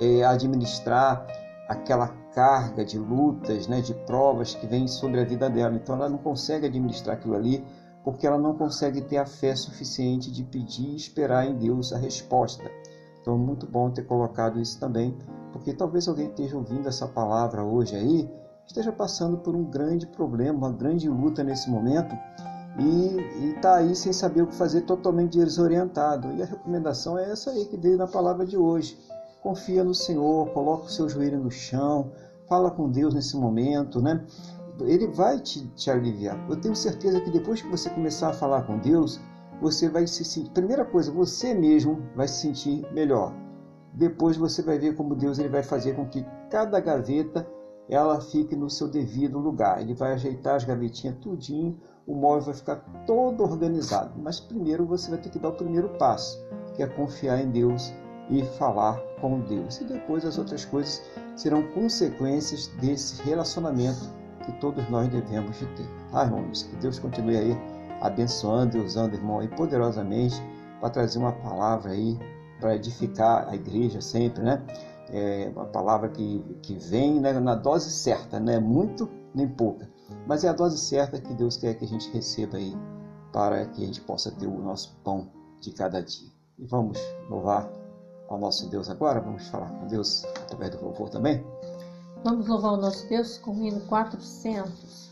é, 0.00 0.24
administrar 0.24 1.26
aquela 1.68 2.08
carga 2.34 2.84
de 2.84 2.98
lutas, 2.98 3.66
né, 3.66 3.80
de 3.80 3.94
provas 3.94 4.54
que 4.54 4.66
vem 4.66 4.86
sobre 4.86 5.20
a 5.20 5.24
vida 5.24 5.48
dela. 5.48 5.74
Então 5.74 5.96
ela 5.96 6.08
não 6.08 6.18
consegue 6.18 6.66
administrar 6.66 7.16
aquilo 7.16 7.34
ali 7.34 7.64
porque 8.04 8.26
ela 8.26 8.38
não 8.38 8.54
consegue 8.54 9.02
ter 9.02 9.18
a 9.18 9.26
fé 9.26 9.54
suficiente 9.54 10.30
de 10.30 10.42
pedir 10.44 10.88
e 10.88 10.96
esperar 10.96 11.46
em 11.46 11.56
Deus 11.56 11.92
a 11.92 11.98
resposta. 11.98 12.70
Então, 13.20 13.36
muito 13.36 13.66
bom 13.66 13.90
ter 13.90 14.04
colocado 14.04 14.58
isso 14.58 14.80
também, 14.80 15.14
porque 15.52 15.74
talvez 15.74 16.08
alguém 16.08 16.28
esteja 16.28 16.56
ouvindo 16.56 16.88
essa 16.88 17.06
palavra 17.06 17.62
hoje 17.62 17.94
aí 17.94 18.30
esteja 18.70 18.92
passando 18.92 19.36
por 19.36 19.56
um 19.56 19.64
grande 19.64 20.06
problema, 20.06 20.56
uma 20.56 20.72
grande 20.72 21.08
luta 21.08 21.42
nesse 21.42 21.68
momento 21.68 22.16
e 22.78 23.50
está 23.50 23.76
aí 23.76 23.96
sem 23.96 24.12
saber 24.12 24.42
o 24.42 24.46
que 24.46 24.54
fazer, 24.54 24.82
totalmente 24.82 25.36
desorientado. 25.36 26.32
E 26.36 26.42
a 26.42 26.46
recomendação 26.46 27.18
é 27.18 27.30
essa 27.30 27.50
aí 27.50 27.66
que 27.66 27.76
veio 27.76 27.98
na 27.98 28.06
palavra 28.06 28.46
de 28.46 28.56
hoje. 28.56 28.96
Confia 29.42 29.82
no 29.82 29.92
Senhor, 29.92 30.50
coloca 30.50 30.84
o 30.84 30.88
seu 30.88 31.08
joelho 31.08 31.40
no 31.40 31.50
chão, 31.50 32.12
fala 32.48 32.70
com 32.70 32.88
Deus 32.88 33.12
nesse 33.12 33.36
momento, 33.36 34.00
né? 34.00 34.24
Ele 34.82 35.08
vai 35.08 35.40
te, 35.40 35.66
te 35.74 35.90
aliviar. 35.90 36.38
Eu 36.48 36.56
tenho 36.56 36.76
certeza 36.76 37.20
que 37.20 37.30
depois 37.30 37.60
que 37.60 37.68
você 37.68 37.90
começar 37.90 38.28
a 38.28 38.32
falar 38.32 38.62
com 38.62 38.78
Deus, 38.78 39.20
você 39.60 39.88
vai 39.88 40.06
se 40.06 40.24
sentir. 40.24 40.50
Primeira 40.52 40.84
coisa, 40.84 41.10
você 41.10 41.52
mesmo 41.52 42.00
vai 42.14 42.28
se 42.28 42.40
sentir 42.40 42.86
melhor. 42.92 43.34
Depois 43.92 44.36
você 44.36 44.62
vai 44.62 44.78
ver 44.78 44.94
como 44.94 45.16
Deus 45.16 45.40
ele 45.40 45.48
vai 45.48 45.64
fazer 45.64 45.96
com 45.96 46.06
que 46.06 46.24
cada 46.48 46.78
gaveta 46.78 47.44
ela 47.90 48.20
fique 48.20 48.54
no 48.54 48.70
seu 48.70 48.88
devido 48.88 49.38
lugar. 49.38 49.80
Ele 49.80 49.94
vai 49.94 50.12
ajeitar 50.12 50.54
as 50.54 50.64
gavetinhas 50.64 51.16
tudinho, 51.16 51.76
o 52.06 52.14
móvel 52.14 52.46
vai 52.46 52.54
ficar 52.54 52.76
todo 53.04 53.42
organizado. 53.42 54.12
Mas 54.16 54.38
primeiro 54.38 54.86
você 54.86 55.10
vai 55.10 55.18
ter 55.18 55.28
que 55.28 55.38
dar 55.38 55.48
o 55.48 55.54
primeiro 55.54 55.88
passo, 55.98 56.40
que 56.74 56.82
é 56.82 56.86
confiar 56.86 57.40
em 57.42 57.50
Deus 57.50 57.92
e 58.30 58.44
falar 58.58 58.96
com 59.20 59.40
Deus. 59.40 59.80
E 59.80 59.84
depois 59.84 60.24
as 60.24 60.38
outras 60.38 60.64
coisas 60.64 61.02
serão 61.34 61.62
consequências 61.72 62.68
desse 62.80 63.20
relacionamento 63.22 64.08
que 64.44 64.52
todos 64.60 64.88
nós 64.88 65.08
devemos 65.08 65.58
de 65.58 65.66
ter. 65.74 65.86
Tá, 66.12 66.24
irmãos? 66.24 66.62
Que 66.62 66.76
Deus 66.76 66.98
continue 66.98 67.36
aí 67.36 67.56
abençoando 68.00 68.78
e 68.78 68.80
usando, 68.80 69.14
irmão, 69.14 69.40
aí 69.40 69.48
poderosamente 69.48 70.40
para 70.80 70.90
trazer 70.90 71.18
uma 71.18 71.32
palavra 71.32 71.90
aí 71.90 72.18
para 72.58 72.76
edificar 72.76 73.48
a 73.48 73.54
igreja 73.54 74.00
sempre, 74.00 74.42
né? 74.42 74.62
É 75.12 75.50
uma 75.54 75.66
palavra 75.66 76.08
que, 76.08 76.44
que 76.62 76.74
vem 76.74 77.20
né, 77.20 77.32
na 77.32 77.54
dose 77.54 77.90
certa, 77.90 78.38
não 78.38 78.52
é 78.52 78.60
muito 78.60 79.08
nem 79.34 79.48
pouca, 79.48 79.88
mas 80.26 80.44
é 80.44 80.48
a 80.48 80.52
dose 80.52 80.78
certa 80.78 81.20
que 81.20 81.34
Deus 81.34 81.56
quer 81.56 81.74
que 81.74 81.84
a 81.84 81.88
gente 81.88 82.10
receba 82.10 82.56
aí 82.56 82.76
para 83.32 83.66
que 83.66 83.82
a 83.82 83.86
gente 83.86 84.00
possa 84.00 84.30
ter 84.30 84.46
o 84.46 84.58
nosso 84.58 84.96
pão 85.04 85.28
de 85.60 85.70
cada 85.72 86.02
dia. 86.02 86.28
E 86.58 86.66
vamos 86.66 86.98
louvar 87.28 87.70
ao 88.28 88.38
nosso 88.38 88.68
Deus 88.68 88.88
agora, 88.88 89.20
vamos 89.20 89.48
falar 89.48 89.70
com 89.70 89.86
Deus 89.86 90.24
através 90.42 90.70
do 90.70 90.84
louvor 90.84 91.08
também. 91.08 91.44
Vamos 92.24 92.46
louvar 92.46 92.74
o 92.74 92.76
nosso 92.76 93.08
Deus 93.08 93.38
com 93.38 93.52
o 93.52 93.64
hino 93.64 93.80
400. 93.86 95.09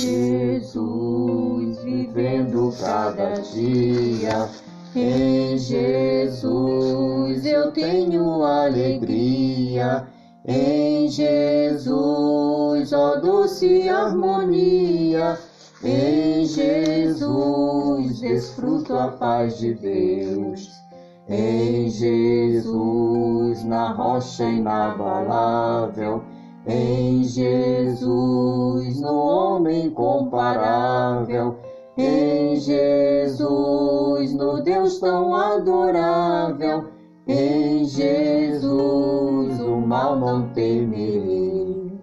Jesus, 0.00 1.78
vivendo 1.82 2.74
cada 2.80 3.34
dia. 3.34 4.48
Em 4.94 5.56
Jesus 5.56 7.46
eu 7.46 7.70
tenho 7.70 8.42
alegria. 8.42 10.08
Em 10.44 11.08
Jesus, 11.08 12.92
ó 12.92 13.16
doce 13.16 13.88
harmonia. 13.88 15.38
Em 15.84 16.44
Jesus 16.44 18.20
desfruto 18.20 18.96
a 18.96 19.08
paz 19.08 19.58
de 19.58 19.74
Deus. 19.74 20.68
Em 21.28 21.88
Jesus, 21.88 23.62
na 23.64 23.92
rocha 23.92 24.44
inabalável 24.44 26.24
em 26.66 27.24
Jesus, 27.24 29.00
no 29.00 29.14
homem 29.14 29.90
comparável, 29.90 31.56
em 31.96 32.56
Jesus, 32.56 34.34
no 34.34 34.62
Deus 34.62 34.98
tão 34.98 35.34
adorável, 35.34 36.88
em 37.26 37.84
Jesus, 37.84 39.60
o 39.60 39.80
mal 39.80 40.18
não 40.18 40.48
temerei. 40.50 41.98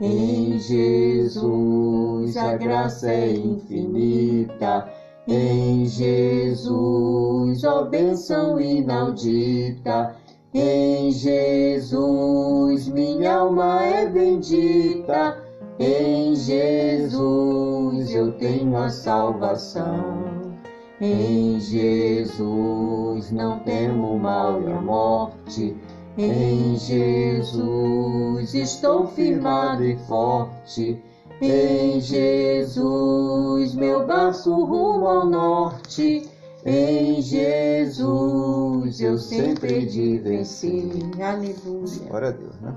Em 0.00 0.58
Jesus, 0.58 2.36
a 2.36 2.56
graça 2.56 3.10
é 3.10 3.30
infinita. 3.30 4.86
Em 5.26 5.86
Jesus, 5.86 7.64
ó 7.64 7.84
bênção 7.84 8.60
inaudita. 8.60 10.14
Em 10.54 11.10
Jesus 11.10 12.88
minha 12.88 13.36
alma 13.36 13.82
é 13.82 14.06
bendita. 14.06 15.42
Em 15.78 16.34
Jesus 16.34 18.14
eu 18.14 18.32
tenho 18.32 18.76
a 18.76 18.88
salvação. 18.88 20.56
Em 21.00 21.60
Jesus 21.60 23.30
não 23.30 23.58
temo 23.60 24.18
mal 24.18 24.62
e 24.62 24.72
a 24.72 24.80
morte. 24.80 25.76
Em 26.16 26.76
Jesus 26.76 28.54
estou 28.54 29.06
firmado 29.08 29.84
e 29.84 29.98
forte. 30.06 30.98
Em 31.42 32.00
Jesus 32.00 33.74
meu 33.74 34.06
braço 34.06 34.54
rumo 34.64 35.06
ao 35.06 35.26
norte. 35.26 36.30
Em 36.68 37.22
Jesus 37.22 39.00
eu 39.00 39.16
sempre 39.18 39.86
de 39.86 40.18
vencer. 40.18 40.82
Aleluia. 41.22 42.08
Glória 42.08 42.28
a 42.28 42.32
Deus, 42.32 42.56
né? 42.56 42.74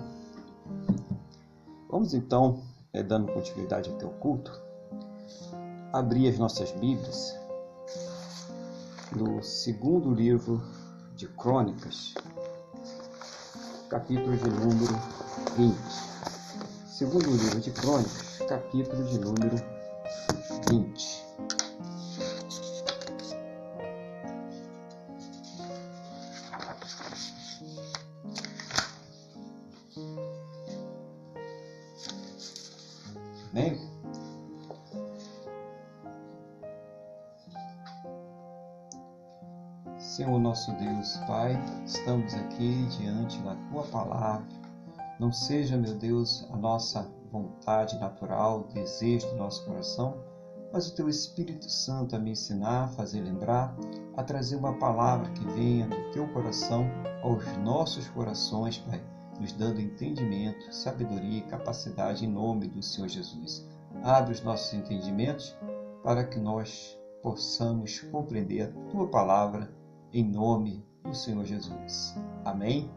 Vamos 1.90 2.14
então, 2.14 2.62
é, 2.94 3.02
dando 3.02 3.34
continuidade 3.34 3.90
ao 3.90 3.96
teu 3.98 4.10
culto, 4.10 4.52
abrir 5.92 6.30
as 6.30 6.38
nossas 6.38 6.70
Bíblias 6.74 7.36
no 9.16 9.42
segundo 9.42 10.14
livro 10.14 10.62
de 11.16 11.28
Crônicas, 11.28 12.14
capítulo 13.90 14.38
de 14.38 14.50
número 14.52 14.94
20. 15.58 15.76
Segundo 16.86 17.26
livro 17.26 17.60
de 17.60 17.72
Crônicas, 17.72 18.38
capítulo 18.48 19.04
de 19.06 19.18
número 19.18 19.56
20. 20.70 21.19
Nosso 40.60 40.74
Deus, 40.74 41.16
Pai, 41.26 41.58
estamos 41.86 42.34
aqui 42.34 42.86
diante 42.98 43.40
da 43.44 43.56
Tua 43.72 43.84
palavra. 43.84 44.46
Não 45.18 45.32
seja, 45.32 45.78
meu 45.78 45.96
Deus, 45.96 46.46
a 46.52 46.58
nossa 46.58 47.10
vontade 47.32 47.98
natural, 47.98 48.68
desejo 48.74 49.30
do 49.30 49.38
nosso 49.38 49.64
coração, 49.64 50.18
mas 50.74 50.90
o 50.90 50.96
Teu 50.96 51.08
Espírito 51.08 51.70
Santo 51.70 52.14
a 52.14 52.20
me 52.20 52.32
ensinar, 52.32 52.84
a 52.84 52.88
fazer 52.90 53.22
lembrar, 53.22 53.74
a 54.18 54.22
trazer 54.24 54.58
uma 54.58 54.78
palavra 54.78 55.32
que 55.32 55.46
venha 55.46 55.88
do 55.88 56.12
Teu 56.12 56.28
coração 56.34 56.86
aos 57.24 57.46
nossos 57.60 58.10
corações, 58.10 58.80
Pai, 58.80 59.02
nos 59.40 59.54
dando 59.54 59.80
entendimento, 59.80 60.76
sabedoria 60.76 61.38
e 61.38 61.44
capacidade 61.44 62.26
em 62.26 62.30
nome 62.30 62.68
do 62.68 62.84
Senhor 62.84 63.08
Jesus. 63.08 63.66
Abre 64.04 64.34
os 64.34 64.44
nossos 64.44 64.74
entendimentos 64.74 65.56
para 66.04 66.26
que 66.26 66.38
nós 66.38 67.00
possamos 67.24 68.02
compreender 68.12 68.64
a 68.64 68.92
Tua 68.92 69.08
palavra 69.08 69.79
em 70.14 70.24
nome 70.24 70.84
do 71.04 71.14
Senhor 71.14 71.46
Jesus. 71.46 72.16
Amém? 72.46 72.90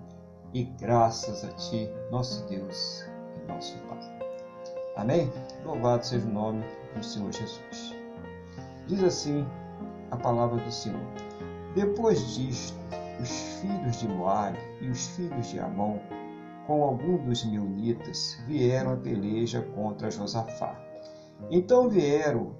E 0.54 0.64
graças 0.64 1.44
a 1.44 1.48
Ti, 1.48 1.88
nosso 2.10 2.46
Deus 2.46 3.04
e 3.36 3.52
nosso 3.52 3.76
Pai. 3.88 3.98
Amém? 4.96 5.32
Louvado 5.64 6.04
seja 6.04 6.26
o 6.26 6.32
nome 6.32 6.64
do 6.96 7.04
Senhor 7.04 7.32
Jesus. 7.32 7.94
Diz 8.86 9.02
assim 9.02 9.46
a 10.10 10.16
palavra 10.16 10.62
do 10.62 10.72
Senhor. 10.72 11.00
Depois 11.74 12.34
disto, 12.34 12.76
os 13.20 13.30
filhos 13.60 14.00
de 14.00 14.08
Moabe 14.08 14.58
e 14.80 14.88
os 14.88 15.06
filhos 15.08 15.48
de 15.48 15.58
Amon, 15.58 15.98
com 16.66 16.82
algum 16.82 17.16
dos 17.24 17.44
meunitas, 17.44 18.38
vieram 18.46 18.92
a 18.92 18.96
peleja 18.96 19.62
contra 19.74 20.10
Josafá. 20.10 20.78
Então 21.50 21.88
vieram 21.88 22.54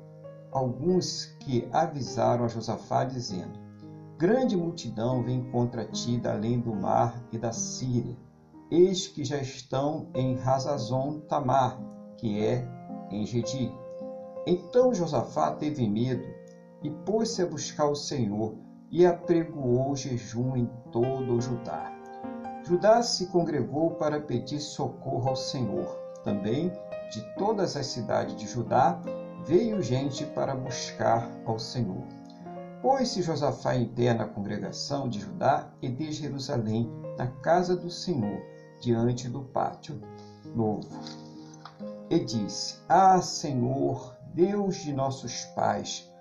alguns 0.51 1.37
que 1.41 1.69
avisaram 1.73 2.45
a 2.45 2.49
Josafá, 2.49 3.05
dizendo: 3.05 3.62
Grande 4.23 4.57
multidão 4.57 5.21
vem 5.21 5.43
contra 5.51 5.85
ti 5.85 6.17
da 6.17 6.35
além 6.35 6.61
do 6.61 6.73
mar 6.73 7.21
e 7.33 7.39
da 7.39 7.51
Síria. 7.51 8.17
Eis 8.71 9.09
que 9.09 9.25
já 9.25 9.39
estão 9.39 10.11
em 10.15 10.37
Razazon 10.37 11.19
Tamar, 11.23 11.77
que 12.17 12.41
é 12.41 12.65
em 13.11 13.27
Gedi. 13.27 13.69
Então 14.47 14.95
Josafá 14.95 15.51
teve 15.51 15.89
medo 15.89 16.23
e 16.85 16.89
pôs-se 17.05 17.43
a 17.43 17.47
buscar 17.47 17.87
o 17.87 17.97
Senhor 17.97 18.55
e 18.93 19.05
apregoou 19.05 19.97
jejum 19.97 20.57
em 20.57 20.71
todo 20.93 21.35
o 21.35 21.41
Judá. 21.41 21.93
Judá 22.65 23.03
se 23.03 23.27
congregou 23.27 23.91
para 23.97 24.21
pedir 24.21 24.61
socorro 24.61 25.31
ao 25.31 25.37
Senhor. 25.37 25.99
Também 26.23 26.71
de 27.11 27.23
todas 27.35 27.77
as 27.77 27.87
cidades 27.87 28.37
de 28.37 28.47
Judá 28.47 29.03
veio 29.45 29.83
gente 29.83 30.25
para 30.27 30.55
buscar 30.55 31.29
ao 31.45 31.59
Senhor. 31.59 32.22
Pôs-se 32.83 33.23
Josafá 33.23 33.77
em 33.77 33.87
pé 33.87 34.13
na 34.13 34.27
congregação 34.27 35.09
de 35.09 35.21
Judá 35.21 35.71
e 35.81 35.89
de 35.89 36.11
Jerusalém, 36.11 36.91
na 37.17 37.29
casa 37.29 37.77
do 37.77 37.89
Senhor, 37.89 38.43
diante 38.81 39.29
do 39.29 39.41
pátio 39.41 40.01
novo. 40.53 40.89
E 42.11 42.19
disse: 42.19 42.81
Ah, 42.89 43.23
Senhor, 43.23 44.17
Deus 44.35 44.75
de 44.83 44.93
nossos 44.93 45.45
pais, 45.55 46.13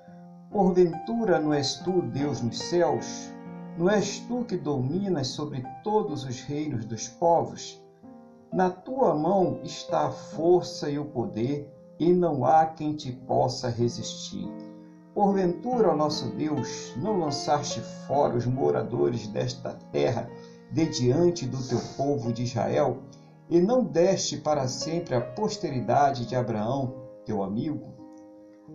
porventura 0.52 1.40
não 1.40 1.52
és 1.52 1.80
tu 1.80 2.04
Deus 2.04 2.42
nos 2.42 2.60
céus? 2.60 3.34
Não 3.76 3.90
és 3.90 4.20
tu 4.20 4.46
que 4.46 4.56
dominas 4.56 5.30
sobre 5.30 5.66
todos 5.84 6.24
os 6.24 6.42
reinos 6.42 6.86
dos 6.86 7.08
povos? 7.08 7.82
Na 8.54 8.70
tua 8.70 9.16
mão 9.16 9.62
está 9.64 10.06
a 10.06 10.12
força 10.12 10.92
e 10.92 11.00
o 11.00 11.06
poder, 11.06 11.68
e 11.98 12.14
não 12.14 12.46
há 12.46 12.68
quem 12.68 12.94
te 12.94 13.12
possa 13.12 13.68
resistir. 13.68 14.48
Porventura, 15.14 15.90
ó 15.92 15.96
nosso 15.96 16.30
Deus, 16.36 16.94
não 16.96 17.20
lançaste 17.20 17.82
fora 18.08 18.38
os 18.38 18.46
moradores 18.46 19.28
desta 19.28 19.74
terra 19.92 20.30
de 20.72 20.86
diante 20.86 21.46
do 21.46 21.62
teu 21.62 21.80
povo 21.98 22.32
de 22.32 22.44
Israel, 22.44 23.00
e 23.50 23.60
não 23.60 23.84
deste 23.84 24.38
para 24.38 24.70
sempre 24.70 25.14
a 25.14 25.20
posteridade 25.20 26.26
de 26.26 26.34
Abraão, 26.34 26.96
teu 27.26 27.44
amigo? 27.44 27.92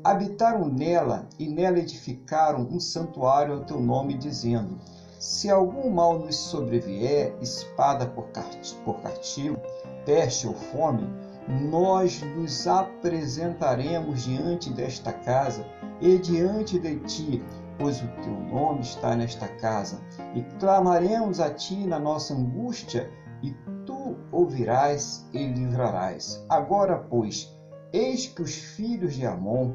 Habitaram 0.04 0.68
nela 0.68 1.26
e 1.38 1.48
nela 1.48 1.78
edificaram 1.78 2.68
um 2.70 2.78
santuário 2.78 3.54
ao 3.54 3.64
teu 3.64 3.80
nome, 3.80 4.12
dizendo: 4.12 4.78
Se 5.18 5.50
algum 5.50 5.88
mal 5.88 6.18
nos 6.18 6.36
sobrevier, 6.36 7.34
espada 7.40 8.06
por 8.06 8.28
castigo, 8.28 9.58
peste 10.04 10.46
ou 10.46 10.52
fome, 10.52 11.08
nós 11.48 12.22
nos 12.22 12.66
apresentaremos 12.66 14.24
diante 14.24 14.72
desta 14.72 15.12
casa 15.12 15.64
e 16.00 16.18
diante 16.18 16.78
de 16.78 16.96
ti, 17.00 17.42
pois 17.78 18.02
o 18.02 18.08
teu 18.22 18.32
nome 18.32 18.80
está 18.80 19.14
nesta 19.14 19.46
casa, 19.48 20.00
e 20.34 20.42
clamaremos 20.58 21.40
a 21.40 21.50
ti 21.50 21.86
na 21.86 21.98
nossa 21.98 22.34
angústia, 22.34 23.10
e 23.42 23.54
tu 23.84 24.16
ouvirás 24.32 25.28
e 25.32 25.46
livrarás. 25.46 26.44
Agora, 26.48 26.98
pois, 26.98 27.54
eis 27.92 28.26
que 28.26 28.42
os 28.42 28.54
filhos 28.54 29.14
de 29.14 29.26
Amon 29.26 29.72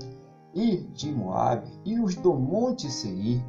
e 0.53 0.77
de 0.77 1.11
Moabe 1.11 1.71
e 1.85 1.99
os 1.99 2.15
do 2.15 2.33
monte 2.33 2.89
Seir, 2.89 3.41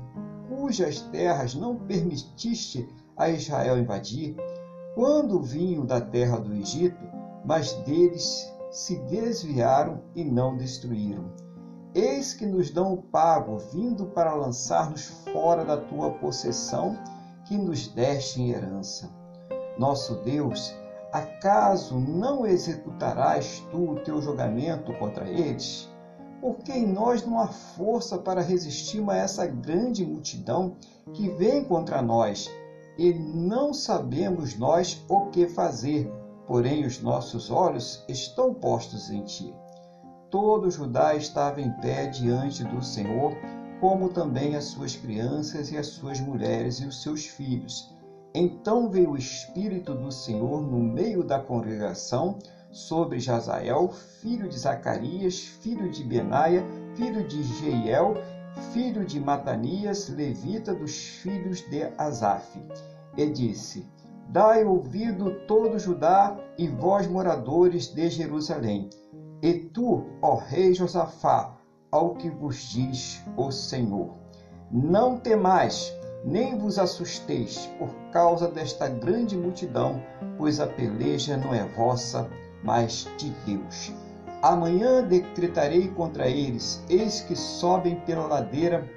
cujas 0.48 1.00
terras 1.00 1.54
não 1.54 1.76
permitiste 1.76 2.88
a 3.16 3.28
Israel 3.28 3.78
invadir, 3.78 4.36
quando 4.94 5.42
vinham 5.42 5.84
da 5.84 6.00
terra 6.00 6.38
do 6.38 6.54
Egito, 6.54 7.11
mas 7.44 7.72
deles 7.84 8.50
se 8.70 8.96
desviaram 9.00 10.00
e 10.14 10.24
não 10.24 10.56
destruíram. 10.56 11.30
Eis 11.94 12.32
que 12.32 12.46
nos 12.46 12.70
dão 12.70 12.94
o 12.94 13.02
pago, 13.02 13.58
vindo 13.58 14.06
para 14.06 14.34
lançar-nos 14.34 15.06
fora 15.32 15.64
da 15.64 15.76
tua 15.76 16.10
possessão, 16.10 16.96
que 17.44 17.56
nos 17.56 17.88
deste 17.88 18.40
em 18.40 18.50
herança. 18.50 19.10
Nosso 19.78 20.14
Deus, 20.22 20.74
acaso 21.12 21.98
não 21.98 22.46
executarás 22.46 23.62
tu 23.70 23.90
o 23.90 24.00
teu 24.00 24.22
julgamento 24.22 24.92
contra 24.94 25.28
eles? 25.28 25.90
Porque 26.40 26.72
em 26.72 26.86
nós 26.86 27.26
não 27.26 27.38
há 27.38 27.46
força 27.46 28.16
para 28.16 28.40
resistirmos 28.40 29.14
a 29.14 29.18
essa 29.18 29.46
grande 29.46 30.04
multidão 30.04 30.76
que 31.12 31.28
vem 31.28 31.62
contra 31.62 32.00
nós, 32.00 32.50
e 32.96 33.12
não 33.12 33.74
sabemos 33.74 34.58
nós 34.58 35.04
o 35.08 35.26
que 35.26 35.46
fazer, 35.46 36.10
porém 36.52 36.84
os 36.84 37.00
nossos 37.00 37.50
olhos 37.50 38.04
estão 38.06 38.52
postos 38.52 39.10
em 39.10 39.22
ti. 39.22 39.54
Todo 40.30 40.70
Judá 40.70 41.14
estava 41.14 41.62
em 41.62 41.70
pé 41.80 42.08
diante 42.08 42.62
do 42.62 42.84
Senhor, 42.84 43.34
como 43.80 44.10
também 44.10 44.54
as 44.54 44.64
suas 44.64 44.94
crianças 44.94 45.72
e 45.72 45.78
as 45.78 45.86
suas 45.86 46.20
mulheres 46.20 46.76
e 46.80 46.84
os 46.84 47.00
seus 47.00 47.24
filhos. 47.24 47.90
Então 48.34 48.90
veio 48.90 49.12
o 49.12 49.16
Espírito 49.16 49.94
do 49.94 50.12
Senhor 50.12 50.60
no 50.60 50.78
meio 50.78 51.24
da 51.24 51.40
congregação 51.40 52.38
sobre 52.70 53.18
Jazael, 53.18 53.88
filho 54.20 54.46
de 54.46 54.58
Zacarias, 54.58 55.38
filho 55.38 55.90
de 55.90 56.04
Benaia, 56.04 56.62
filho 56.94 57.26
de 57.26 57.42
Jeiel, 57.42 58.12
filho 58.74 59.06
de 59.06 59.18
Matanias, 59.18 60.10
levita 60.10 60.74
dos 60.74 60.98
filhos 60.98 61.62
de 61.70 61.84
Asaf. 61.96 62.60
e 63.16 63.26
disse: 63.30 63.90
Dai 64.32 64.64
ouvido 64.64 65.40
todo 65.46 65.78
Judá 65.78 66.34
e 66.56 66.66
vós 66.66 67.06
moradores 67.06 67.88
de 67.88 68.08
Jerusalém. 68.08 68.88
E 69.42 69.52
tu, 69.52 70.06
ó 70.22 70.36
rei 70.36 70.72
Josafá, 70.72 71.58
ao 71.90 72.14
que 72.14 72.30
vos 72.30 72.56
diz 72.70 73.22
o 73.36 73.50
Senhor. 73.50 74.14
Não 74.70 75.18
temais, 75.18 75.94
nem 76.24 76.56
vos 76.56 76.78
assusteis 76.78 77.66
por 77.78 77.90
causa 78.10 78.48
desta 78.48 78.88
grande 78.88 79.36
multidão, 79.36 80.02
pois 80.38 80.60
a 80.60 80.66
peleja 80.66 81.36
não 81.36 81.52
é 81.52 81.66
vossa, 81.66 82.26
mas 82.64 83.06
de 83.18 83.28
Deus. 83.44 83.92
Amanhã 84.40 85.06
decretarei 85.06 85.88
contra 85.88 86.26
eles, 86.26 86.82
eis 86.88 87.20
que 87.20 87.36
sobem 87.36 87.96
pela 88.06 88.26
ladeira. 88.26 88.90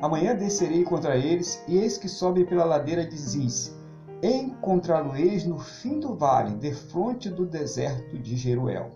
Amanhã 0.00 0.34
descerei 0.34 0.82
contra 0.82 1.14
eles, 1.14 1.62
e 1.68 1.76
eis 1.76 1.98
que 1.98 2.08
sobem 2.08 2.46
pela 2.46 2.64
ladeira 2.64 3.04
de 3.04 3.18
Ziz. 3.18 3.81
Encontrá-lo-eis 4.22 5.44
no 5.44 5.58
fim 5.58 5.98
do 5.98 6.14
vale, 6.14 6.54
defronte 6.54 7.28
do 7.28 7.44
deserto 7.44 8.16
de 8.16 8.36
Jeruel. 8.36 8.90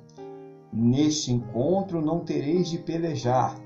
Neste 0.72 1.32
encontro 1.32 2.00
não 2.00 2.20
tereis 2.20 2.68
de 2.68 2.78
pelejar. 2.78 3.56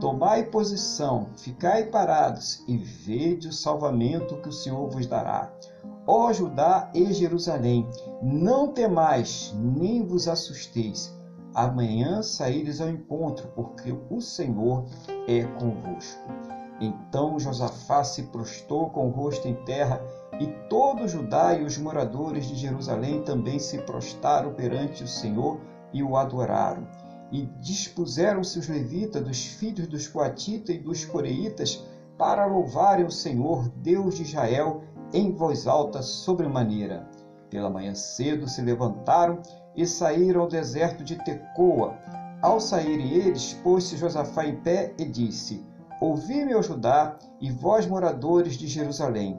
Tomai 0.00 0.44
posição, 0.44 1.28
ficai 1.36 1.84
parados 1.84 2.64
e 2.66 2.78
vede 2.78 3.48
o 3.48 3.52
salvamento 3.52 4.40
que 4.40 4.48
o 4.48 4.52
Senhor 4.52 4.88
vos 4.88 5.06
dará. 5.06 5.52
Ó 6.06 6.32
Judá 6.32 6.90
e 6.94 7.12
Jerusalém, 7.12 7.86
não 8.22 8.68
temais, 8.68 9.54
nem 9.58 10.02
vos 10.02 10.26
assusteis. 10.26 11.14
Amanhã 11.54 12.22
saíres 12.22 12.80
ao 12.80 12.88
encontro, 12.88 13.48
porque 13.54 13.94
o 14.08 14.22
Senhor 14.22 14.86
é 15.28 15.42
convosco. 15.42 16.22
Então 16.80 17.38
Josafá 17.38 18.02
se 18.02 18.22
prostrou 18.24 18.88
com 18.88 19.08
o 19.08 19.10
rosto 19.10 19.46
em 19.46 19.54
terra, 19.66 20.00
e 20.40 20.46
todo 20.70 21.06
Judá 21.06 21.54
e 21.54 21.62
os 21.62 21.76
moradores 21.76 22.46
de 22.46 22.56
Jerusalém 22.56 23.22
também 23.22 23.58
se 23.58 23.76
prostraram 23.82 24.54
perante 24.54 25.04
o 25.04 25.08
Senhor 25.08 25.60
e 25.92 26.02
o 26.02 26.16
adoraram. 26.16 26.88
E 27.30 27.42
dispuseram-se 27.60 28.58
os 28.58 28.66
levitas 28.66 29.22
dos 29.22 29.44
filhos 29.44 29.86
dos 29.86 30.08
coatitas 30.08 30.74
e 30.74 30.78
dos 30.78 31.04
coreitas 31.04 31.84
para 32.16 32.46
louvarem 32.46 33.04
o 33.04 33.10
Senhor, 33.10 33.68
Deus 33.76 34.16
de 34.16 34.22
Israel, 34.22 34.82
em 35.12 35.30
voz 35.30 35.66
alta 35.66 36.00
sobremaneira. 36.00 37.06
Pela 37.50 37.68
manhã 37.68 37.94
cedo 37.94 38.48
se 38.48 38.62
levantaram 38.62 39.40
e 39.76 39.86
saíram 39.86 40.40
ao 40.42 40.48
deserto 40.48 41.04
de 41.04 41.16
Tecoa. 41.16 41.98
Ao 42.40 42.58
saírem 42.58 43.12
eles, 43.12 43.52
pôs-se 43.62 43.96
Josafá 43.96 44.46
em 44.46 44.56
pé 44.56 44.94
e 44.98 45.04
disse: 45.04 45.62
Ouvi-me, 46.00 46.60
Judá, 46.62 47.18
e 47.40 47.50
vós, 47.50 47.86
moradores 47.86 48.54
de 48.54 48.66
Jerusalém, 48.66 49.38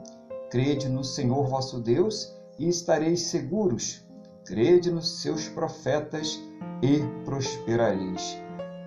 crede 0.52 0.86
no 0.86 1.02
Senhor 1.02 1.46
vosso 1.46 1.80
Deus 1.80 2.36
e 2.58 2.68
estareis 2.68 3.22
seguros. 3.22 4.04
Crede 4.44 4.90
nos 4.90 5.22
seus 5.22 5.48
profetas 5.48 6.38
e 6.82 6.98
prosperareis. 7.24 8.36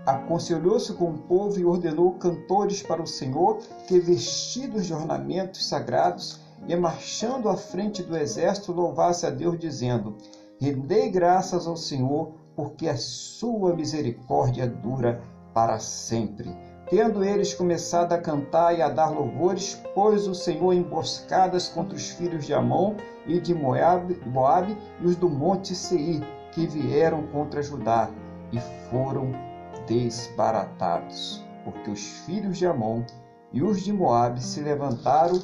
Aconselhou-se 0.05 0.93
com 0.93 1.09
o 1.09 1.17
povo 1.17 1.59
e 1.59 1.65
ordenou 1.65 2.11
cantores 2.19 2.83
para 2.83 3.01
o 3.01 3.07
Senhor 3.07 3.57
que, 3.87 3.99
vestidos 3.99 4.85
de 4.85 4.93
ornamentos 4.93 5.67
sagrados 5.67 6.39
e 6.67 6.75
marchando 6.75 7.49
à 7.49 7.57
frente 7.57 8.03
do 8.03 8.15
exército, 8.15 8.71
louvasse 8.71 9.25
a 9.25 9.31
Deus, 9.31 9.57
dizendo: 9.57 10.15
Rendei 10.61 11.09
graças 11.09 11.65
ao 11.65 11.75
Senhor, 11.75 12.35
porque 12.55 12.87
a 12.87 12.95
sua 12.95 13.75
misericórdia 13.75 14.67
dura 14.67 15.19
para 15.51 15.79
sempre. 15.79 16.64
Tendo 16.89 17.23
eles 17.23 17.51
começado 17.51 18.13
a 18.13 18.17
cantar 18.19 18.77
e 18.77 18.81
a 18.81 18.89
dar 18.89 19.09
louvores, 19.09 19.73
pôs 19.95 20.27
o 20.27 20.35
Senhor 20.35 20.71
emboscadas 20.71 21.67
contra 21.67 21.95
os 21.95 22.11
filhos 22.11 22.45
de 22.45 22.53
Amon 22.53 22.95
e 23.25 23.39
de 23.39 23.55
Moabe, 23.55 24.21
Moabe 24.27 24.77
e 25.01 25.07
os 25.07 25.15
do 25.15 25.27
monte 25.27 25.73
Seir, 25.73 26.21
que 26.51 26.67
vieram 26.67 27.25
contra 27.27 27.63
Judá, 27.63 28.11
e 28.51 28.59
foram 28.89 29.31
desbaratados, 29.87 31.43
porque 31.63 31.89
os 31.89 32.05
filhos 32.25 32.59
de 32.59 32.67
Amon 32.67 33.03
e 33.51 33.63
os 33.63 33.81
de 33.81 33.91
Moabe 33.91 34.41
se 34.41 34.61
levantaram 34.61 35.41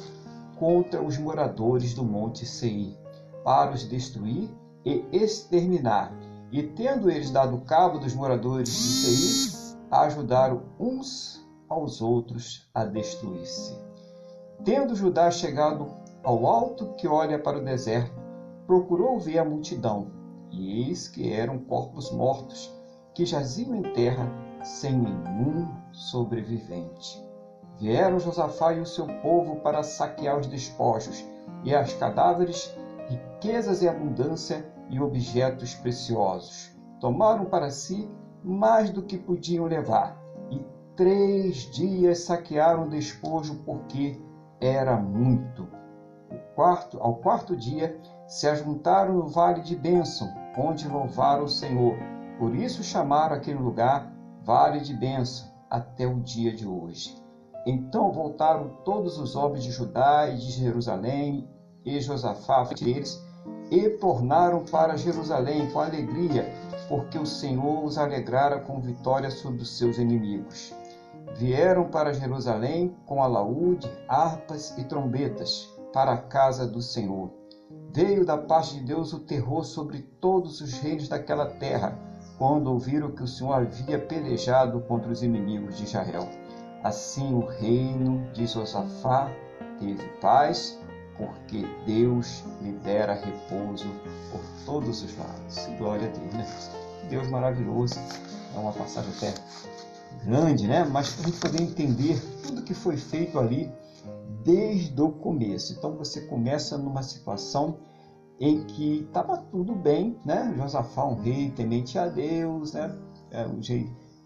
contra 0.60 1.02
os 1.02 1.18
moradores 1.18 1.92
do 1.92 2.04
monte 2.04 2.46
Seir, 2.46 2.96
para 3.42 3.72
os 3.72 3.82
destruir 3.82 4.48
e 4.84 5.04
exterminar. 5.10 6.12
E 6.52 6.62
tendo 6.62 7.10
eles 7.10 7.32
dado 7.32 7.62
cabo 7.62 7.98
dos 7.98 8.14
moradores 8.14 8.68
de 8.68 8.74
Seir, 8.74 9.51
ajudaram 10.00 10.62
uns 10.80 11.46
aos 11.68 12.00
outros 12.00 12.68
a 12.74 12.84
destruir-se. 12.84 13.78
Tendo 14.64 14.94
Judá 14.94 15.30
chegado 15.30 15.86
ao 16.24 16.46
alto 16.46 16.94
que 16.94 17.06
olha 17.06 17.38
para 17.38 17.58
o 17.58 17.64
deserto, 17.64 18.18
procurou 18.66 19.18
ver 19.18 19.38
a 19.38 19.44
multidão, 19.44 20.10
e 20.50 20.88
eis 20.88 21.08
que 21.08 21.32
eram 21.32 21.58
corpos 21.58 22.10
mortos, 22.10 22.72
que 23.14 23.26
jaziam 23.26 23.74
em 23.74 23.82
terra 23.92 24.30
sem 24.64 24.96
nenhum 24.96 25.68
sobrevivente. 25.92 27.22
Vieram 27.78 28.18
Josafá 28.18 28.72
e 28.72 28.80
o 28.80 28.86
seu 28.86 29.06
povo 29.20 29.56
para 29.56 29.82
saquear 29.82 30.38
os 30.38 30.46
despojos, 30.46 31.24
e 31.64 31.74
as 31.74 31.92
cadáveres, 31.94 32.74
riquezas 33.08 33.82
e 33.82 33.88
abundância 33.88 34.64
e 34.88 35.00
objetos 35.00 35.74
preciosos. 35.74 36.70
Tomaram 37.00 37.46
para 37.46 37.70
si 37.70 38.08
mais 38.44 38.90
do 38.90 39.02
que 39.02 39.16
podiam 39.16 39.66
levar, 39.66 40.20
e 40.50 40.64
três 40.96 41.70
dias 41.70 42.20
saquearam 42.20 42.86
o 42.86 42.90
despojo, 42.90 43.56
porque 43.64 44.20
era 44.60 44.96
muito. 44.96 45.68
Quarto, 46.54 46.98
ao 47.00 47.16
quarto 47.16 47.56
dia, 47.56 47.98
se 48.26 48.46
ajuntaram 48.46 49.14
no 49.14 49.28
vale 49.28 49.62
de 49.62 49.76
Bênção, 49.76 50.28
onde 50.56 50.88
louvaram 50.88 51.44
o 51.44 51.48
Senhor. 51.48 51.96
Por 52.38 52.54
isso 52.54 52.82
chamaram 52.82 53.36
aquele 53.36 53.58
lugar 53.58 54.12
Vale 54.44 54.80
de 54.80 54.94
Bênção, 54.94 55.48
até 55.70 56.06
o 56.06 56.20
dia 56.20 56.52
de 56.52 56.66
hoje. 56.66 57.16
Então 57.66 58.10
voltaram 58.10 58.70
todos 58.84 59.18
os 59.18 59.36
homens 59.36 59.62
de 59.62 59.70
Judá 59.70 60.28
e 60.28 60.36
de 60.36 60.50
Jerusalém, 60.50 61.48
e 61.84 62.00
Josafá 62.00 62.64
foi 62.64 62.90
eles, 62.90 63.22
e 63.70 63.88
tornaram 63.90 64.64
para 64.64 64.96
Jerusalém 64.96 65.70
com 65.70 65.80
alegria, 65.80 66.44
porque 66.88 67.18
o 67.18 67.26
Senhor 67.26 67.84
os 67.84 67.98
alegrara 67.98 68.60
com 68.60 68.80
vitória 68.80 69.30
sobre 69.30 69.62
os 69.62 69.76
seus 69.76 69.98
inimigos. 69.98 70.74
Vieram 71.36 71.88
para 71.88 72.12
Jerusalém 72.12 72.94
com 73.06 73.22
alaúde, 73.22 73.90
harpas 74.08 74.76
e 74.76 74.84
trombetas 74.84 75.72
para 75.92 76.12
a 76.12 76.18
casa 76.18 76.66
do 76.66 76.82
Senhor. 76.82 77.30
Veio 77.94 78.24
da 78.24 78.38
parte 78.38 78.76
de 78.76 78.84
Deus 78.84 79.12
o 79.12 79.20
terror 79.20 79.64
sobre 79.64 80.00
todos 80.20 80.60
os 80.60 80.72
reinos 80.78 81.08
daquela 81.08 81.46
terra, 81.46 81.98
quando 82.38 82.68
ouviram 82.68 83.10
que 83.10 83.22
o 83.22 83.28
Senhor 83.28 83.52
havia 83.54 83.98
pelejado 83.98 84.80
contra 84.82 85.10
os 85.10 85.22
inimigos 85.22 85.76
de 85.76 85.84
Israel. 85.84 86.28
Assim 86.82 87.34
o 87.34 87.46
reino 87.46 88.30
de 88.32 88.46
Josafá 88.46 89.30
teve 89.78 90.04
paz, 90.20 90.81
porque 91.16 91.64
Deus 91.86 92.44
lhe 92.60 92.72
dera 92.72 93.14
repouso 93.14 93.88
por 94.30 94.40
todos 94.64 95.02
os 95.02 95.16
lados. 95.16 95.66
Glória 95.78 96.08
a 96.08 96.10
Deus, 96.10 96.34
né? 96.34 96.46
Deus 97.10 97.28
maravilhoso. 97.28 97.98
É 98.54 98.58
uma 98.58 98.72
passagem 98.72 99.10
até 99.16 99.34
grande, 100.24 100.66
né? 100.66 100.84
Mas 100.84 101.12
para 101.14 101.24
a 101.24 101.30
gente 101.30 101.40
poder 101.40 101.62
entender 101.62 102.20
tudo 102.42 102.62
que 102.62 102.74
foi 102.74 102.96
feito 102.96 103.38
ali 103.38 103.70
desde 104.44 105.00
o 105.00 105.10
começo. 105.10 105.72
Então 105.72 105.96
você 105.96 106.22
começa 106.22 106.76
numa 106.76 107.02
situação 107.02 107.78
em 108.40 108.64
que 108.64 109.04
estava 109.06 109.36
tudo 109.36 109.74
bem, 109.74 110.18
né? 110.24 110.52
Josafá, 110.56 111.04
um 111.04 111.20
rei 111.20 111.50
temente 111.50 111.98
a 111.98 112.08
Deus, 112.08 112.72
né? 112.72 112.94
É, 113.30 113.46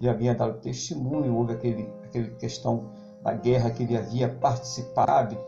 já 0.00 0.10
havia 0.10 0.34
dado 0.34 0.60
testemunho, 0.60 1.34
houve 1.34 1.52
aquele, 1.52 1.88
aquele 2.04 2.30
questão 2.36 2.90
da 3.22 3.32
guerra 3.32 3.70
que 3.70 3.82
ele 3.82 3.96
havia 3.96 4.28
participado, 4.28 5.38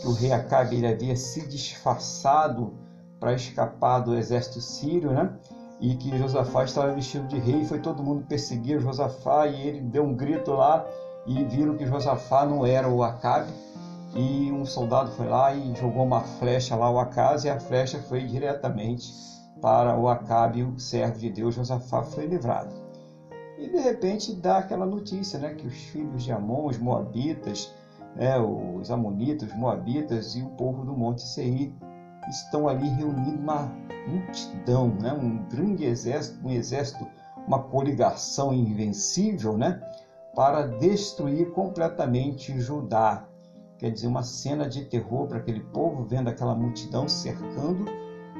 que 0.00 0.06
o 0.06 0.12
rei 0.12 0.32
Acabe 0.32 0.76
ele 0.76 0.86
havia 0.86 1.16
se 1.16 1.46
disfarçado 1.46 2.74
para 3.18 3.32
escapar 3.32 4.00
do 4.00 4.14
exército 4.14 4.60
sírio, 4.60 5.10
né? 5.10 5.32
E 5.80 5.94
que 5.96 6.16
Josafá 6.16 6.64
estava 6.64 6.92
vestido 6.92 7.26
de 7.26 7.38
rei, 7.38 7.64
foi 7.64 7.78
todo 7.78 8.02
mundo 8.02 8.26
perseguir 8.26 8.80
Josafá 8.80 9.46
e 9.46 9.66
ele 9.66 9.80
deu 9.80 10.04
um 10.04 10.14
grito 10.14 10.52
lá 10.52 10.86
e 11.26 11.44
viram 11.44 11.76
que 11.76 11.86
Josafá 11.86 12.46
não 12.46 12.64
era 12.64 12.88
o 12.88 13.02
Acabe, 13.02 13.52
e 14.14 14.50
um 14.50 14.64
soldado 14.64 15.10
foi 15.12 15.28
lá 15.28 15.52
e 15.52 15.74
jogou 15.74 16.04
uma 16.04 16.20
flecha 16.20 16.74
lá 16.74 16.86
ao 16.86 16.98
Acabe 16.98 17.46
e 17.46 17.50
a 17.50 17.60
flecha 17.60 17.98
foi 17.98 18.24
diretamente 18.24 19.12
para 19.60 19.98
o 19.98 20.08
Acabe, 20.08 20.62
o 20.62 20.78
servo 20.78 21.18
de 21.18 21.30
Deus, 21.30 21.54
Josafá 21.54 22.02
foi 22.02 22.26
livrado. 22.26 22.74
E 23.58 23.68
de 23.68 23.78
repente 23.78 24.34
dá 24.34 24.58
aquela 24.58 24.86
notícia, 24.86 25.38
né, 25.38 25.54
que 25.54 25.66
os 25.66 25.74
filhos 25.74 26.22
de 26.22 26.32
Amon, 26.32 26.66
os 26.66 26.78
moabitas, 26.78 27.72
né, 28.16 28.38
os 28.38 28.90
amonitas, 28.90 29.50
os 29.50 29.56
moabitas 29.56 30.34
e 30.34 30.42
o 30.42 30.48
povo 30.50 30.84
do 30.84 30.96
Monte 30.96 31.22
Seir 31.22 31.72
estão 32.28 32.66
ali 32.66 32.88
reunindo 32.88 33.38
uma 33.40 33.70
multidão, 34.08 34.88
né, 34.88 35.12
um 35.12 35.46
grande 35.48 35.84
exército, 35.84 36.46
um 36.46 36.50
exército, 36.50 37.06
uma 37.46 37.62
coligação 37.62 38.52
invencível, 38.52 39.56
né, 39.56 39.80
para 40.34 40.66
destruir 40.66 41.50
completamente 41.52 42.58
Judá. 42.58 43.26
Quer 43.78 43.90
dizer, 43.90 44.06
uma 44.06 44.22
cena 44.22 44.66
de 44.66 44.84
terror 44.86 45.26
para 45.26 45.38
aquele 45.38 45.60
povo, 45.60 46.04
vendo 46.04 46.28
aquela 46.28 46.54
multidão 46.54 47.06
cercando, 47.06 47.84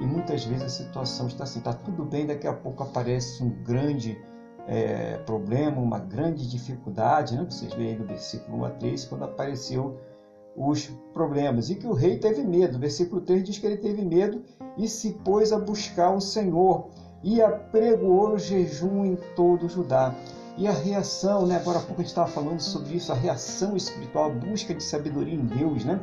e 0.00 0.06
muitas 0.06 0.44
vezes 0.44 0.64
a 0.64 0.68
situação 0.68 1.26
está 1.26 1.44
assim, 1.44 1.58
está 1.58 1.72
tudo 1.72 2.04
bem, 2.04 2.26
daqui 2.26 2.46
a 2.46 2.52
pouco 2.52 2.82
aparece 2.82 3.42
um 3.42 3.50
grande 3.62 4.18
é, 4.66 5.18
problema, 5.18 5.80
uma 5.80 5.98
grande 5.98 6.48
dificuldade, 6.48 7.36
né? 7.36 7.46
vocês 7.48 7.72
veem 7.74 7.98
no 7.98 8.04
versículo 8.04 8.58
1 8.58 8.64
a 8.64 8.70
3, 8.70 9.04
quando 9.04 9.24
apareceu 9.24 9.98
os 10.56 10.86
problemas, 11.12 11.70
e 11.70 11.74
que 11.74 11.86
o 11.86 11.92
rei 11.92 12.18
teve 12.18 12.42
medo, 12.42 12.78
versículo 12.78 13.20
3 13.20 13.44
diz 13.44 13.58
que 13.58 13.66
ele 13.66 13.76
teve 13.76 14.02
medo 14.02 14.42
e 14.76 14.88
se 14.88 15.12
pôs 15.12 15.52
a 15.52 15.58
buscar 15.58 16.10
o 16.10 16.20
Senhor, 16.20 16.88
e 17.22 17.42
apregoou 17.42 18.38
jejum 18.38 19.04
em 19.04 19.16
todo 19.34 19.66
o 19.66 19.68
Judá. 19.68 20.14
E 20.56 20.66
a 20.66 20.72
reação, 20.72 21.46
né? 21.46 21.56
agora 21.56 21.78
há 21.78 21.82
pouco 21.82 22.00
a 22.00 22.04
gente 22.04 22.08
estava 22.08 22.28
falando 22.28 22.60
sobre 22.60 22.96
isso, 22.96 23.12
a 23.12 23.14
reação 23.14 23.76
espiritual, 23.76 24.26
a 24.26 24.34
busca 24.34 24.74
de 24.74 24.82
sabedoria 24.82 25.34
em 25.34 25.44
Deus. 25.44 25.84
Né? 25.84 26.00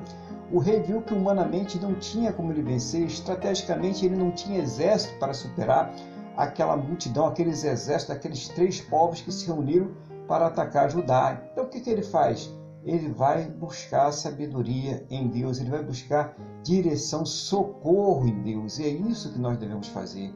O 0.52 0.60
rei 0.60 0.80
viu 0.82 1.02
que 1.02 1.14
humanamente 1.14 1.80
não 1.80 1.96
tinha 1.96 2.32
como 2.32 2.52
ele 2.52 2.62
vencer, 2.62 3.06
estrategicamente 3.06 4.06
ele 4.06 4.16
não 4.16 4.30
tinha 4.32 4.62
exército 4.62 5.18
para 5.18 5.34
superar 5.34 5.92
aquela 6.38 6.76
multidão, 6.78 7.28
aqueles 7.28 7.64
exércitos, 7.64 8.16
aqueles 8.16 8.48
três 8.50 8.82
povos 8.82 9.22
que 9.22 9.32
se 9.32 9.46
reuniram 9.46 9.92
para 10.28 10.48
atacar 10.48 10.90
Judá. 10.90 11.42
Então 11.52 11.66
o 11.66 11.70
que, 11.70 11.82
que 11.82 11.90
ele 11.90 12.04
faz? 12.04 12.50
Ele 12.84 13.10
vai 13.10 13.46
buscar 13.46 14.12
sabedoria 14.12 15.06
em 15.10 15.28
Deus, 15.28 15.60
ele 15.60 15.70
vai 15.70 15.84
buscar 15.84 16.36
direção, 16.64 17.26
socorro 17.26 18.28
em 18.28 18.42
Deus. 18.42 18.78
E 18.78 18.84
é 18.84 18.90
isso 18.90 19.32
que 19.32 19.40
nós 19.40 19.58
devemos 19.58 19.88
fazer. 19.88 20.34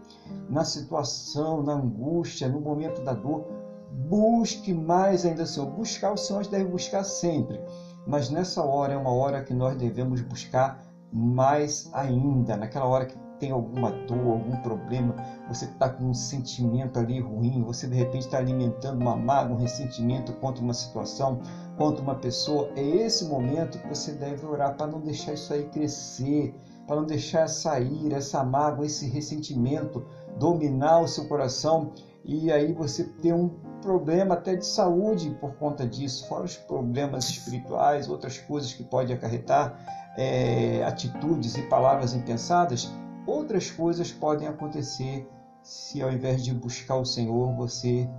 Na 0.49 0.63
situação, 0.63 1.61
na 1.61 1.73
angústia, 1.73 2.47
no 2.47 2.61
momento 2.61 3.03
da 3.03 3.13
dor, 3.13 3.45
Busque 3.97 4.73
mais 4.73 5.25
ainda, 5.25 5.45
Senhor. 5.45 5.69
Buscar 5.71 6.11
o 6.11 6.17
Senhor, 6.17 6.39
a 6.39 6.43
gente 6.43 6.51
deve 6.51 6.69
buscar 6.69 7.03
sempre. 7.03 7.59
Mas 8.05 8.29
nessa 8.29 8.63
hora 8.63 8.93
é 8.93 8.97
uma 8.97 9.11
hora 9.11 9.43
que 9.43 9.53
nós 9.53 9.75
devemos 9.75 10.21
buscar 10.21 10.81
mais 11.11 11.89
ainda. 11.93 12.55
Naquela 12.55 12.85
hora 12.85 13.05
que 13.05 13.17
tem 13.39 13.51
alguma 13.51 13.91
dor, 13.91 14.33
algum 14.33 14.55
problema, 14.57 15.15
você 15.47 15.65
está 15.65 15.89
com 15.89 16.05
um 16.05 16.13
sentimento 16.13 16.99
ali 16.99 17.19
ruim, 17.19 17.63
você 17.63 17.87
de 17.87 17.95
repente 17.95 18.25
está 18.25 18.37
alimentando 18.37 19.01
uma 19.01 19.15
mágoa, 19.15 19.55
um 19.55 19.59
ressentimento 19.59 20.33
contra 20.33 20.63
uma 20.63 20.73
situação, 20.73 21.39
contra 21.77 22.01
uma 22.01 22.15
pessoa. 22.15 22.69
É 22.75 22.81
esse 22.81 23.25
momento 23.25 23.79
que 23.79 23.87
você 23.87 24.11
deve 24.11 24.45
orar 24.45 24.75
para 24.75 24.87
não 24.87 24.99
deixar 24.99 25.33
isso 25.33 25.53
aí 25.53 25.65
crescer, 25.65 26.55
para 26.85 26.95
não 26.95 27.05
deixar 27.05 27.47
sair 27.47 28.13
essa 28.13 28.43
mágoa, 28.43 28.85
esse 28.85 29.07
ressentimento 29.07 30.05
dominar 30.37 31.01
o 31.01 31.07
seu 31.07 31.27
coração 31.27 31.91
e 32.27 32.51
aí 32.51 32.73
você 32.73 33.05
tem 33.05 33.31
um 33.31 33.47
problema 33.81 34.33
até 34.33 34.53
de 34.53 34.65
saúde 34.65 35.29
por 35.39 35.53
conta 35.53 35.87
disso, 35.87 36.27
fora 36.27 36.43
os 36.43 36.57
problemas 36.57 37.29
espirituais, 37.29 38.09
outras 38.09 38.37
coisas 38.37 38.73
que 38.73 38.83
pode 38.83 39.13
acarretar, 39.13 39.79
é, 40.17 40.83
atitudes 40.83 41.55
e 41.55 41.61
palavras 41.63 42.13
impensadas, 42.13 42.91
outras 43.27 43.69
coisas 43.69 44.11
podem 44.11 44.47
acontecer 44.47 45.29
se 45.61 46.01
ao 46.01 46.11
invés 46.11 46.43
de 46.43 46.53
buscar 46.53 46.95
o 46.95 47.05
Senhor, 47.05 47.53
você 47.53 48.09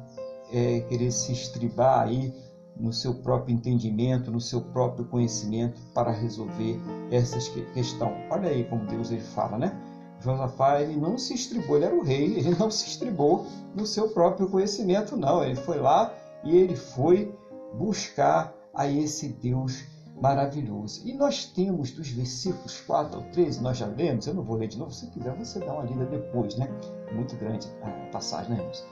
é, 0.53 0.81
querer 0.81 1.11
se 1.11 1.33
estribar 1.33 2.07
aí 2.07 2.33
no 2.77 2.93
seu 2.93 3.15
próprio 3.15 3.55
entendimento, 3.55 4.31
no 4.31 4.41
seu 4.41 4.61
próprio 4.61 5.07
conhecimento 5.07 5.81
para 5.95 6.13
resolver 6.13 6.79
essas 7.11 7.49
questões. 7.49 8.13
Olha 8.31 8.51
aí 8.51 8.65
como 8.65 8.87
Deus 8.87 9.11
ele 9.11 9.23
fala, 9.23 9.59
né? 9.59 9.77
Josafá 10.21 10.81
ele 10.81 10.97
não 10.97 11.17
se 11.17 11.35
estribou, 11.35 11.77
ele 11.77 11.87
era 11.87 11.95
o 11.95 12.03
rei, 12.03 12.37
ele 12.39 12.55
não 12.55 12.71
se 12.71 12.87
estribou 12.89 13.47
no 13.75 13.87
seu 13.87 14.11
próprio 14.11 14.49
conhecimento, 14.49 15.17
não. 15.17 15.43
Ele 15.43 15.57
foi 15.57 15.79
lá 15.79 16.13
e 16.45 16.57
ele 16.57 16.77
foi 16.77 17.35
buscar 17.75 18.55
a 18.75 18.87
esse 18.87 19.29
Deus 19.29 19.85
maravilhoso. 20.21 21.03
E 21.07 21.13
nós 21.13 21.45
temos 21.45 21.91
dos 21.93 22.09
versículos 22.09 22.81
4 22.81 23.17
ao 23.17 23.23
13, 23.31 23.63
nós 23.63 23.77
já 23.77 23.87
lemos, 23.87 24.27
eu 24.27 24.35
não 24.35 24.43
vou 24.43 24.57
ler 24.57 24.69
de 24.69 24.79
novo, 24.79 24.93
se 24.93 25.07
quiser 25.09 25.35
você 25.35 25.61
dá 25.61 25.73
uma 25.73 25.85
lida 25.85 26.05
depois, 26.07 26.57
né? 26.57 26.69
Muito 27.13 27.37
grande 27.37 27.69
a 27.83 27.91
passagem, 28.13 28.51
né, 28.51 28.59
irmãos? 28.59 28.85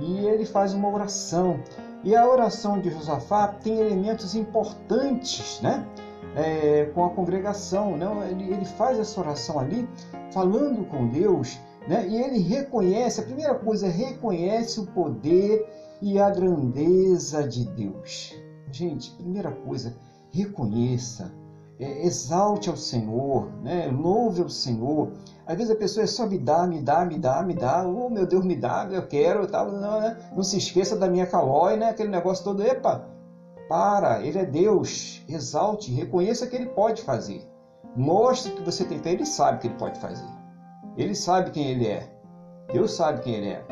E 0.00 0.26
ele 0.26 0.44
faz 0.44 0.72
uma 0.72 0.88
oração. 0.88 1.60
E 2.04 2.16
a 2.16 2.26
oração 2.26 2.80
de 2.80 2.90
Josafá 2.90 3.48
tem 3.48 3.78
elementos 3.78 4.34
importantes, 4.34 5.60
né? 5.60 5.86
É, 6.34 6.86
com 6.94 7.04
a 7.04 7.10
congregação, 7.10 7.96
né? 7.96 8.06
ele, 8.30 8.54
ele 8.54 8.64
faz 8.64 8.98
essa 8.98 9.20
oração 9.20 9.58
ali 9.58 9.86
falando 10.32 10.82
com 10.88 11.06
Deus, 11.08 11.60
né? 11.86 12.08
e 12.08 12.16
ele 12.16 12.38
reconhece, 12.38 13.20
a 13.20 13.22
primeira 13.22 13.54
coisa, 13.54 13.86
reconhece 13.86 14.80
o 14.80 14.86
poder 14.86 15.62
e 16.00 16.18
a 16.18 16.30
grandeza 16.30 17.46
de 17.46 17.66
Deus. 17.66 18.34
Gente, 18.70 19.10
primeira 19.10 19.52
coisa, 19.52 19.94
reconheça, 20.32 21.32
é, 21.78 22.06
exalte 22.06 22.68
ao 22.68 22.76
Senhor, 22.76 23.52
né? 23.62 23.86
louve 23.92 24.42
ao 24.42 24.48
Senhor. 24.48 25.12
Às 25.46 25.56
vezes 25.56 25.70
a 25.70 25.76
pessoa 25.76 26.04
é 26.04 26.06
só 26.06 26.26
me 26.26 26.38
dá, 26.38 26.66
me 26.66 26.80
dá, 26.80 27.04
me 27.04 27.18
dá, 27.18 27.42
me 27.42 27.54
dá, 27.54 27.86
oh 27.86 28.08
meu 28.08 28.26
Deus, 28.26 28.44
me 28.44 28.56
dá, 28.56 28.88
eu 28.90 29.06
quero, 29.06 29.46
tal. 29.46 29.70
Não, 29.70 30.00
né? 30.00 30.16
não 30.34 30.42
se 30.42 30.56
esqueça 30.56 30.96
da 30.96 31.08
minha 31.08 31.26
calói, 31.26 31.76
né? 31.76 31.90
aquele 31.90 32.08
negócio 32.08 32.44
todo, 32.44 32.62
epa, 32.62 33.06
para, 33.68 34.20
ele 34.22 34.38
é 34.38 34.44
Deus, 34.44 35.24
exalte, 35.28 35.92
reconheça 35.92 36.46
que 36.46 36.56
ele 36.56 36.66
pode 36.66 37.02
fazer. 37.02 37.46
Mostre 37.96 38.52
que 38.52 38.62
você 38.62 38.84
tem 38.84 38.98
fé. 38.98 39.12
Ele 39.12 39.26
sabe 39.26 39.58
que 39.58 39.66
ele 39.66 39.76
pode 39.76 40.00
fazer. 40.00 40.28
Ele 40.96 41.14
sabe 41.14 41.50
quem 41.50 41.68
ele 41.68 41.86
é. 41.86 42.08
Deus 42.72 42.92
sabe 42.92 43.20
quem 43.20 43.34
ele 43.34 43.48
é. 43.48 43.64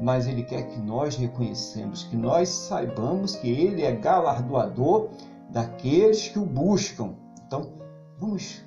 Mas 0.00 0.26
ele 0.26 0.44
quer 0.44 0.62
que 0.68 0.78
nós 0.78 1.16
reconhecemos, 1.16 2.04
que 2.04 2.16
nós 2.16 2.48
saibamos 2.48 3.34
que 3.36 3.48
ele 3.48 3.82
é 3.82 3.92
galardoador 3.92 5.08
daqueles 5.50 6.28
que 6.28 6.38
o 6.38 6.44
buscam. 6.44 7.14
Então, 7.46 7.72
vamos 8.18 8.64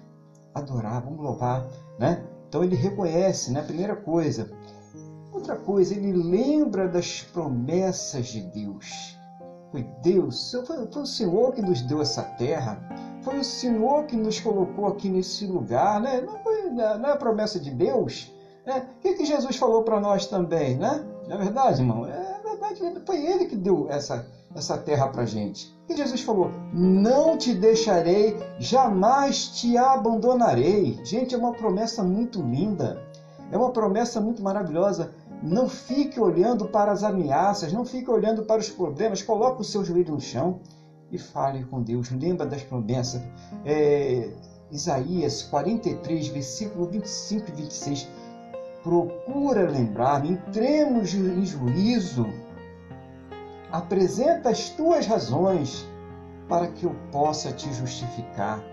adorar, 0.53 1.01
vamos 1.01 1.19
louvar, 1.19 1.67
né? 1.97 2.23
Então 2.47 2.63
ele 2.63 2.75
reconhece, 2.75 3.51
né? 3.51 3.61
Primeira 3.61 3.95
coisa. 3.95 4.51
Outra 5.32 5.55
coisa, 5.55 5.93
ele 5.93 6.11
lembra 6.11 6.88
das 6.88 7.21
promessas 7.21 8.27
de 8.27 8.41
Deus. 8.41 9.17
Foi 9.71 9.84
Deus, 10.01 10.51
foi, 10.65 10.88
foi 10.88 11.01
o 11.03 11.05
Senhor 11.05 11.53
que 11.53 11.61
nos 11.61 11.82
deu 11.84 12.01
essa 12.01 12.23
terra. 12.23 12.82
Foi 13.21 13.39
o 13.39 13.43
Senhor 13.43 14.05
que 14.05 14.15
nos 14.15 14.39
colocou 14.39 14.88
aqui 14.88 15.07
nesse 15.07 15.45
lugar, 15.45 16.01
né? 16.01 16.21
Não, 16.21 16.39
foi, 16.39 16.69
não 16.71 17.09
é 17.09 17.11
a 17.11 17.17
promessa 17.17 17.59
de 17.59 17.69
Deus? 17.69 18.34
Né? 18.65 18.88
O 18.97 18.99
que, 18.99 19.13
que 19.13 19.25
Jesus 19.25 19.57
falou 19.57 19.84
para 19.84 19.99
nós 19.99 20.25
também, 20.25 20.77
né? 20.77 21.05
Não 21.27 21.36
é 21.36 21.38
verdade, 21.38 21.82
irmão? 21.82 22.07
É 22.07 22.39
verdade, 22.43 22.82
foi 23.05 23.25
Ele 23.25 23.45
que 23.45 23.55
deu 23.55 23.88
essa, 23.89 24.25
essa 24.55 24.77
terra 24.77 25.07
para 25.09 25.25
gente. 25.25 25.77
E 25.89 25.95
Jesus 25.95 26.21
falou: 26.21 26.51
Não 26.71 27.35
te 27.35 27.53
deixarei, 27.53 28.37
jamais 28.59 29.47
te 29.47 29.75
abandonarei. 29.75 30.99
Gente, 31.03 31.33
é 31.33 31.37
uma 31.37 31.51
promessa 31.51 32.03
muito 32.03 32.39
linda, 32.41 33.01
é 33.51 33.57
uma 33.57 33.71
promessa 33.71 34.21
muito 34.21 34.43
maravilhosa. 34.43 35.11
Não 35.41 35.67
fique 35.67 36.19
olhando 36.19 36.67
para 36.67 36.91
as 36.91 37.01
ameaças, 37.01 37.73
não 37.73 37.85
fique 37.85 38.11
olhando 38.11 38.43
para 38.43 38.59
os 38.59 38.69
problemas, 38.69 39.21
coloque 39.21 39.61
o 39.61 39.65
seu 39.65 39.83
joelho 39.83 40.13
no 40.13 40.19
chão 40.19 40.59
e 41.11 41.17
fale 41.17 41.63
com 41.63 41.81
Deus. 41.81 42.11
Lembra 42.11 42.45
das 42.45 42.61
promessas. 42.61 43.21
É, 43.65 44.29
Isaías 44.71 45.41
43, 45.43 46.27
versículo 46.27 46.85
25 46.85 47.49
e 47.49 47.53
26. 47.53 48.07
Procura 48.83 49.69
lembrar, 49.69 50.23
entremos 50.25 51.13
em 51.13 51.45
juízo. 51.45 52.27
Apresenta 53.72 54.49
as 54.49 54.70
tuas 54.70 55.05
razões 55.05 55.88
para 56.47 56.67
que 56.67 56.86
eu 56.86 56.95
possa 57.11 57.51
te 57.51 57.72
justificar. 57.74 58.63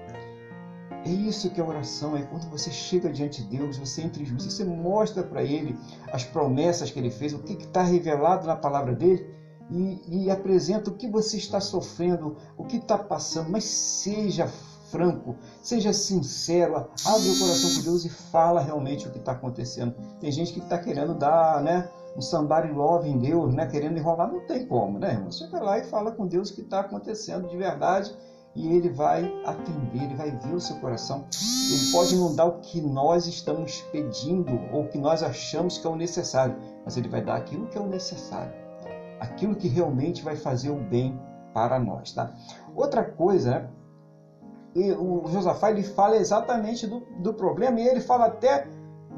É 1.05 1.11
isso 1.11 1.51
que 1.51 1.61
a 1.61 1.64
oração 1.64 2.16
é. 2.16 2.22
Quando 2.22 2.51
você 2.51 2.70
chega 2.70 3.12
diante 3.12 3.42
de 3.44 3.59
Deus, 3.59 3.76
você 3.76 4.03
entra 4.03 4.22
em 4.22 4.24
juízo, 4.24 4.51
você 4.51 4.64
mostra 4.64 5.22
para 5.22 5.42
Ele 5.42 5.78
as 6.12 6.24
promessas 6.24 6.90
que 6.90 6.99
Ele 6.99 7.11
fez, 7.11 7.32
o 7.32 7.38
que 7.38 7.53
está 7.53 7.82
revelado 7.82 8.47
na 8.47 8.57
palavra 8.57 8.94
dele 8.94 9.24
e, 9.70 10.24
e 10.24 10.30
apresenta 10.30 10.90
o 10.90 10.94
que 10.94 11.09
você 11.09 11.36
está 11.36 11.61
sofrendo, 11.61 12.36
o 12.57 12.64
que 12.64 12.78
está 12.78 12.99
passando, 12.99 13.51
mas 13.51 13.64
seja 13.64 14.49
franco, 14.90 15.36
seja 15.62 15.92
sincero, 15.92 16.76
abre 16.76 17.28
o 17.28 17.38
coração 17.38 17.74
com 17.74 17.82
Deus 17.82 18.05
e 18.05 18.09
fala 18.09 18.61
realmente 18.61 19.07
o 19.07 19.11
que 19.11 19.18
está 19.18 19.32
acontecendo. 19.32 19.94
Tem 20.20 20.30
gente 20.30 20.53
que 20.53 20.61
está 20.61 20.78
querendo 20.78 21.14
dar, 21.14 21.62
né? 21.62 21.88
Um 22.16 22.20
somebody 22.20 22.68
em 23.08 23.18
Deus, 23.18 23.54
né? 23.54 23.66
Querendo 23.66 23.98
enrolar, 23.98 24.32
não 24.32 24.40
tem 24.46 24.66
como, 24.66 24.98
né, 24.98 25.12
irmão? 25.12 25.30
Chega 25.30 25.60
lá 25.60 25.78
e 25.78 25.84
fala 25.84 26.12
com 26.12 26.26
Deus 26.26 26.50
o 26.50 26.54
que 26.54 26.62
está 26.62 26.80
acontecendo 26.80 27.48
de 27.48 27.56
verdade 27.56 28.16
e 28.54 28.74
ele 28.74 28.88
vai 28.88 29.30
atender, 29.44 30.02
ele 30.02 30.14
vai 30.14 30.30
ver 30.30 30.54
o 30.54 30.60
seu 30.60 30.76
coração. 30.76 31.26
Ele 31.70 31.92
pode 31.92 32.16
não 32.16 32.34
dar 32.34 32.46
o 32.46 32.60
que 32.60 32.80
nós 32.80 33.26
estamos 33.26 33.82
pedindo 33.92 34.58
ou 34.72 34.84
o 34.84 34.88
que 34.88 34.96
nós 34.96 35.22
achamos 35.22 35.76
que 35.76 35.86
é 35.86 35.90
o 35.90 35.96
necessário, 35.96 36.56
mas 36.84 36.96
ele 36.96 37.08
vai 37.08 37.22
dar 37.22 37.36
aquilo 37.36 37.66
que 37.66 37.76
é 37.76 37.80
o 37.80 37.86
necessário 37.86 38.66
aquilo 39.20 39.54
que 39.54 39.68
realmente 39.68 40.22
vai 40.22 40.36
fazer 40.36 40.70
o 40.70 40.76
bem 40.76 41.18
para 41.52 41.78
nós. 41.78 42.12
Tá? 42.12 42.32
Outra 42.74 43.04
coisa, 43.04 43.50
né? 43.50 43.70
E 44.74 44.92
o 44.92 45.26
Josafá 45.28 45.70
ele 45.70 45.82
fala 45.82 46.16
exatamente 46.16 46.86
do, 46.86 47.00
do 47.18 47.32
problema 47.32 47.80
e 47.80 47.88
ele 47.88 48.00
fala 48.00 48.26
até 48.26 48.68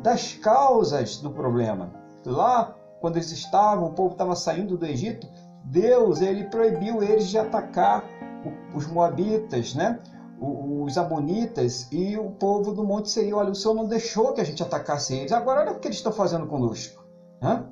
das 0.03 0.35
causas 0.35 1.17
do 1.17 1.31
problema. 1.31 1.93
Lá, 2.25 2.77
quando 3.01 3.17
eles 3.17 3.31
estavam, 3.31 3.87
o 3.87 3.93
povo 3.93 4.13
estava 4.13 4.35
saindo 4.35 4.77
do 4.77 4.87
Egito, 4.87 5.27
Deus 5.65 6.21
ele 6.21 6.45
proibiu 6.45 7.03
eles 7.03 7.29
de 7.29 7.39
atacar 7.39 8.05
os 8.75 8.87
moabitas, 8.87 9.75
né? 9.75 9.99
os 10.41 10.97
Amonitas 10.97 11.89
e 11.91 12.17
o 12.17 12.31
povo 12.31 12.73
do 12.73 12.85
Monte 12.85 13.11
Seir. 13.11 13.35
Olha, 13.35 13.51
o 13.51 13.55
Senhor 13.55 13.75
não 13.75 13.87
deixou 13.87 14.33
que 14.33 14.41
a 14.41 14.45
gente 14.45 14.63
atacasse 14.63 15.15
eles. 15.15 15.33
Agora, 15.33 15.61
olha 15.61 15.73
o 15.73 15.81
que 15.81 15.89
eles 15.89 15.99
estão 15.99 16.13
fazendo 16.13 16.47
conosco. 16.47 17.05
Né? 17.43 17.65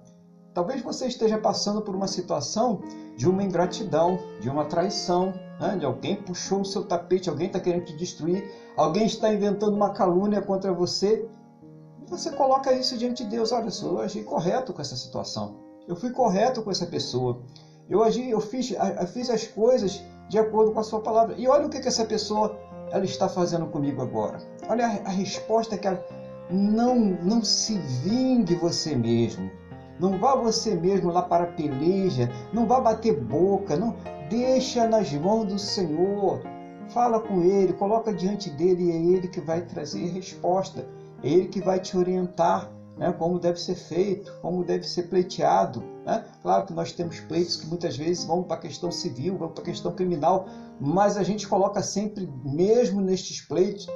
Talvez 0.53 0.83
você 0.83 1.07
esteja 1.07 1.39
passando 1.39 1.83
por 1.83 1.95
uma 1.95 2.09
situação 2.09 2.81
de 3.17 3.29
uma 3.29 3.43
ingratidão, 3.43 4.19
de 4.41 4.51
uma 4.51 4.65
traição, 4.65 5.33
né? 5.61 5.77
de 5.79 5.85
alguém 5.85 6.17
puxou 6.17 6.63
o 6.63 6.65
seu 6.65 6.85
tapete, 6.85 7.29
alguém 7.29 7.47
está 7.47 7.61
querendo 7.61 7.85
te 7.85 7.97
destruir, 7.97 8.45
alguém 8.77 9.07
está 9.07 9.33
inventando 9.33 9.75
uma 9.75 9.91
calúnia 9.91 10.43
contra 10.43 10.73
você. 10.73 11.29
Você 12.09 12.31
coloca 12.31 12.73
isso 12.73 12.97
diante 12.97 13.25
de 13.25 13.31
Deus. 13.31 13.53
Olha, 13.53 13.69
eu 13.83 14.01
agi 14.01 14.23
correto 14.23 14.73
com 14.73 14.81
essa 14.81 14.97
situação. 14.97 15.57
Eu 15.89 15.97
fui 15.97 16.11
correto 16.11 16.63
com 16.63 16.71
essa 16.71 16.87
pessoa. 16.87 17.43
Eu 17.89 18.03
agi, 18.03 18.31
eu 18.31 18.41
fiz, 18.41 18.71
eu 18.71 19.07
fiz 19.07 19.31
as 19.31 19.47
coisas 19.47 20.03
de 20.29 20.39
acordo 20.39 20.73
com 20.73 20.81
a 20.81 20.85
sua 20.85 21.01
palavra. 21.01 21.35
E 21.37 21.47
olha 21.47 21.67
o 21.67 21.71
que, 21.71 21.81
que 21.81 21.89
essa 21.89 22.05
pessoa 22.05 22.59
ela 22.91 23.05
está 23.05 23.29
fazendo 23.29 23.67
comigo 23.67 24.03
agora. 24.03 24.39
Olha 24.69 24.87
a, 24.87 24.91
a 24.91 25.11
resposta 25.11 25.77
que 25.77 25.87
ela 25.87 26.05
não 26.51 26.97
não 26.97 27.45
se 27.45 27.79
vingue 27.79 28.55
você 28.55 28.95
mesmo. 28.95 29.51
Não 29.99 30.19
vá 30.19 30.35
você 30.35 30.75
mesmo 30.75 31.11
lá 31.11 31.23
para 31.23 31.45
a 31.45 31.53
peleja, 31.53 32.31
não 32.53 32.67
vá 32.67 32.81
bater 32.81 33.19
boca, 33.19 33.77
não 33.77 33.97
deixa 34.29 34.87
nas 34.87 35.11
mãos 35.13 35.47
do 35.47 35.59
Senhor. 35.59 36.41
Fala 36.89 37.19
com 37.19 37.43
ele, 37.43 37.73
coloca 37.73 38.13
diante 38.13 38.51
dele 38.51 38.85
e 38.85 38.93
é 38.93 39.17
ele 39.17 39.29
que 39.29 39.41
vai 39.41 39.63
trazer 39.63 40.07
resposta. 40.09 40.87
Ele 41.23 41.49
que 41.49 41.61
vai 41.61 41.81
te 41.81 41.97
orientar 41.97 42.71
né, 42.97 43.13
como 43.13 43.39
deve 43.39 43.61
ser 43.61 43.75
feito, 43.75 44.33
como 44.41 44.65
deve 44.65 44.85
ser 44.85 45.05
pleiteado. 45.05 45.83
Né? 46.05 46.25
Claro 46.43 46.67
que 46.67 46.73
nós 46.73 46.93
temos 46.93 47.21
pleitos 47.21 47.57
que 47.57 47.67
muitas 47.67 47.97
vezes 47.97 48.25
vão 48.25 48.43
para 48.43 48.57
a 48.57 48.61
questão 48.61 48.91
civil, 48.91 49.37
vão 49.37 49.49
para 49.49 49.63
a 49.63 49.67
questão 49.67 49.93
criminal, 49.93 50.47
mas 50.81 51.17
a 51.17 51.23
gente 51.23 51.47
coloca 51.47 51.83
sempre, 51.83 52.27
mesmo 52.45 53.01
nestes 53.01 53.41
pleitos, 53.43 53.87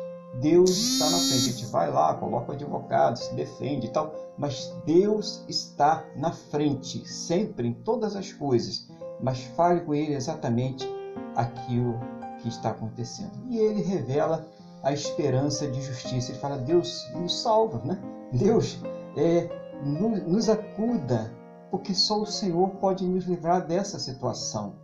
Deus 0.40 0.70
está 0.70 1.10
na 1.10 1.18
frente. 1.18 1.48
A 1.48 1.52
gente 1.52 1.66
vai 1.66 1.90
lá, 1.90 2.14
coloca 2.14 2.52
o 2.52 2.54
advogado, 2.54 3.18
se 3.18 3.34
defende 3.34 3.86
e 3.86 3.90
tal, 3.90 4.14
mas 4.38 4.72
Deus 4.84 5.44
está 5.48 6.04
na 6.16 6.32
frente, 6.32 7.06
sempre, 7.08 7.68
em 7.68 7.72
todas 7.72 8.14
as 8.14 8.32
coisas. 8.32 8.88
Mas 9.20 9.42
fale 9.56 9.80
com 9.80 9.94
Ele 9.94 10.14
exatamente 10.14 10.88
aquilo 11.34 11.98
que 12.40 12.48
está 12.48 12.70
acontecendo. 12.70 13.32
E 13.48 13.58
Ele 13.58 13.82
revela 13.82 14.46
a 14.82 14.92
esperança 14.92 15.66
de 15.68 15.80
justiça. 15.82 16.32
Ele 16.32 16.38
fala: 16.38 16.58
Deus 16.58 17.08
nos 17.14 17.40
salva, 17.40 17.80
né? 17.84 17.98
Deus 18.32 18.80
é, 19.16 19.48
nos 19.82 20.48
acuda, 20.48 21.32
porque 21.70 21.94
só 21.94 22.20
o 22.20 22.26
Senhor 22.26 22.68
pode 22.76 23.06
nos 23.06 23.24
livrar 23.24 23.66
dessa 23.66 23.98
situação. 23.98 24.74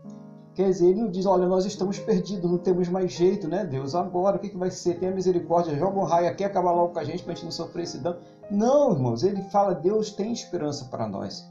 Quer 0.57 0.71
dizer, 0.71 0.87
ele 0.87 1.03
não 1.03 1.11
diz, 1.11 1.27
olha, 1.27 1.47
nós 1.47 1.67
estamos 1.67 1.99
perdidos, 1.99 2.51
não 2.51 2.57
temos 2.57 2.89
mais 2.89 3.13
jeito, 3.13 3.47
né, 3.47 3.63
Deus? 3.63 3.95
Agora, 3.95 4.39
o 4.39 4.41
que, 4.41 4.49
que 4.49 4.57
vai 4.57 4.71
ser? 4.71 4.99
Tenha 4.99 5.13
misericórdia, 5.13 5.77
joga 5.77 5.99
um 6.01 6.05
raio 6.05 6.31
aqui, 6.31 6.43
acaba 6.43 6.73
logo 6.73 6.95
com 6.95 6.99
a 6.99 7.05
gente 7.05 7.23
para 7.23 7.33
a 7.33 7.35
gente 7.35 7.45
não 7.45 7.53
sofrer 7.53 7.83
esse 7.83 7.99
dano. 7.99 8.21
Não, 8.51 8.93
irmãos, 8.93 9.23
ele 9.23 9.43
fala, 9.51 9.75
Deus 9.75 10.13
tem 10.13 10.33
esperança 10.33 10.87
para 10.87 11.07
nós. 11.07 11.47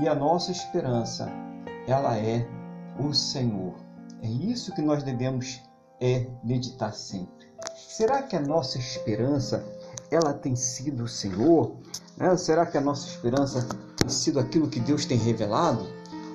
E 0.00 0.08
a 0.08 0.14
nossa 0.14 0.50
esperança, 0.50 1.30
ela 1.86 2.16
é 2.16 2.48
o 2.98 3.12
Senhor. 3.12 3.74
É 4.22 4.26
isso 4.26 4.74
que 4.74 4.80
nós 4.80 5.02
devemos 5.02 5.62
é 6.00 6.26
meditar 6.42 6.94
sempre. 6.94 7.37
Será 7.74 8.22
que 8.22 8.36
a 8.36 8.40
nossa 8.40 8.78
esperança 8.78 9.64
ela 10.10 10.32
tem 10.32 10.54
sido 10.54 11.04
o 11.04 11.08
Senhor? 11.08 11.76
Né? 12.16 12.36
Será 12.36 12.64
que 12.64 12.78
a 12.78 12.80
nossa 12.80 13.08
esperança 13.08 13.66
tem 13.96 14.08
sido 14.08 14.38
aquilo 14.38 14.68
que 14.68 14.80
Deus 14.80 15.04
tem 15.04 15.18
revelado? 15.18 15.86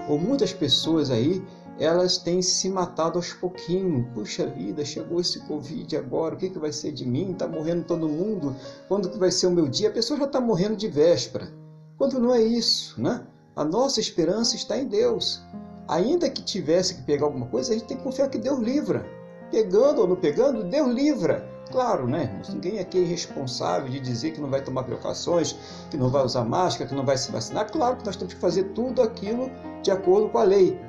Ou 0.10 0.20
muitas 0.20 0.52
pessoas 0.52 1.10
aí, 1.10 1.42
elas 1.80 2.18
têm 2.18 2.42
se 2.42 2.70
matado 2.70 3.18
aos 3.18 3.34
pouquinhos. 3.34 4.06
Puxa 4.14 4.46
vida, 4.46 4.84
chegou 4.84 5.22
esse 5.22 5.40
Covid 5.42 5.96
agora, 5.96 6.36
o 6.36 6.38
que, 6.38 6.50
que 6.50 6.60
vai 6.60 6.72
ser 6.72 6.92
de 6.92 7.06
mim? 7.06 7.32
Está 7.32 7.48
morrendo 7.48 7.86
todo 7.86 8.08
mundo. 8.08 8.56
Quando 8.88 9.10
que 9.10 9.18
vai 9.18 9.32
ser 9.32 9.48
o 9.48 9.52
meu 9.52 9.68
dia? 9.68 9.90
A 9.90 9.94
pessoa 9.94 10.20
já 10.20 10.26
está 10.26 10.42
morrendo 10.42 10.76
de 10.76 10.88
véspera. 10.88 11.52
Quando 11.98 12.20
não 12.20 12.34
é 12.34 12.42
isso, 12.42 13.02
né? 13.02 13.26
A 13.56 13.64
nossa 13.64 14.00
esperança 14.00 14.56
está 14.56 14.78
em 14.78 14.88
Deus. 14.88 15.42
Ainda 15.88 16.30
que 16.30 16.44
tivesse 16.44 16.96
que 16.96 17.04
pegar 17.04 17.26
alguma 17.26 17.46
coisa, 17.48 17.72
a 17.72 17.78
gente 17.78 17.88
tem 17.88 17.98
que 17.98 18.04
confiar 18.04 18.30
que 18.30 18.38
Deus 18.38 18.60
livra. 18.60 19.06
Pegando 19.54 20.02
ou 20.02 20.08
não 20.08 20.16
pegando, 20.16 20.64
Deus 20.64 20.92
livra. 20.92 21.48
Claro, 21.72 22.08
né, 22.08 22.24
irmãos? 22.24 22.50
Ninguém 22.50 22.80
aqui 22.80 22.98
é 22.98 23.02
irresponsável 23.02 23.88
de 23.88 24.00
dizer 24.00 24.32
que 24.32 24.42
não 24.42 24.50
vai 24.50 24.64
tomar 24.64 24.82
precauções, 24.82 25.56
que 25.92 25.96
não 25.96 26.10
vai 26.10 26.26
usar 26.26 26.44
máscara, 26.44 26.90
que 26.90 26.96
não 26.96 27.06
vai 27.06 27.16
se 27.16 27.32
vacinar. 27.32 27.72
Claro 27.72 27.98
que 27.98 28.06
nós 28.08 28.16
temos 28.16 28.34
que 28.34 28.40
fazer 28.40 28.64
tudo 28.74 29.04
aquilo 29.04 29.52
de 29.84 29.92
acordo 29.92 30.30
com 30.30 30.40
a 30.40 30.44
lei. 30.44 30.82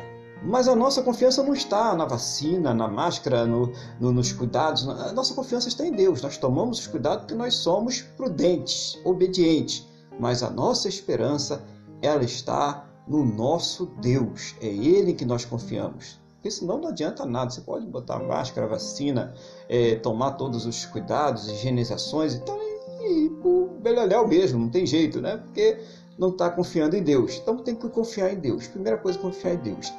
Mas 0.43 0.67
a 0.67 0.75
nossa 0.75 1.03
confiança 1.03 1.43
não 1.43 1.53
está 1.53 1.95
na 1.95 2.07
vacina, 2.07 2.73
na 2.73 2.89
máscara, 2.89 3.45
no, 3.45 3.71
no, 4.01 4.13
nos 4.13 4.33
cuidados. 4.33 4.89
A 4.89 5.13
nossa 5.13 5.35
confiança 5.35 5.69
está 5.69 5.85
em 5.85 5.93
Deus. 5.93 6.23
Nós 6.23 6.39
tomamos 6.39 6.79
os 6.79 6.87
cuidados 6.87 7.25
porque 7.25 7.35
nós 7.35 7.53
somos 7.57 8.01
prudentes, 8.17 8.99
obedientes. 9.05 9.87
Mas 10.19 10.43
a 10.43 10.49
nossa 10.49 10.89
esperança, 10.89 11.63
ela 12.01 12.25
está 12.25 12.87
no 13.07 13.27
nosso 13.27 13.93
Deus. 14.01 14.55
É 14.63 14.69
Ele 14.69 15.13
que 15.13 15.27
nós 15.27 15.45
confiamos. 15.45 16.24
Porque 16.45 16.51
senão 16.51 16.79
não 16.79 16.91
adianta 16.91 17.25
nada. 17.25 17.51
Você 17.51 17.63
pode 17.63 17.87
botar 17.87 18.19
máscara, 18.19 18.67
vacina, 18.67 19.33
é, 19.67 19.95
tomar 19.95 20.33
todos 20.33 20.67
os 20.67 20.85
cuidados, 20.85 21.49
higienizações, 21.49 22.35
então 22.35 22.55
e, 23.01 23.25
e 23.25 23.29
o 23.43 23.71
beleléu 23.81 24.29
mesmo, 24.29 24.61
não 24.61 24.69
tem 24.69 24.85
jeito, 24.85 25.23
né? 25.23 25.39
Porque 25.39 25.79
não 26.19 26.29
está 26.29 26.51
confiando 26.51 26.97
em 26.97 27.03
Deus. 27.03 27.41
Então 27.43 27.57
tem 27.57 27.75
que 27.75 27.89
confiar 27.89 28.31
em 28.31 28.37
Deus. 28.37 28.67
Primeira 28.67 28.99
coisa, 28.99 29.19
confiar 29.19 29.55
em 29.55 29.57
Deus. 29.57 29.91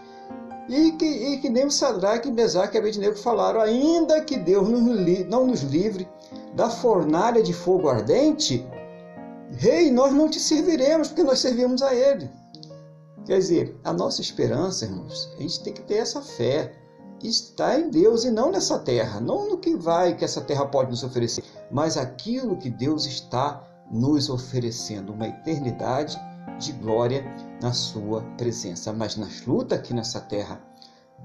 E 0.70 0.92
que, 0.92 1.06
e 1.06 1.40
que 1.40 1.50
nem 1.50 1.66
o 1.66 1.72
Sadraque, 1.72 2.30
Mesaque 2.30 2.78
e 2.78 2.80
Abednego 2.80 3.18
falaram, 3.18 3.60
ainda 3.60 4.22
que 4.22 4.38
Deus 4.38 4.70
não 5.28 5.48
nos 5.48 5.64
livre 5.64 6.08
da 6.54 6.70
fornalha 6.70 7.42
de 7.42 7.54
fogo 7.54 7.90
ardente, 7.90 8.64
rei, 9.58 9.90
nós 9.90 10.14
não 10.14 10.30
te 10.30 10.40
serviremos, 10.40 11.08
porque 11.08 11.24
nós 11.24 11.40
servimos 11.40 11.82
a 11.82 11.96
Ele. 11.96 12.30
Quer 13.26 13.40
dizer, 13.40 13.80
a 13.84 13.92
nossa 13.92 14.22
esperança, 14.22 14.86
irmãos, 14.86 15.30
a 15.36 15.42
gente 15.42 15.64
tem 15.64 15.74
que 15.74 15.82
ter 15.82 15.96
essa 15.96 16.22
fé. 16.22 16.74
Está 17.24 17.80
em 17.80 17.90
Deus 17.90 18.24
e 18.24 18.30
não 18.30 18.52
nessa 18.52 18.78
terra, 18.78 19.20
não 19.20 19.50
no 19.50 19.58
que 19.58 19.76
vai, 19.76 20.16
que 20.16 20.24
essa 20.24 20.42
terra 20.42 20.66
pode 20.66 20.92
nos 20.92 21.04
oferecer, 21.04 21.44
mas 21.72 21.98
aquilo 21.98 22.58
que 22.58 22.70
Deus 22.70 23.06
está 23.06 23.64
nos 23.90 24.30
oferecendo, 24.30 25.14
uma 25.14 25.28
eternidade 25.28 26.20
de 26.60 26.72
glória 26.74 27.26
na 27.62 27.74
sua 27.74 28.22
presença. 28.38 28.94
Mas 28.94 29.16
nas 29.16 29.46
lutas 29.46 29.80
aqui 29.80 29.94
nessa 29.94 30.22
terra, 30.22 30.62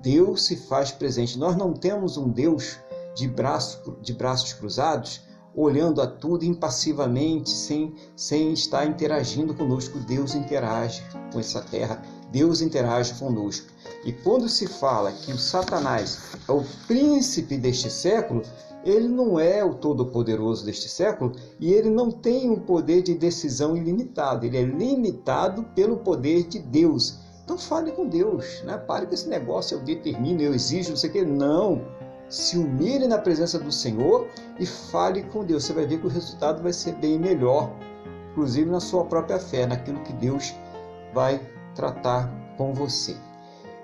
Deus 0.00 0.46
se 0.46 0.56
faz 0.56 0.90
presente. 0.90 1.38
Nós 1.38 1.56
não 1.56 1.74
temos 1.74 2.16
um 2.16 2.28
Deus 2.30 2.78
de, 3.14 3.28
braço, 3.28 3.98
de 4.00 4.14
braços 4.14 4.52
cruzados, 4.54 5.20
olhando 5.54 6.00
a 6.00 6.06
tudo 6.06 6.44
impassivamente, 6.44 7.50
sem, 7.50 7.94
sem 8.14 8.52
estar 8.52 8.86
interagindo 8.86 9.54
conosco. 9.54 9.98
Deus 10.00 10.34
interage 10.34 11.02
com 11.32 11.40
essa 11.40 11.60
terra, 11.60 12.02
Deus 12.30 12.60
interage 12.60 13.14
conosco. 13.14 13.68
E 14.04 14.12
quando 14.12 14.48
se 14.48 14.66
fala 14.66 15.12
que 15.12 15.32
o 15.32 15.38
Satanás 15.38 16.36
é 16.48 16.52
o 16.52 16.64
príncipe 16.86 17.56
deste 17.56 17.90
século, 17.90 18.42
ele 18.84 19.08
não 19.08 19.38
é 19.38 19.62
o 19.62 19.74
todo-poderoso 19.74 20.64
deste 20.64 20.88
século 20.88 21.32
e 21.58 21.72
ele 21.72 21.90
não 21.90 22.10
tem 22.10 22.48
um 22.48 22.58
poder 22.58 23.02
de 23.02 23.14
decisão 23.14 23.76
ilimitado, 23.76 24.46
ele 24.46 24.56
é 24.56 24.62
limitado 24.62 25.64
pelo 25.74 25.98
poder 25.98 26.44
de 26.44 26.58
Deus. 26.58 27.18
Então 27.44 27.58
fale 27.58 27.90
com 27.92 28.06
Deus, 28.06 28.62
né? 28.64 28.78
pare 28.78 29.06
com 29.06 29.12
esse 29.12 29.28
negócio, 29.28 29.76
eu 29.76 29.82
determino, 29.82 30.40
eu 30.40 30.54
exijo, 30.54 30.90
não 30.90 30.96
sei 30.96 31.10
o 31.10 31.12
que. 31.12 31.24
Não, 31.24 31.84
se 32.30 32.56
humilhe 32.56 33.08
na 33.08 33.18
presença 33.18 33.58
do 33.58 33.72
Senhor 33.72 34.28
e 34.58 34.64
fale 34.64 35.24
com 35.24 35.44
Deus. 35.44 35.64
Você 35.64 35.72
vai 35.72 35.84
ver 35.84 35.98
que 35.98 36.06
o 36.06 36.10
resultado 36.10 36.62
vai 36.62 36.72
ser 36.72 36.94
bem 36.94 37.18
melhor, 37.18 37.74
inclusive 38.30 38.70
na 38.70 38.78
sua 38.78 39.04
própria 39.04 39.38
fé, 39.38 39.66
naquilo 39.66 40.00
que 40.04 40.12
Deus 40.12 40.54
vai 41.12 41.40
tratar 41.74 42.32
com 42.56 42.72
você. 42.72 43.16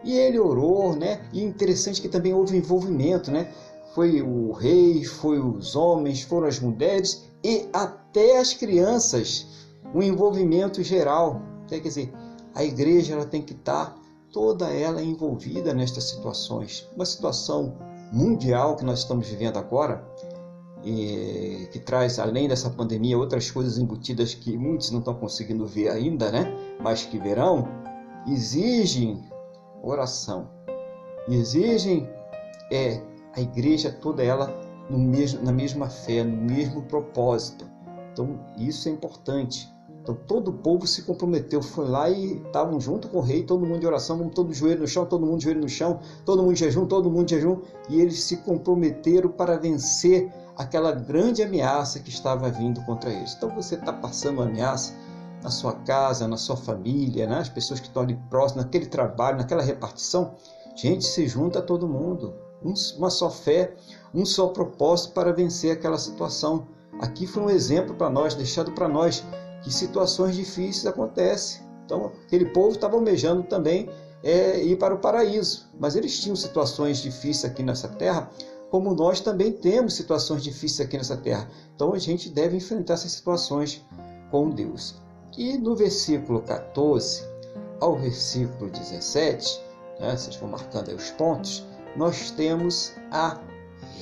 E 0.04 0.12
ele 0.14 0.38
orou, 0.38 0.94
né? 0.94 1.20
E 1.32 1.42
interessante 1.42 2.00
que 2.00 2.08
também 2.08 2.32
houve 2.32 2.56
envolvimento, 2.56 3.32
né? 3.32 3.52
Foi 3.92 4.22
o 4.22 4.52
rei, 4.52 5.04
foi 5.04 5.40
os 5.40 5.74
homens, 5.74 6.22
foram 6.22 6.46
as 6.46 6.60
mulheres 6.60 7.24
e 7.42 7.68
até 7.72 8.38
as 8.38 8.54
crianças. 8.54 9.66
Um 9.92 10.02
envolvimento 10.02 10.82
geral. 10.84 11.42
Quer 11.66 11.80
dizer, 11.80 12.12
a 12.54 12.62
igreja 12.62 13.14
ela 13.14 13.24
tem 13.24 13.42
que 13.42 13.54
estar 13.54 13.96
toda 14.32 14.72
ela 14.72 15.02
envolvida 15.02 15.74
nestas 15.74 16.04
situações. 16.04 16.86
Uma 16.94 17.06
situação 17.06 17.76
mundial 18.12 18.76
que 18.76 18.84
nós 18.84 19.00
estamos 19.00 19.28
vivendo 19.28 19.58
agora, 19.58 20.04
e 20.84 21.68
que 21.72 21.80
traz, 21.80 22.18
além 22.18 22.46
dessa 22.46 22.70
pandemia, 22.70 23.18
outras 23.18 23.50
coisas 23.50 23.76
embutidas 23.76 24.34
que 24.34 24.56
muitos 24.56 24.90
não 24.92 25.00
estão 25.00 25.14
conseguindo 25.14 25.66
ver 25.66 25.88
ainda, 25.88 26.30
né? 26.30 26.46
mas 26.80 27.04
que 27.04 27.18
verão, 27.18 27.66
exigem 28.26 29.24
oração, 29.82 30.48
exigem 31.28 32.08
é, 32.70 33.00
a 33.34 33.40
igreja 33.40 33.90
toda 33.90 34.22
ela 34.22 34.54
no 34.88 34.98
mesmo, 34.98 35.42
na 35.42 35.52
mesma 35.52 35.88
fé, 35.88 36.22
no 36.22 36.36
mesmo 36.36 36.82
propósito. 36.82 37.68
Então, 38.12 38.38
isso 38.56 38.88
é 38.88 38.92
importante. 38.92 39.68
Então 40.06 40.16
todo 40.24 40.48
o 40.48 40.52
povo 40.52 40.86
se 40.86 41.02
comprometeu, 41.02 41.60
foi 41.60 41.88
lá 41.88 42.08
e 42.08 42.34
estavam 42.36 42.80
junto 42.80 43.08
com 43.08 43.18
o 43.18 43.20
rei, 43.20 43.42
todo 43.42 43.66
mundo 43.66 43.80
de 43.80 43.88
oração, 43.88 44.28
todo 44.28 44.54
joelho 44.54 44.82
no 44.82 44.86
chão, 44.86 45.04
todo 45.04 45.26
mundo 45.26 45.42
joelho 45.42 45.62
no 45.62 45.68
chão, 45.68 45.98
todo 46.24 46.44
mundo 46.44 46.54
de 46.54 46.60
jejum, 46.60 46.86
todo 46.86 47.10
mundo 47.10 47.26
de 47.26 47.34
jejum, 47.34 47.60
e 47.88 48.00
eles 48.00 48.22
se 48.22 48.36
comprometeram 48.36 49.28
para 49.30 49.56
vencer 49.58 50.32
aquela 50.56 50.92
grande 50.92 51.42
ameaça 51.42 51.98
que 51.98 52.08
estava 52.08 52.48
vindo 52.48 52.80
contra 52.84 53.10
eles. 53.10 53.34
Então 53.34 53.48
você 53.48 53.74
está 53.74 53.92
passando 53.92 54.36
uma 54.36 54.44
ameaça 54.44 54.94
na 55.42 55.50
sua 55.50 55.72
casa, 55.72 56.28
na 56.28 56.36
sua 56.36 56.56
família, 56.56 57.26
né? 57.26 57.38
as 57.40 57.48
pessoas 57.48 57.80
que 57.80 57.88
estão 57.88 58.04
ali 58.04 58.16
próximas, 58.30 58.64
naquele 58.64 58.86
trabalho, 58.86 59.38
naquela 59.38 59.62
repartição, 59.62 60.36
gente, 60.76 61.04
se 61.04 61.26
junta 61.26 61.60
todo 61.60 61.88
mundo, 61.88 62.32
uma 62.96 63.10
só 63.10 63.28
fé, 63.28 63.74
um 64.14 64.24
só 64.24 64.46
propósito 64.46 65.14
para 65.14 65.32
vencer 65.32 65.72
aquela 65.72 65.98
situação. 65.98 66.68
Aqui 67.00 67.26
foi 67.26 67.42
um 67.42 67.50
exemplo 67.50 67.96
para 67.96 68.08
nós, 68.08 68.34
deixado 68.34 68.70
para 68.70 68.88
nós 68.88 69.24
que 69.66 69.72
situações 69.72 70.36
difíceis 70.36 70.86
acontecem. 70.86 71.60
Então, 71.84 72.12
aquele 72.24 72.44
povo 72.46 72.70
estava 72.70 72.94
almejando 72.94 73.42
também 73.42 73.90
é, 74.22 74.62
ir 74.62 74.76
para 74.76 74.94
o 74.94 74.98
paraíso, 74.98 75.68
mas 75.76 75.96
eles 75.96 76.20
tinham 76.20 76.36
situações 76.36 76.98
difíceis 76.98 77.44
aqui 77.44 77.64
nessa 77.64 77.88
terra, 77.88 78.30
como 78.70 78.94
nós 78.94 79.18
também 79.18 79.50
temos 79.50 79.94
situações 79.94 80.44
difíceis 80.44 80.86
aqui 80.86 80.96
nessa 80.96 81.16
terra. 81.16 81.50
Então, 81.74 81.92
a 81.92 81.98
gente 81.98 82.30
deve 82.30 82.56
enfrentar 82.56 82.94
essas 82.94 83.10
situações 83.10 83.84
com 84.30 84.50
Deus. 84.50 85.02
E 85.36 85.58
no 85.58 85.74
versículo 85.74 86.42
14 86.42 87.24
ao 87.80 87.96
versículo 87.96 88.70
17, 88.70 89.60
né, 89.98 90.16
vocês 90.16 90.36
vão 90.36 90.48
marcando 90.48 90.90
aí 90.90 90.94
os 90.94 91.10
pontos, 91.10 91.66
nós 91.96 92.30
temos 92.30 92.92
a 93.10 93.40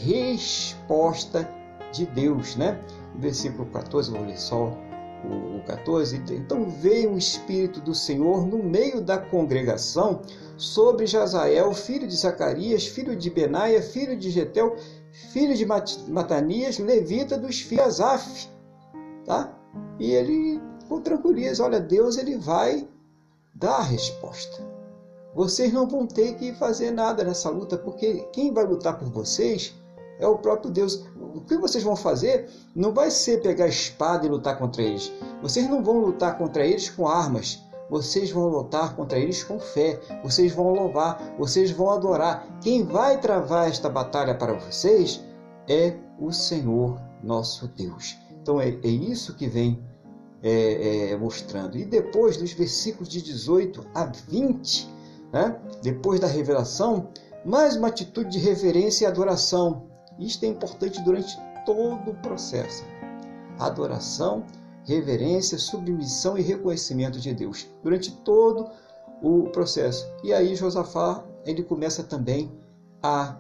resposta 0.05 1.49
de 1.91 2.05
Deus, 2.05 2.55
né? 2.55 2.79
No 3.15 3.21
versículo 3.21 3.65
14, 3.71 4.11
vou 4.11 4.27
ler 4.27 4.39
só 4.39 4.77
o 5.25 5.63
14, 5.65 6.23
então 6.31 6.69
veio 6.69 7.13
o 7.13 7.19
Espírito 7.19 7.81
do 7.81 7.95
Senhor 7.95 8.47
no 8.47 8.63
meio 8.63 9.01
da 9.01 9.19
congregação 9.19 10.21
sobre 10.57 11.07
Jazael, 11.07 11.73
filho 11.73 12.07
de 12.07 12.17
Zacarias, 12.17 12.87
filho 12.87 13.17
de 13.17 13.31
Benaia, 13.31 13.83
filho 13.83 14.17
de 14.17 14.31
Getel, 14.31 14.77
filho 15.33 15.55
de 15.55 15.67
Matanias, 16.09 16.79
levita 16.79 17.37
dos 17.37 17.61
filhos 17.61 17.97
de 17.97 18.03
Asaf. 18.03 18.49
Tá? 19.25 19.57
E 19.99 20.13
ele, 20.13 20.61
com 20.89 21.01
tranquilidade, 21.01 21.63
olha, 21.63 21.81
Deus 21.81 22.19
ele 22.19 22.37
vai 22.37 22.87
dar 23.55 23.77
a 23.77 23.83
resposta. 23.83 24.63
Vocês 25.35 25.73
não 25.73 25.89
vão 25.89 26.07
ter 26.07 26.37
que 26.37 26.53
fazer 26.55 26.93
nada 26.93 27.25
nessa 27.25 27.51
luta, 27.51 27.77
porque 27.77 28.29
quem 28.33 28.53
vai 28.53 28.65
lutar 28.65 28.99
por 28.99 29.09
vocês 29.09 29.75
é 30.21 30.27
o 30.27 30.39
próprio 30.39 30.71
Deus. 30.71 31.05
O 31.35 31.41
que 31.41 31.57
vocês 31.57 31.83
vão 31.83 31.97
fazer 31.97 32.49
não 32.75 32.95
vai 32.95 33.11
ser 33.11 33.43
pegar 33.43 33.67
espada 33.67 34.25
e 34.25 34.29
lutar 34.29 34.57
contra 34.57 34.83
eles. 34.83 35.13
Vocês 35.43 35.69
não 35.69 35.83
vão 35.83 35.99
lutar 35.99 36.39
contra 36.39 36.65
eles 36.65 36.89
com 36.89 37.09
armas. 37.09 37.61
Vocês 37.91 38.31
vão 38.31 38.47
lutar 38.47 38.95
contra 38.95 39.19
eles 39.19 39.43
com 39.43 39.59
fé. 39.59 40.01
Vocês 40.23 40.53
vão 40.53 40.73
louvar. 40.73 41.35
Vocês 41.37 41.73
vão 41.73 41.91
adorar. 41.91 42.47
Quem 42.61 42.85
vai 42.85 43.21
travar 43.21 43.69
esta 43.69 43.91
batalha 43.91 44.35
para 44.37 44.53
vocês 44.53 45.25
é 45.69 45.97
o 46.21 46.31
Senhor 46.31 47.01
nosso 47.21 47.67
Deus. 47.67 48.17
Então 48.41 48.61
é, 48.61 48.69
é 48.69 48.89
isso 48.89 49.35
que 49.35 49.49
vem 49.49 49.83
é, 50.41 51.11
é, 51.11 51.17
mostrando. 51.17 51.77
E 51.77 51.85
depois 51.85 52.37
dos 52.37 52.53
versículos 52.53 53.09
de 53.09 53.21
18 53.21 53.85
a 53.93 54.05
20, 54.05 54.89
né? 55.33 55.59
depois 55.83 56.21
da 56.21 56.29
revelação, 56.29 57.09
mais 57.45 57.75
uma 57.77 57.89
atitude 57.89 58.31
de 58.31 58.39
reverência 58.39 59.05
e 59.05 59.09
adoração 59.09 59.94
isto 60.19 60.45
é 60.45 60.49
importante 60.49 61.03
durante 61.03 61.37
todo 61.65 62.11
o 62.11 62.15
processo. 62.15 62.85
Adoração, 63.59 64.45
reverência, 64.85 65.59
submissão 65.59 66.37
e 66.37 66.43
reconhecimento 66.43 67.19
de 67.21 67.33
Deus 67.33 67.67
durante 67.83 68.13
todo 68.19 68.69
o 69.23 69.49
processo. 69.51 70.07
E 70.23 70.33
aí 70.33 70.55
Josafá 70.55 71.25
ele 71.47 71.63
começa 71.63 72.03
também 72.03 72.51
a 73.03 73.37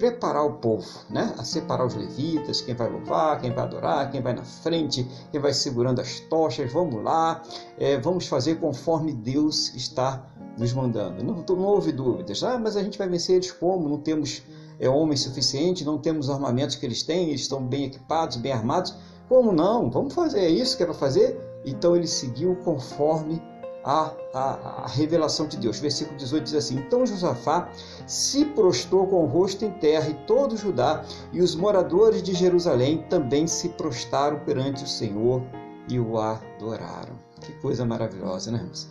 preparar 0.00 0.46
o 0.46 0.54
povo, 0.54 0.88
né? 1.10 1.34
a 1.36 1.44
separar 1.44 1.84
os 1.84 1.94
levitas, 1.94 2.62
quem 2.62 2.74
vai 2.74 2.88
louvar, 2.88 3.38
quem 3.38 3.52
vai 3.52 3.64
adorar, 3.64 4.10
quem 4.10 4.22
vai 4.22 4.32
na 4.32 4.44
frente, 4.44 5.06
quem 5.30 5.38
vai 5.38 5.52
segurando 5.52 6.00
as 6.00 6.20
tochas, 6.20 6.72
vamos 6.72 7.04
lá, 7.04 7.42
é, 7.78 7.98
vamos 7.98 8.26
fazer 8.26 8.58
conforme 8.58 9.12
Deus 9.12 9.74
está 9.74 10.24
nos 10.56 10.72
mandando. 10.72 11.22
Não, 11.22 11.44
não 11.54 11.64
houve 11.64 11.92
dúvidas, 11.92 12.42
ah, 12.42 12.58
mas 12.58 12.78
a 12.78 12.82
gente 12.82 12.96
vai 12.96 13.08
vencer 13.08 13.36
eles 13.36 13.52
como? 13.52 13.90
Não 13.90 13.98
temos 13.98 14.42
é 14.80 14.88
homem 14.88 15.16
suficiente, 15.16 15.84
não 15.84 15.98
temos 15.98 16.28
os 16.28 16.34
armamentos 16.34 16.74
que 16.74 16.86
eles 16.86 17.02
têm, 17.02 17.28
eles 17.28 17.42
estão 17.42 17.62
bem 17.62 17.84
equipados, 17.84 18.38
bem 18.38 18.52
armados. 18.52 18.94
Como 19.28 19.52
não? 19.52 19.90
Vamos 19.90 20.14
fazer 20.14 20.40
é 20.40 20.48
isso 20.48 20.76
que 20.76 20.82
é 20.82 20.86
para 20.86 20.94
fazer? 20.94 21.38
Então 21.64 21.94
ele 21.94 22.06
seguiu 22.06 22.56
conforme 22.64 23.40
a, 23.84 24.12
a, 24.34 24.84
a, 24.84 24.86
revelação 24.88 25.46
de 25.46 25.56
Deus. 25.56 25.78
Versículo 25.78 26.16
18 26.16 26.44
diz 26.44 26.54
assim: 26.54 26.76
Então 26.78 27.06
Josafá 27.06 27.68
se 28.06 28.44
prostrou 28.46 29.06
com 29.06 29.24
o 29.24 29.26
rosto 29.26 29.64
em 29.64 29.70
terra, 29.72 30.08
e 30.08 30.14
todo 30.26 30.56
Judá 30.56 31.04
e 31.32 31.40
os 31.40 31.54
moradores 31.54 32.22
de 32.22 32.34
Jerusalém 32.34 33.04
também 33.08 33.46
se 33.46 33.68
prostraram 33.70 34.40
perante 34.40 34.84
o 34.84 34.86
Senhor 34.86 35.42
e 35.88 35.98
o 35.98 36.18
adoraram. 36.18 37.18
Que 37.40 37.52
coisa 37.60 37.84
maravilhosa, 37.84 38.50
né, 38.50 38.58
irmãos? 38.58 38.88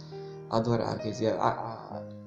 Adoraram, 0.50 0.98
quer 0.98 1.12
dizer, 1.12 1.34
a, 1.34 1.79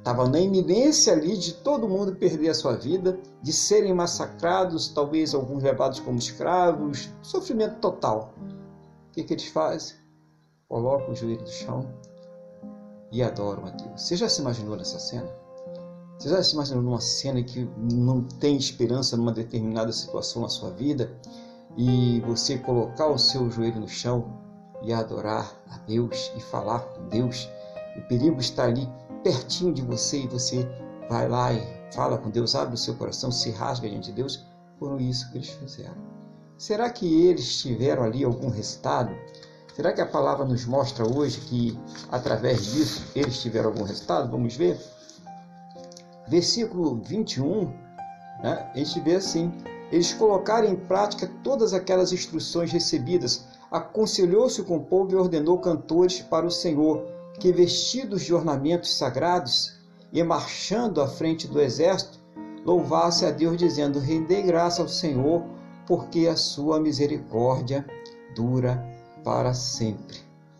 Estava 0.02 0.28
na 0.28 0.40
iminência 0.40 1.12
ali 1.12 1.38
de 1.38 1.54
todo 1.54 1.88
mundo 1.88 2.16
perder 2.16 2.48
a 2.48 2.54
sua 2.54 2.74
vida, 2.74 3.20
de 3.40 3.52
serem 3.52 3.94
massacrados, 3.94 4.88
talvez 4.88 5.32
alguns 5.32 5.62
levados 5.62 6.00
como 6.00 6.18
escravos, 6.18 7.08
sofrimento 7.22 7.78
total. 7.78 8.34
O 9.08 9.12
que, 9.12 9.22
que 9.22 9.32
eles 9.32 9.46
fazem? 9.46 9.94
Colocam 10.68 11.12
o 11.12 11.14
joelho 11.14 11.42
no 11.42 11.46
chão 11.46 11.88
e 13.12 13.22
adoram 13.22 13.64
a 13.64 13.70
Deus. 13.70 14.02
Você 14.02 14.16
já 14.16 14.28
se 14.28 14.40
imaginou 14.40 14.74
nessa 14.74 14.98
cena? 14.98 15.30
Você 16.18 16.30
já 16.30 16.42
se 16.42 16.54
imaginou 16.54 16.82
numa 16.82 17.00
cena 17.00 17.40
que 17.40 17.70
não 17.92 18.24
tem 18.24 18.56
esperança 18.56 19.16
numa 19.16 19.30
determinada 19.30 19.92
situação 19.92 20.42
na 20.42 20.48
sua 20.48 20.70
vida 20.70 21.16
e 21.76 22.20
você 22.26 22.58
colocar 22.58 23.06
o 23.06 23.18
seu 23.18 23.48
joelho 23.48 23.78
no 23.78 23.88
chão 23.88 24.36
e 24.82 24.92
adorar 24.92 25.54
a 25.70 25.78
Deus 25.86 26.32
e 26.36 26.40
falar 26.40 26.80
com 26.80 27.08
Deus? 27.08 27.48
O 27.96 28.02
perigo 28.08 28.40
está 28.40 28.64
ali 28.64 28.88
pertinho 29.22 29.72
de 29.72 29.82
você 29.82 30.22
e 30.22 30.26
você 30.26 30.68
vai 31.08 31.28
lá 31.28 31.52
e 31.52 31.62
fala 31.94 32.18
com 32.18 32.30
Deus, 32.30 32.54
abre 32.54 32.74
o 32.74 32.78
seu 32.78 32.94
coração, 32.94 33.30
se 33.30 33.50
rasga 33.50 33.88
diante 33.88 34.06
de 34.06 34.12
Deus, 34.12 34.44
foram 34.78 34.98
isso 34.98 35.30
que 35.30 35.38
eles 35.38 35.50
fizeram. 35.50 35.96
Será 36.58 36.90
que 36.90 37.26
eles 37.26 37.60
tiveram 37.60 38.02
ali 38.02 38.24
algum 38.24 38.48
resultado? 38.48 39.14
Será 39.74 39.92
que 39.92 40.00
a 40.00 40.06
palavra 40.06 40.44
nos 40.44 40.64
mostra 40.64 41.06
hoje 41.06 41.40
que 41.40 41.78
através 42.10 42.72
disso 42.72 43.04
eles 43.16 43.40
tiveram 43.40 43.70
algum 43.70 43.84
resultado? 43.84 44.30
Vamos 44.30 44.54
ver. 44.54 44.78
Versículo 46.28 47.00
21, 47.04 47.66
né, 48.42 48.70
a 48.72 48.78
gente 48.78 49.00
vê 49.00 49.16
assim: 49.16 49.52
eles 49.90 50.12
colocaram 50.12 50.68
em 50.68 50.76
prática 50.76 51.30
todas 51.42 51.74
aquelas 51.74 52.12
instruções 52.12 52.70
recebidas, 52.70 53.44
aconselhou-se 53.70 54.62
com 54.62 54.76
o 54.76 54.84
povo 54.84 55.12
e 55.12 55.16
ordenou 55.16 55.58
cantores 55.58 56.20
para 56.20 56.46
o 56.46 56.50
Senhor 56.50 57.04
que, 57.38 57.52
vestidos 57.52 58.22
de 58.22 58.34
ornamentos 58.34 58.96
sagrados 58.96 59.78
e 60.12 60.22
marchando 60.22 61.00
à 61.00 61.08
frente 61.08 61.48
do 61.48 61.60
exército, 61.60 62.18
louvasse 62.64 63.24
a 63.24 63.30
Deus, 63.30 63.56
dizendo: 63.56 63.98
Rendei 63.98 64.42
graça 64.42 64.82
ao 64.82 64.88
Senhor, 64.88 65.44
porque 65.86 66.26
a 66.26 66.36
sua 66.36 66.80
misericórdia 66.80 67.86
dura 68.34 68.82
para 69.24 69.54
sempre. 69.54 70.18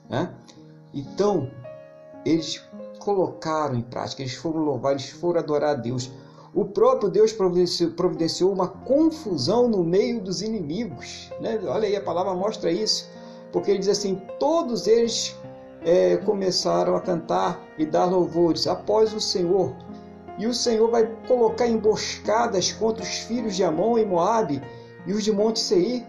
Né? 0.08 0.32
Então, 0.92 1.50
eles 2.24 2.62
colocaram 2.98 3.74
em 3.74 3.82
prática, 3.82 4.22
eles 4.22 4.34
foram 4.34 4.60
louvar, 4.60 4.92
eles 4.92 5.10
foram 5.10 5.40
adorar 5.40 5.70
a 5.70 5.74
Deus. 5.74 6.10
O 6.54 6.66
próprio 6.66 7.08
Deus 7.08 7.32
providenciou, 7.32 8.52
uma 8.52 8.68
confusão 8.68 9.68
no 9.68 9.82
meio 9.82 10.20
dos 10.20 10.42
inimigos. 10.42 11.30
Né? 11.40 11.58
Olha 11.64 11.88
aí, 11.88 11.96
a 11.96 12.02
palavra 12.02 12.34
mostra 12.34 12.70
isso, 12.70 13.08
porque 13.50 13.70
ele 13.70 13.80
diz 13.80 13.88
assim: 13.88 14.20
todos 14.38 14.86
eles 14.86 15.34
é, 15.84 16.16
começaram 16.18 16.94
a 16.94 17.00
cantar 17.00 17.60
e 17.76 17.84
dar 17.84 18.04
louvores 18.04 18.66
após 18.66 19.12
o 19.12 19.20
Senhor. 19.20 19.74
E 20.38 20.46
o 20.46 20.54
Senhor 20.54 20.90
vai 20.90 21.06
colocar 21.26 21.66
emboscadas 21.66 22.72
contra 22.72 23.02
os 23.02 23.18
filhos 23.18 23.54
de 23.54 23.64
Amon 23.64 23.98
e 23.98 24.04
Moabe 24.04 24.62
e 25.06 25.12
os 25.12 25.24
de 25.24 25.32
Monte 25.32 25.60
Seir 25.60 26.06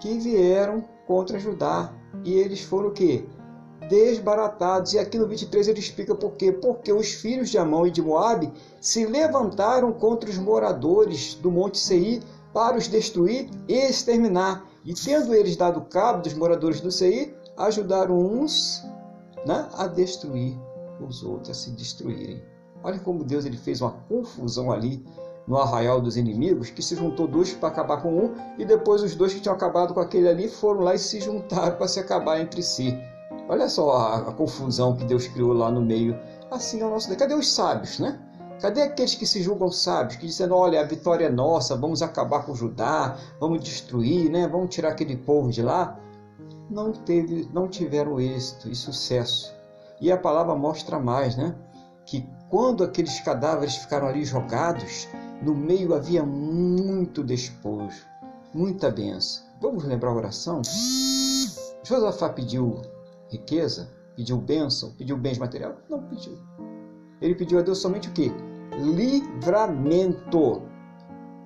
que 0.00 0.18
vieram 0.18 0.84
contra 1.06 1.38
Judá. 1.38 1.92
E 2.24 2.34
eles 2.34 2.60
foram 2.60 2.88
o 2.88 2.92
quê? 2.92 3.24
Desbaratados. 3.88 4.92
E 4.92 4.98
aqui 4.98 5.18
no 5.18 5.26
23 5.26 5.68
ele 5.68 5.80
explica 5.80 6.14
por 6.14 6.32
quê. 6.32 6.52
Porque 6.52 6.92
os 6.92 7.12
filhos 7.12 7.50
de 7.50 7.58
Amon 7.58 7.86
e 7.86 7.90
de 7.90 8.02
Moabe 8.02 8.52
se 8.80 9.04
levantaram 9.06 9.92
contra 9.92 10.30
os 10.30 10.38
moradores 10.38 11.34
do 11.34 11.50
Monte 11.50 11.78
Seir 11.78 12.22
para 12.52 12.76
os 12.76 12.88
destruir 12.88 13.50
e 13.66 13.74
exterminar. 13.74 14.64
E 14.84 14.94
tendo 14.94 15.34
eles 15.34 15.56
dado 15.56 15.82
cabo 15.82 16.22
dos 16.22 16.34
moradores 16.34 16.80
do 16.80 16.90
Seir, 16.90 17.34
ajudaram 17.56 18.16
uns 18.18 18.82
né, 19.46 19.68
a 19.74 19.86
destruir 19.86 20.58
os 21.00 21.22
outros, 21.22 21.50
a 21.50 21.54
se 21.54 21.70
destruírem. 21.70 22.42
Olha 22.82 22.98
como 22.98 23.24
Deus 23.24 23.44
ele 23.44 23.56
fez 23.56 23.80
uma 23.80 23.92
confusão 24.08 24.70
ali 24.70 25.04
no 25.46 25.56
arraial 25.56 26.00
dos 26.00 26.16
inimigos, 26.16 26.70
que 26.70 26.82
se 26.82 26.94
juntou 26.94 27.26
dois 27.26 27.52
para 27.54 27.68
acabar 27.68 28.02
com 28.02 28.10
um, 28.12 28.34
e 28.58 28.64
depois 28.64 29.02
os 29.02 29.14
dois 29.14 29.32
que 29.32 29.40
tinham 29.40 29.54
acabado 29.54 29.94
com 29.94 30.00
aquele 30.00 30.28
ali 30.28 30.48
foram 30.48 30.80
lá 30.80 30.94
e 30.94 30.98
se 30.98 31.20
juntaram 31.20 31.76
para 31.76 31.88
se 31.88 31.98
acabar 31.98 32.38
entre 32.38 32.62
si. 32.62 32.96
Olha 33.48 33.68
só 33.68 33.92
a, 33.92 34.16
a 34.28 34.32
confusão 34.32 34.94
que 34.94 35.04
Deus 35.04 35.26
criou 35.26 35.54
lá 35.54 35.70
no 35.70 35.80
meio. 35.80 36.18
Assim 36.50 36.82
é 36.82 36.84
o 36.84 36.90
nosso. 36.90 37.14
Cadê 37.16 37.34
os 37.34 37.50
sábios, 37.50 37.98
né? 37.98 38.20
Cadê 38.60 38.82
aqueles 38.82 39.14
que 39.14 39.24
se 39.24 39.40
julgam 39.40 39.70
sábios, 39.70 40.16
que 40.16 40.26
dizem, 40.26 40.50
olha, 40.50 40.80
a 40.80 40.84
vitória 40.84 41.26
é 41.26 41.30
nossa, 41.30 41.76
vamos 41.76 42.02
acabar 42.02 42.44
com 42.44 42.54
Judá, 42.54 43.16
vamos 43.38 43.62
destruir, 43.62 44.28
né? 44.28 44.48
vamos 44.48 44.74
tirar 44.74 44.90
aquele 44.90 45.16
povo 45.16 45.50
de 45.50 45.62
lá? 45.62 45.98
Não, 46.70 46.92
teve, 46.92 47.48
não 47.52 47.68
tiveram 47.68 48.20
êxito 48.20 48.68
e 48.68 48.74
sucesso. 48.74 49.54
E 50.00 50.12
a 50.12 50.16
palavra 50.16 50.54
mostra 50.54 50.98
mais, 50.98 51.36
né? 51.36 51.56
Que 52.04 52.26
quando 52.48 52.84
aqueles 52.84 53.20
cadáveres 53.20 53.76
ficaram 53.76 54.06
ali 54.06 54.24
jogados, 54.24 55.08
no 55.42 55.54
meio 55.54 55.94
havia 55.94 56.22
muito 56.24 57.22
despojo, 57.22 58.06
muita 58.52 58.90
benção. 58.90 59.46
Vamos 59.60 59.84
lembrar 59.84 60.10
a 60.10 60.14
oração? 60.14 60.62
Josafá 61.82 62.28
pediu 62.28 62.80
riqueza, 63.28 63.90
pediu 64.14 64.38
bênção, 64.38 64.92
pediu 64.92 65.16
bens 65.16 65.38
materiais? 65.38 65.74
Não 65.88 66.02
pediu. 66.02 66.38
Ele 67.20 67.34
pediu 67.34 67.58
a 67.58 67.62
Deus 67.62 67.78
somente 67.78 68.08
o 68.08 68.12
que? 68.12 68.32
Livramento. 68.80 70.62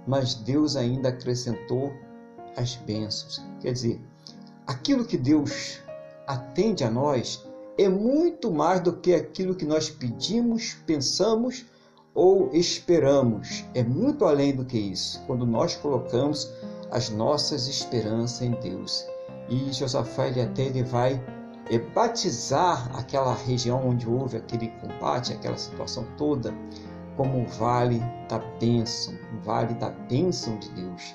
Mas 0.07 0.35
Deus 0.35 0.77
ainda 0.77 1.09
acrescentou 1.09 1.93
as 2.57 2.77
bênçãos. 2.77 3.41
Quer 3.61 3.73
dizer, 3.73 4.01
aquilo 4.67 5.05
que 5.05 5.17
Deus 5.17 5.81
atende 6.27 6.85
a 6.85 6.91
nós 6.91 7.45
é 7.79 7.89
muito 7.89 8.51
mais 8.51 8.81
do 8.81 8.93
que 8.93 9.15
aquilo 9.15 9.55
que 9.55 9.65
nós 9.65 9.89
pedimos, 9.89 10.77
pensamos 10.87 11.65
ou 12.15 12.51
esperamos. 12.53 13.65
É 13.75 13.83
muito 13.83 14.25
além 14.25 14.55
do 14.55 14.65
que 14.65 14.79
isso, 14.79 15.23
quando 15.27 15.47
nós 15.47 15.75
colocamos 15.77 16.51
as 16.91 17.09
nossas 17.09 17.67
esperanças 17.67 18.43
em 18.43 18.53
Deus. 18.53 19.07
E 19.49 19.73
Josafá 19.73 20.29
ele 20.29 20.43
até 20.43 20.63
ele 20.65 20.83
vai 20.83 21.23
é, 21.71 21.79
batizar 21.79 22.91
aquela 22.97 23.35
região 23.35 23.89
onde 23.89 24.09
houve 24.09 24.37
aquele 24.37 24.69
combate, 24.69 25.33
aquela 25.33 25.57
situação 25.57 26.07
toda, 26.17 26.55
como 27.17 27.43
o 27.43 27.47
vale 27.47 28.01
da 28.29 28.39
bênção, 28.61 29.15
o 29.35 29.41
vale 29.43 29.75
da 29.75 29.91
bênção 29.91 30.59
de 30.59 30.69
Deus. 30.71 31.15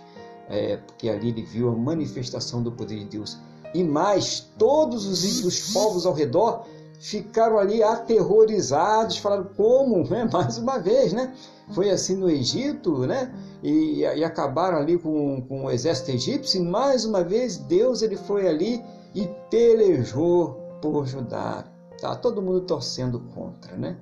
É, 0.50 0.78
porque 0.78 1.10
ali 1.10 1.30
ele 1.30 1.44
viu 1.44 1.70
a 1.70 1.76
manifestação 1.76 2.64
do 2.64 2.72
poder 2.72 3.00
de 3.00 3.06
Deus. 3.06 3.38
E 3.74 3.84
mais, 3.84 4.50
todos 4.58 5.06
os, 5.06 5.44
os 5.44 5.74
povos 5.74 6.06
ao 6.06 6.14
redor 6.14 6.66
ficaram 7.00 7.60
ali 7.60 7.84
aterrorizados, 7.84 9.18
falaram 9.18 9.46
como, 9.56 10.04
né? 10.10 10.28
mais 10.32 10.58
uma 10.58 10.80
vez, 10.80 11.14
né? 11.14 11.34
Foi 11.74 11.90
assim 11.90 12.16
no 12.16 12.30
Egito, 12.30 13.00
né? 13.06 13.34
E, 13.62 14.00
e 14.00 14.24
acabaram 14.24 14.78
ali 14.78 14.98
com, 14.98 15.42
com 15.42 15.66
o 15.66 15.72
exército 15.72 16.12
egípcio, 16.12 16.62
e 16.62 16.66
mais 16.66 17.04
uma 17.04 17.24
vez 17.24 17.58
Deus 17.58 18.02
ele 18.02 18.16
foi 18.16 18.48
ali 18.48 18.82
e 19.14 19.28
pelejou 19.50 20.54
por 20.82 21.06
Judá. 21.06 21.66
Tá 22.00 22.16
todo 22.16 22.42
mundo 22.42 22.62
torcendo 22.62 23.20
contra, 23.34 23.76
né? 23.76 23.98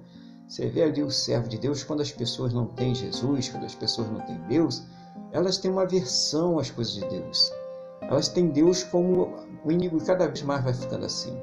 Você 0.48 0.68
vê 0.68 0.84
ali 0.84 1.02
o 1.02 1.10
servo 1.10 1.48
de 1.48 1.58
Deus, 1.58 1.84
quando 1.84 2.02
as 2.02 2.12
pessoas 2.12 2.54
não 2.54 2.68
têm 2.68 2.94
Jesus, 2.94 3.50
quando 3.50 3.66
as 3.66 3.74
pessoas 3.74 4.12
não 4.12 4.20
têm 4.22 4.38
Deus, 4.48 4.84
elas 5.32 5.58
têm 5.58 5.72
uma 5.72 5.84
aversão 5.84 6.60
às 6.60 6.72
coisas 6.72 6.94
de 6.94 7.06
Deus. 7.08 7.52
Elas 8.02 8.28
têm 8.28 8.48
Deus 8.48 8.84
como 8.84 9.34
o 9.64 9.72
inimigo 9.72 10.04
cada 10.06 10.28
vez 10.28 10.42
mais 10.44 10.64
vai 10.64 10.74
ficando 10.74 11.06
assim. 11.06 11.38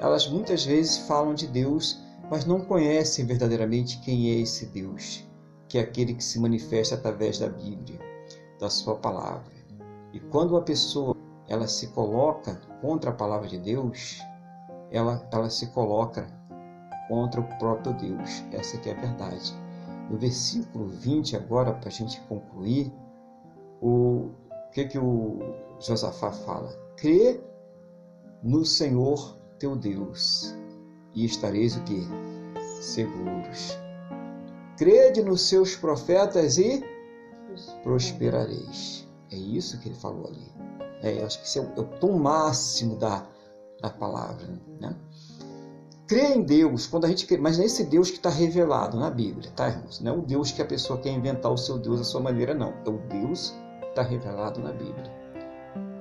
Elas 0.00 0.28
muitas 0.28 0.64
vezes 0.64 0.98
falam 0.98 1.34
de 1.34 1.46
Deus, 1.46 2.00
mas 2.30 2.44
não 2.44 2.60
conhecem 2.60 3.26
verdadeiramente 3.26 4.00
quem 4.00 4.30
é 4.30 4.40
esse 4.40 4.66
Deus, 4.66 5.24
que 5.68 5.78
é 5.78 5.82
aquele 5.82 6.14
que 6.14 6.24
se 6.24 6.38
manifesta 6.38 6.94
através 6.94 7.38
da 7.38 7.48
Bíblia, 7.48 8.00
da 8.58 8.70
sua 8.70 8.96
palavra. 8.96 9.52
E 10.12 10.20
quando 10.20 10.52
uma 10.52 10.62
pessoa 10.62 11.16
ela 11.48 11.66
se 11.66 11.88
coloca 11.88 12.60
contra 12.80 13.10
a 13.10 13.14
palavra 13.14 13.48
de 13.48 13.58
Deus, 13.58 14.20
ela, 14.90 15.26
ela 15.32 15.50
se 15.50 15.68
coloca 15.68 16.26
contra 17.08 17.40
o 17.40 17.58
próprio 17.58 17.94
Deus. 17.94 18.44
Essa 18.52 18.78
que 18.78 18.90
é 18.90 18.92
a 18.92 19.00
verdade. 19.00 19.54
No 20.10 20.18
versículo 20.18 20.88
20, 20.88 21.36
agora, 21.36 21.72
para 21.72 21.88
a 21.88 21.92
gente 21.92 22.20
concluir, 22.22 22.92
o 23.80 24.30
que, 24.72 24.84
que 24.86 24.98
o 24.98 25.38
Josafá 25.80 26.30
fala? 26.32 26.70
Crê 26.96 27.40
no 28.42 28.64
Senhor 28.64 29.36
teu 29.58 29.76
Deus 29.76 30.54
e 31.14 31.24
estareis 31.24 31.76
o 31.76 31.82
que? 31.82 32.06
Seguros. 32.80 33.76
Crede 34.76 35.22
nos 35.22 35.42
seus 35.42 35.74
profetas 35.74 36.58
e 36.58 36.84
prosperareis. 37.82 39.08
É 39.30 39.36
isso 39.36 39.78
que 39.80 39.88
ele 39.88 39.96
falou 39.96 40.28
ali. 40.28 40.46
É, 41.02 41.24
acho 41.24 41.40
que 41.40 41.46
esse 41.46 41.58
é 41.58 41.62
o, 41.62 41.72
é 41.76 41.80
o 41.80 41.84
tom 41.84 42.18
máximo 42.18 42.96
da, 42.96 43.26
da 43.80 43.90
palavra. 43.90 44.46
Né? 44.80 44.94
Crer 46.06 46.36
em 46.36 46.42
Deus, 46.42 46.86
quando 46.86 47.04
a 47.04 47.08
gente 47.08 47.26
crê, 47.26 47.36
mas 47.36 47.58
nesse 47.58 47.84
Deus 47.84 48.10
que 48.10 48.16
está 48.16 48.30
revelado 48.30 48.98
na 48.98 49.10
Bíblia, 49.10 49.50
tá, 49.54 49.68
irmãos? 49.68 50.00
Não 50.00 50.14
é 50.14 50.16
o 50.16 50.22
Deus 50.22 50.50
que 50.50 50.62
a 50.62 50.64
pessoa 50.64 50.98
quer 50.98 51.10
inventar 51.10 51.52
o 51.52 51.58
seu 51.58 51.78
Deus, 51.78 52.00
a 52.00 52.04
sua 52.04 52.20
maneira, 52.20 52.54
não. 52.54 52.72
É 52.86 52.88
o 52.88 52.98
Deus 53.08 53.54
está 53.98 54.02
revelado 54.02 54.60
na 54.60 54.72
Bíblia. 54.72 55.12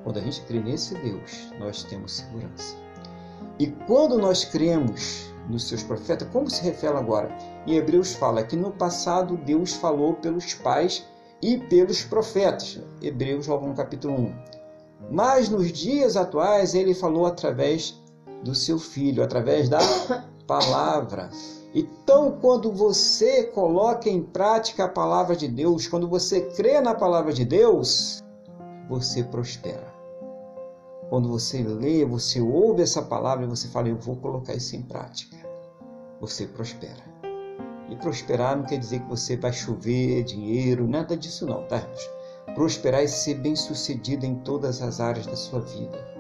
Quando 0.03 0.19
a 0.19 0.21
gente 0.21 0.41
crê 0.41 0.59
nesse 0.59 0.93
Deus, 0.95 1.51
nós 1.59 1.83
temos 1.83 2.17
segurança. 2.17 2.77
E 3.59 3.67
quando 3.87 4.19
nós 4.19 4.45
cremos 4.45 5.33
nos 5.49 5.67
seus 5.67 5.81
profetas, 5.81 6.27
como 6.29 6.49
se 6.49 6.61
revela 6.63 6.99
agora? 6.99 7.35
Em 7.65 7.75
Hebreus 7.75 8.13
fala 8.13 8.43
que 8.43 8.55
no 8.55 8.71
passado 8.71 9.37
Deus 9.37 9.73
falou 9.73 10.13
pelos 10.13 10.53
pais 10.53 11.05
e 11.41 11.57
pelos 11.57 12.03
profetas. 12.03 12.79
Hebreus, 13.01 13.47
logo 13.47 13.67
no 13.67 13.73
capítulo 13.73 14.13
1. 14.13 14.35
Mas 15.11 15.49
nos 15.49 15.71
dias 15.71 16.15
atuais 16.15 16.75
ele 16.75 16.93
falou 16.93 17.25
através 17.25 17.99
do 18.43 18.53
seu 18.53 18.77
filho, 18.77 19.23
através 19.23 19.69
da 19.69 19.79
palavra. 20.45 21.29
Então, 21.79 22.39
quando 22.41 22.71
você 22.71 23.43
coloca 23.43 24.09
em 24.09 24.23
prática 24.23 24.85
a 24.85 24.89
palavra 24.89 25.35
de 25.35 25.47
Deus, 25.47 25.87
quando 25.87 26.07
você 26.07 26.41
crê 26.41 26.81
na 26.81 26.95
palavra 26.95 27.31
de 27.31 27.45
Deus, 27.45 28.19
você 28.89 29.23
prospera. 29.23 29.93
Quando 31.07 31.29
você 31.29 31.61
lê, 31.61 32.03
você 32.03 32.41
ouve 32.41 32.81
essa 32.81 33.03
palavra 33.03 33.45
e 33.45 33.47
você 33.47 33.67
fala, 33.67 33.89
eu 33.89 33.95
vou 33.95 34.15
colocar 34.15 34.55
isso 34.55 34.75
em 34.75 34.81
prática. 34.81 35.37
Você 36.19 36.47
prospera. 36.47 37.03
E 37.91 37.95
prosperar 37.95 38.57
não 38.57 38.65
quer 38.65 38.79
dizer 38.79 39.01
que 39.01 39.09
você 39.09 39.37
vai 39.37 39.53
chover 39.53 40.23
dinheiro, 40.23 40.87
nada 40.87 41.15
disso 41.15 41.45
não, 41.45 41.61
tá? 41.67 41.87
Prosperar 42.55 43.03
é 43.03 43.07
ser 43.07 43.35
bem-sucedido 43.35 44.25
em 44.25 44.33
todas 44.39 44.81
as 44.81 44.99
áreas 44.99 45.27
da 45.27 45.35
sua 45.35 45.61
vida. 45.61 46.16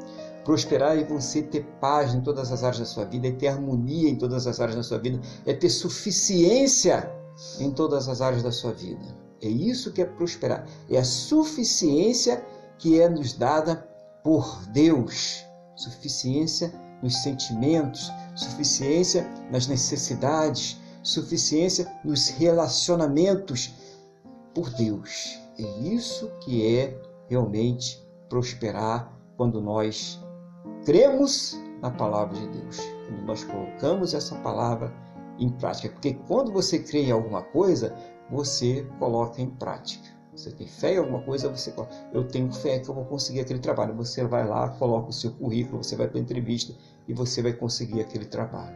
Prosperar 0.47 0.97
é 0.97 1.03
você 1.03 1.41
ter 1.41 1.65
paz 1.81 2.13
em 2.13 2.21
todas 2.21 2.53
as 2.53 2.63
áreas 2.63 2.79
da 2.79 2.85
sua 2.85 3.03
vida, 3.03 3.27
é 3.27 3.33
ter 3.33 3.49
harmonia 3.49 4.09
em 4.09 4.15
todas 4.15 4.47
as 4.47 4.61
áreas 4.61 4.77
da 4.77 4.83
sua 4.83 4.97
vida, 4.97 5.19
é 5.45 5.53
ter 5.53 5.69
suficiência 5.69 7.11
em 7.59 7.69
todas 7.69 8.07
as 8.07 8.21
áreas 8.21 8.43
da 8.43 8.51
sua 8.53 8.71
vida. 8.71 9.13
É 9.41 9.49
isso 9.49 9.91
que 9.91 10.01
é 10.01 10.05
prosperar. 10.05 10.65
É 10.89 10.99
a 10.99 11.03
suficiência 11.03 12.45
que 12.77 12.97
é 12.97 13.09
nos 13.09 13.33
dada 13.33 13.75
por 14.23 14.65
Deus. 14.67 15.43
Suficiência 15.75 16.73
nos 17.03 17.21
sentimentos, 17.23 18.09
suficiência 18.33 19.29
nas 19.51 19.67
necessidades, 19.67 20.79
suficiência 21.03 21.91
nos 22.05 22.29
relacionamentos 22.29 23.73
por 24.55 24.69
Deus. 24.69 25.41
É 25.59 25.63
isso 25.81 26.31
que 26.39 26.65
é 26.77 26.97
realmente 27.27 28.01
prosperar 28.29 29.13
quando 29.35 29.59
nós 29.59 30.25
cremos 30.85 31.59
na 31.81 31.91
palavra 31.91 32.35
de 32.35 32.47
Deus, 32.47 32.79
quando 33.07 33.21
nós 33.25 33.43
colocamos 33.43 34.13
essa 34.13 34.35
palavra 34.37 34.93
em 35.37 35.49
prática. 35.49 35.89
Porque 35.89 36.13
quando 36.27 36.51
você 36.51 36.79
crê 36.79 37.03
em 37.03 37.11
alguma 37.11 37.41
coisa, 37.41 37.95
você 38.29 38.87
coloca 38.99 39.41
em 39.41 39.49
prática. 39.49 40.15
Você 40.35 40.51
tem 40.51 40.67
fé 40.67 40.93
em 40.93 40.97
alguma 40.97 41.21
coisa, 41.23 41.49
você 41.49 41.73
eu 42.13 42.27
tenho 42.27 42.51
fé 42.51 42.79
que 42.79 42.89
eu 42.89 42.93
vou 42.95 43.05
conseguir 43.05 43.39
aquele 43.39 43.59
trabalho. 43.59 43.95
Você 43.95 44.23
vai 44.23 44.47
lá, 44.47 44.69
coloca 44.69 45.09
o 45.09 45.13
seu 45.13 45.31
currículo, 45.31 45.83
você 45.83 45.95
vai 45.95 46.07
para 46.07 46.19
a 46.19 46.21
entrevista 46.21 46.73
e 47.07 47.13
você 47.13 47.41
vai 47.41 47.53
conseguir 47.53 48.01
aquele 48.01 48.25
trabalho. 48.25 48.75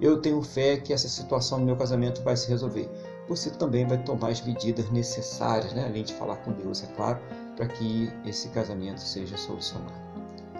Eu 0.00 0.20
tenho 0.20 0.40
fé 0.42 0.76
que 0.76 0.92
essa 0.92 1.08
situação 1.08 1.58
no 1.58 1.66
meu 1.66 1.76
casamento 1.76 2.22
vai 2.22 2.36
se 2.36 2.48
resolver 2.48 2.88
você 3.28 3.50
também 3.50 3.86
vai 3.86 4.02
tomar 4.02 4.30
as 4.30 4.40
medidas 4.40 4.90
necessárias, 4.90 5.72
né? 5.74 5.84
além 5.84 6.02
de 6.02 6.14
falar 6.14 6.36
com 6.36 6.52
Deus, 6.52 6.82
é 6.82 6.86
claro, 6.94 7.20
para 7.56 7.68
que 7.68 8.10
esse 8.24 8.48
casamento 8.48 9.00
seja 9.00 9.36
solucionado. 9.36 10.07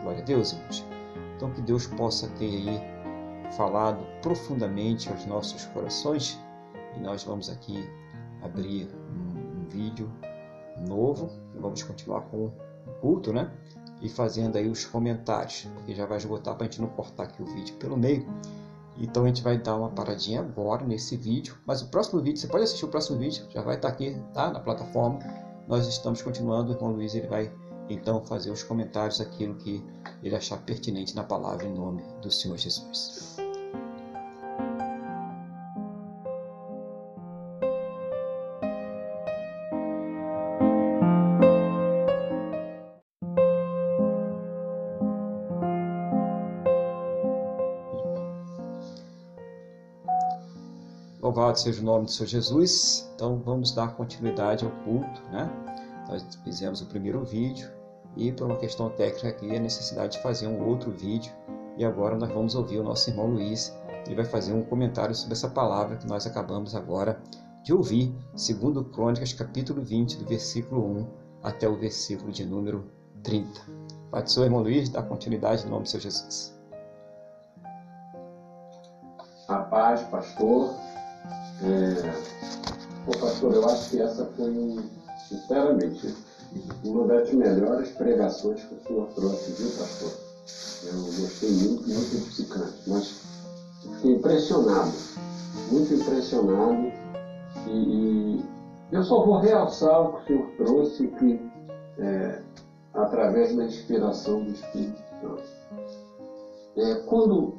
Glória 0.02 0.22
a 0.22 0.24
Deus, 0.24 0.52
irmãos. 0.52 0.84
Então, 1.36 1.52
que 1.52 1.62
Deus 1.62 1.86
possa 1.86 2.28
ter 2.38 2.46
aí 2.46 2.80
falado 3.56 4.04
profundamente 4.20 5.08
aos 5.08 5.24
nossos 5.26 5.64
corações 5.66 6.38
e 6.96 7.00
nós 7.00 7.24
vamos 7.24 7.48
aqui 7.48 7.88
abrir 8.42 8.88
um, 9.10 9.62
um 9.62 9.68
vídeo 9.68 10.10
novo 10.86 11.30
vamos 11.54 11.82
continuar 11.82 12.22
com 12.22 12.46
o 12.46 12.52
culto, 13.00 13.32
né? 13.32 13.50
E 14.00 14.08
fazendo 14.08 14.56
aí 14.56 14.68
os 14.68 14.84
comentários, 14.84 15.68
porque 15.74 15.94
já 15.94 16.06
vai 16.06 16.18
esgotar 16.18 16.54
para 16.54 16.66
a 16.66 16.70
gente 16.70 16.80
não 16.80 16.88
cortar 16.88 17.24
aqui 17.24 17.42
o 17.42 17.46
vídeo 17.46 17.74
pelo 17.76 17.96
meio. 17.96 18.26
Então 18.96 19.24
a 19.24 19.26
gente 19.28 19.42
vai 19.42 19.58
dar 19.58 19.76
uma 19.76 19.90
paradinha 19.90 20.40
agora 20.40 20.84
nesse 20.84 21.16
vídeo, 21.16 21.56
mas 21.66 21.82
o 21.82 21.88
próximo 21.88 22.20
vídeo, 22.20 22.38
você 22.38 22.48
pode 22.48 22.64
assistir 22.64 22.84
o 22.84 22.88
próximo 22.88 23.18
vídeo, 23.18 23.44
já 23.50 23.62
vai 23.62 23.76
estar 23.76 23.88
aqui, 23.88 24.20
tá? 24.32 24.50
Na 24.50 24.60
plataforma. 24.60 25.18
Nós 25.66 25.86
estamos 25.86 26.22
continuando, 26.22 26.72
o 26.72 26.74
irmão 26.74 26.92
Luiz 26.92 27.14
ele 27.14 27.26
vai 27.26 27.52
então 27.88 28.24
fazer 28.24 28.50
os 28.50 28.62
comentários 28.62 29.20
aquilo 29.20 29.54
que 29.56 29.82
ele 30.22 30.36
achar 30.36 30.58
pertinente 30.58 31.14
na 31.14 31.24
palavra 31.24 31.66
em 31.66 31.74
nome 31.74 32.02
do 32.20 32.30
Senhor 32.30 32.58
Jesus. 32.58 33.36
Louvado 51.20 51.58
seja 51.58 51.82
o 51.82 51.84
nome 51.84 52.06
do 52.06 52.10
Senhor 52.10 52.28
Jesus. 52.28 53.08
Então 53.14 53.38
vamos 53.40 53.72
dar 53.72 53.94
continuidade 53.96 54.64
ao 54.64 54.70
culto, 54.82 55.20
né? 55.30 55.50
Nós 56.08 56.24
fizemos 56.42 56.80
o 56.80 56.86
primeiro 56.86 57.22
vídeo 57.22 57.77
e 58.18 58.32
por 58.32 58.46
uma 58.46 58.56
questão 58.56 58.90
técnica 58.90 59.28
aqui 59.28 59.56
a 59.56 59.60
necessidade 59.60 60.16
de 60.16 60.22
fazer 60.22 60.48
um 60.48 60.66
outro 60.68 60.90
vídeo 60.90 61.32
e 61.76 61.84
agora 61.84 62.16
nós 62.16 62.28
vamos 62.30 62.56
ouvir 62.56 62.80
o 62.80 62.82
nosso 62.82 63.08
irmão 63.08 63.26
Luiz. 63.28 63.72
Ele 64.04 64.16
vai 64.16 64.24
fazer 64.24 64.52
um 64.52 64.64
comentário 64.64 65.14
sobre 65.14 65.34
essa 65.34 65.48
palavra 65.48 65.96
que 65.96 66.06
nós 66.08 66.26
acabamos 66.26 66.74
agora 66.74 67.22
de 67.62 67.72
ouvir, 67.72 68.12
segundo 68.34 68.84
Crônicas, 68.84 69.32
capítulo 69.32 69.80
20, 69.80 70.16
do 70.16 70.26
versículo 70.26 70.84
1 70.84 71.06
até 71.44 71.68
o 71.68 71.76
versículo 71.76 72.32
de 72.32 72.44
número 72.44 72.90
30. 73.22 73.60
Pai 74.10 74.26
Senhor, 74.26 74.46
irmão 74.46 74.62
Luiz, 74.62 74.88
dá 74.88 75.02
continuidade 75.02 75.64
em 75.64 75.70
nome 75.70 75.84
do 75.84 75.88
Senhor 75.88 76.02
Jesus. 76.02 76.58
A 79.46 79.58
paz, 79.58 80.02
pastor. 80.08 80.74
É... 81.62 82.28
Pô, 83.04 83.12
pastor, 83.18 83.54
eu 83.54 83.68
acho 83.68 83.90
que 83.90 84.00
essa 84.00 84.24
foi, 84.36 84.84
sinceramente, 85.28 86.14
uma 86.84 87.06
das 87.06 87.32
melhores 87.32 87.90
pregações 87.90 88.62
que 88.64 88.74
o 88.74 88.82
senhor 88.84 89.08
trouxe, 89.14 89.52
viu, 89.52 89.70
pastor? 89.70 90.12
Eu 90.84 91.02
gostei 91.02 91.50
muito, 91.50 91.88
muito 91.88 92.16
edificante, 92.16 92.82
mas 92.86 93.20
fiquei 93.82 94.12
impressionado, 94.12 94.92
muito 95.70 95.92
impressionado. 95.92 96.92
E, 97.66 97.70
e, 97.70 98.44
eu 98.92 99.02
só 99.02 99.24
vou 99.24 99.38
realçar 99.38 100.00
o 100.00 100.12
que 100.12 100.22
o 100.22 100.26
senhor 100.26 100.50
trouxe, 100.56 101.08
que 101.08 101.40
é, 101.98 102.40
através 102.94 103.54
da 103.54 103.64
inspiração 103.64 104.44
do 104.44 104.52
Espírito 104.52 105.02
Santo. 105.20 105.42
É, 106.76 106.94
quando 107.06 107.54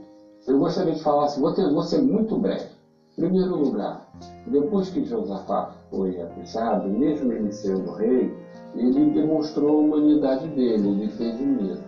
eu 0.47 0.57
gostaria 0.57 0.93
de 0.93 1.03
falar 1.03 1.25
assim, 1.25 1.41
vou, 1.41 1.53
ter, 1.53 1.69
vou 1.71 1.83
ser 1.83 2.01
muito 2.01 2.37
breve. 2.37 2.69
Em 3.17 3.21
primeiro 3.21 3.55
lugar, 3.55 4.09
depois 4.47 4.89
que 4.89 5.03
Josafá 5.03 5.75
foi 5.91 6.19
acusado, 6.21 6.87
mesmo 6.87 7.31
ele 7.33 7.51
sendo 7.51 7.91
rei, 7.91 8.33
ele 8.75 9.09
demonstrou 9.11 9.77
a 9.77 9.81
humanidade 9.81 10.47
dele, 10.49 10.89
ele 10.89 11.07
teve 11.17 11.43
medo. 11.43 11.83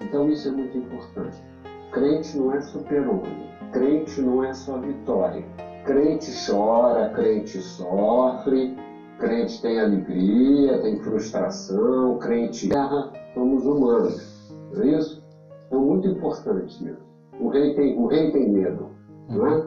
Então 0.00 0.28
isso 0.28 0.48
é 0.48 0.52
muito 0.52 0.76
importante. 0.76 1.36
Crente 1.92 2.36
não 2.36 2.52
é 2.52 2.60
super-homem, 2.60 3.50
crente 3.72 4.20
não 4.20 4.44
é 4.44 4.52
só 4.52 4.78
vitória. 4.78 5.44
Crente 5.84 6.30
chora, 6.46 7.08
crente 7.10 7.58
sofre, 7.60 8.76
crente 9.18 9.60
tem 9.62 9.80
alegria, 9.80 10.78
tem 10.82 10.98
frustração, 11.00 12.18
crente 12.18 12.72
erra, 12.72 13.12
somos 13.34 13.64
humanos. 13.64 14.52
Não 14.74 14.82
é 14.82 14.98
isso? 14.98 15.22
Então 15.66 15.80
muito 15.80 16.08
importante 16.08 16.84
isso. 16.84 17.08
O 17.40 17.48
rei 17.48 17.74
tem, 17.74 17.96
o 17.98 18.06
rei 18.06 18.30
tem 18.32 18.50
medo, 18.50 18.90
não 19.28 19.46
é? 19.46 19.66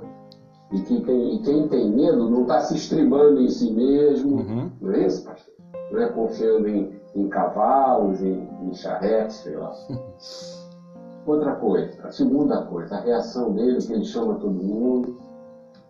E 0.73 0.81
quem 0.83 1.01
tem, 1.01 1.35
e 1.35 1.39
quem 1.39 1.67
tem 1.67 1.91
medo 1.91 2.29
não 2.29 2.43
está 2.43 2.61
se 2.61 2.75
estribando 2.75 3.41
em 3.41 3.49
si 3.49 3.71
mesmo, 3.71 4.37
uhum. 4.37 4.71
não 4.81 4.91
é 4.91 5.05
isso, 5.05 5.25
pastor? 5.25 5.50
Não 5.91 6.01
é 6.01 6.09
confiando 6.09 6.67
em, 6.67 6.99
em 7.15 7.27
cavalos, 7.27 8.21
em, 8.21 8.47
em 8.63 8.73
charretes, 8.73 9.37
sei 9.37 9.55
lá. 9.55 9.71
Outra 11.25 11.55
coisa, 11.55 12.01
a 12.03 12.11
segunda 12.11 12.63
coisa, 12.63 12.95
a 12.95 13.01
reação 13.01 13.53
dele, 13.53 13.77
que 13.77 13.93
ele 13.93 14.05
chama 14.05 14.35
todo 14.35 14.53
mundo 14.53 15.17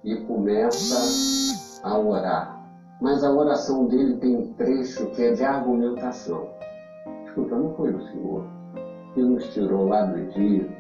e 0.03 0.15
começa 0.25 1.82
a 1.84 1.97
orar. 1.97 2.61
Mas 3.01 3.23
a 3.23 3.32
oração 3.32 3.88
dele 3.88 4.17
tem 4.17 4.36
um 4.36 4.53
trecho 4.53 5.07
que 5.11 5.23
é 5.23 5.32
de 5.32 5.43
argumentação. 5.43 6.47
Escuta, 7.25 7.55
não 7.55 7.73
foi 7.75 7.93
o 7.93 8.01
Senhor 8.07 8.43
que 9.13 9.21
nos 9.21 9.53
tirou 9.53 9.88
lá 9.88 10.03
do 10.03 10.17
Egito, 10.17 10.71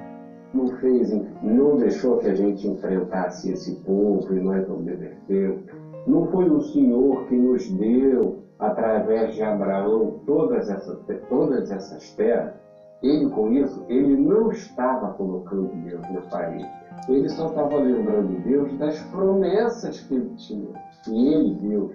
não 0.53 0.67
fez, 0.77 1.11
não 1.41 1.77
deixou 1.77 2.17
que 2.17 2.27
a 2.27 2.35
gente 2.35 2.67
enfrentasse 2.67 3.51
esse 3.51 3.75
povo 3.77 4.33
e 4.33 4.39
nós 4.39 4.69
obedecemos. 4.69 5.63
Não 6.07 6.27
foi 6.27 6.49
o 6.49 6.61
Senhor 6.61 7.25
que 7.27 7.35
nos 7.35 7.69
deu, 7.71 8.39
através 8.61 9.33
de 9.33 9.41
Abraão, 9.41 10.21
todas 10.25 10.69
essas, 10.69 10.99
todas 11.27 11.71
essas 11.71 12.11
terras. 12.11 12.53
Ele, 13.01 13.27
com 13.31 13.51
isso, 13.51 13.83
ele 13.89 14.15
não 14.15 14.51
estava 14.51 15.13
colocando 15.13 15.73
Deus 15.83 16.01
na 16.11 16.21
parede. 16.21 16.69
Ele 17.09 17.27
só 17.29 17.47
estava 17.47 17.77
lembrando 17.77 18.39
Deus 18.43 18.71
das 18.77 18.99
promessas 19.05 20.01
que 20.01 20.13
ele 20.13 20.35
tinha. 20.35 20.69
E 21.09 21.33
ele, 21.33 21.55
Deus, 21.55 21.91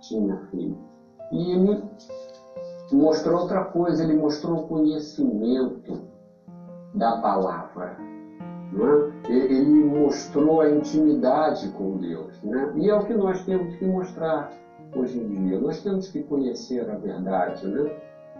tinha 0.00 0.36
feito. 0.50 0.76
E 1.30 1.52
ele 1.52 1.82
mostrou 2.92 3.42
outra 3.42 3.64
coisa, 3.66 4.02
ele 4.02 4.16
mostrou 4.16 4.64
o 4.64 4.66
conhecimento 4.66 6.00
da 6.94 7.18
palavra. 7.18 7.96
É? 9.28 9.32
Ele 9.32 9.84
mostrou 9.84 10.60
a 10.60 10.70
intimidade 10.70 11.68
com 11.70 11.98
Deus. 11.98 12.42
Né? 12.42 12.72
E 12.78 12.90
é 12.90 12.94
o 12.96 13.04
que 13.04 13.14
nós 13.14 13.44
temos 13.44 13.76
que 13.76 13.86
mostrar 13.86 14.50
hoje 14.94 15.18
em 15.18 15.28
dia. 15.28 15.60
Nós 15.60 15.82
temos 15.82 16.08
que 16.08 16.22
conhecer 16.22 16.88
a 16.88 16.94
verdade. 16.96 17.66
Né? 17.66 17.90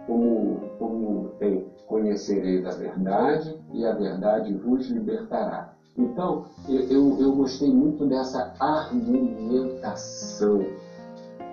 Como, 0.07 0.61
como 0.77 1.29
tem, 1.39 1.67
conhecereis 1.87 2.65
a 2.65 2.71
verdade 2.71 3.59
e 3.73 3.85
a 3.85 3.93
verdade 3.93 4.53
vos 4.53 4.89
libertará. 4.89 5.73
Então, 5.97 6.45
eu, 6.67 7.17
eu 7.19 7.35
gostei 7.35 7.73
muito 7.73 8.05
dessa 8.07 8.53
argumentação 8.59 10.65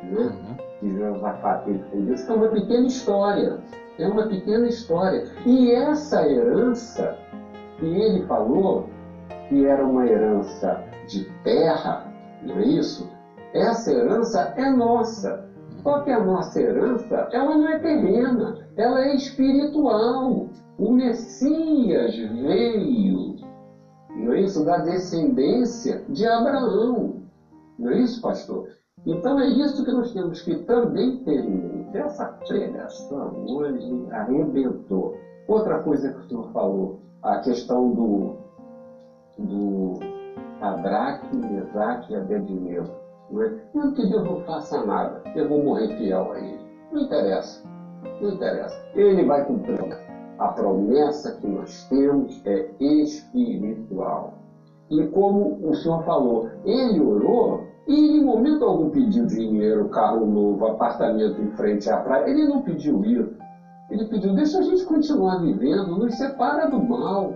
né? 0.04 0.20
Uhum. 0.20 0.56
que 0.80 0.90
Josafá 0.90 1.58
teve 1.58 1.78
com 1.90 2.04
Deus. 2.04 2.22
Então, 2.22 2.36
é 2.36 2.38
uma 2.38 2.48
pequena 2.48 2.86
história. 2.86 3.58
É 3.98 4.06
uma 4.06 4.28
pequena 4.28 4.68
história. 4.68 5.24
E 5.44 5.72
essa 5.72 6.28
herança 6.28 7.18
que 7.78 7.86
ele 7.86 8.24
falou, 8.26 8.88
que 9.48 9.66
era 9.66 9.84
uma 9.84 10.06
herança 10.06 10.84
de 11.06 11.24
terra, 11.42 12.12
não 12.42 12.56
é 12.56 12.66
isso? 12.66 13.10
Essa 13.54 13.92
herança 13.92 14.54
é 14.56 14.70
nossa. 14.70 15.44
Só 15.82 16.00
que 16.00 16.10
a 16.10 16.24
nossa 16.24 16.60
herança, 16.60 17.28
ela 17.30 17.56
não 17.56 17.68
é 17.68 17.78
terrena, 17.78 18.54
ela 18.76 19.00
é 19.00 19.14
espiritual. 19.14 20.46
O 20.78 20.90
Messias 20.90 22.16
veio, 22.16 23.36
não 24.16 24.32
é 24.32 24.40
isso? 24.40 24.64
Da 24.64 24.78
descendência 24.78 26.02
de 26.08 26.26
Abraão. 26.26 27.22
Não 27.78 27.90
é 27.90 27.98
isso, 27.98 28.20
pastor? 28.20 28.66
Então 29.06 29.38
é 29.38 29.46
isso 29.46 29.84
que 29.84 29.92
nós 29.92 30.10
temos 30.12 30.40
que 30.40 30.56
também 30.64 31.22
ter 31.22 31.44
em 31.44 31.50
mente. 31.50 31.96
Essa 31.96 32.26
pregação 32.46 33.44
hoje 33.48 34.06
arrebentou. 34.10 35.14
Outra 35.46 35.78
coisa 35.78 36.10
que 36.10 36.18
o 36.18 36.28
senhor 36.28 36.50
falou, 36.50 36.98
a 37.22 37.38
questão 37.38 37.92
do, 37.92 38.34
do 39.38 39.94
Sadraque, 40.58 41.36
Mesaque 41.36 42.12
e 42.12 42.16
Abednego. 42.16 43.05
Não 43.30 43.42
é? 43.42 43.52
Não 43.74 43.92
que 43.92 44.08
Deus 44.08 44.24
não 44.24 44.40
faça 44.42 44.84
nada, 44.84 45.22
eu 45.34 45.48
vou 45.48 45.62
morrer 45.62 45.88
fiel 45.96 46.32
a 46.32 46.38
ele. 46.38 46.60
Não 46.92 47.02
interessa, 47.02 47.62
não 48.20 48.30
interessa. 48.30 48.76
Ele 48.94 49.24
vai 49.24 49.44
cumprir. 49.44 50.06
A 50.38 50.48
promessa 50.48 51.32
que 51.40 51.46
nós 51.46 51.84
temos 51.88 52.44
é 52.44 52.68
espiritual. 52.78 54.34
E 54.90 55.06
como 55.08 55.58
o 55.66 55.74
senhor 55.74 56.04
falou, 56.04 56.50
ele 56.64 57.00
orou 57.00 57.64
e 57.86 58.18
em 58.18 58.24
momento 58.24 58.64
algum 58.64 58.90
pediu 58.90 59.26
dinheiro, 59.26 59.88
carro 59.88 60.26
novo, 60.26 60.66
apartamento 60.66 61.40
em 61.40 61.50
frente 61.52 61.88
à 61.88 61.98
praia. 61.98 62.28
Ele 62.28 62.46
não 62.46 62.62
pediu 62.62 63.02
isso. 63.04 63.34
Ele 63.90 64.04
pediu, 64.06 64.34
deixa 64.34 64.58
a 64.58 64.62
gente 64.62 64.84
continuar 64.84 65.38
vivendo, 65.38 65.96
nos 65.96 66.14
separa 66.16 66.68
do 66.68 66.82
mal. 66.82 67.32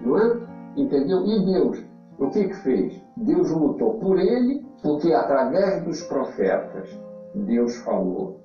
Não 0.00 0.18
é? 0.18 0.36
Entendeu? 0.76 1.26
E 1.26 1.44
Deus, 1.44 1.84
o 2.18 2.30
que 2.30 2.44
que 2.44 2.54
fez? 2.54 3.05
Deus 3.16 3.50
lutou 3.50 3.94
por 3.94 4.18
ele, 4.18 4.64
porque 4.82 5.12
através 5.12 5.82
dos 5.84 6.02
profetas, 6.02 6.88
Deus 7.34 7.76
falou. 7.78 8.40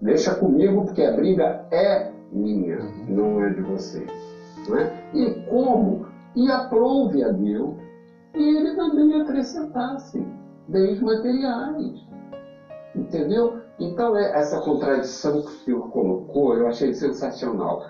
Deixa 0.00 0.34
comigo, 0.34 0.84
porque 0.84 1.02
a 1.02 1.12
briga 1.12 1.66
é 1.70 2.10
minha, 2.32 2.78
não 3.08 3.42
é 3.44 3.50
de 3.50 3.62
vocês. 3.62 4.10
É? 4.70 5.16
E 5.16 5.46
como? 5.48 6.06
E 6.36 6.50
aprove 6.50 7.22
a 7.22 7.30
Deus 7.30 7.74
e 8.34 8.56
ele 8.56 8.76
também 8.76 9.20
acrescentasse 9.20 10.24
bens 10.68 11.00
materiais. 11.00 12.06
Entendeu? 12.94 13.60
Então, 13.78 14.16
é 14.16 14.38
essa 14.38 14.60
contradição 14.60 15.42
que 15.42 15.48
o 15.48 15.64
senhor 15.64 15.90
colocou, 15.90 16.54
eu 16.54 16.66
achei 16.66 16.92
sensacional. 16.92 17.84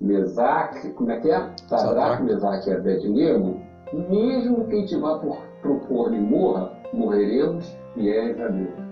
Mesaque, 0.00 0.90
como 0.90 1.10
é 1.10 1.20
que 1.20 1.30
é? 1.30 1.50
Sadraque, 1.68 2.22
Mesaque 2.22 2.70
e 2.70 2.72
Abednego, 2.72 3.60
mesmo 3.92 4.66
que 4.66 4.76
a 4.76 4.80
gente 4.80 4.96
vá 4.96 5.18
por, 5.18 5.38
por 5.62 5.80
forno 5.80 6.16
e 6.16 6.20
morra, 6.20 6.72
morreremos 6.92 7.76
fiéis 7.94 8.40
a 8.40 8.48
Deus. 8.48 8.88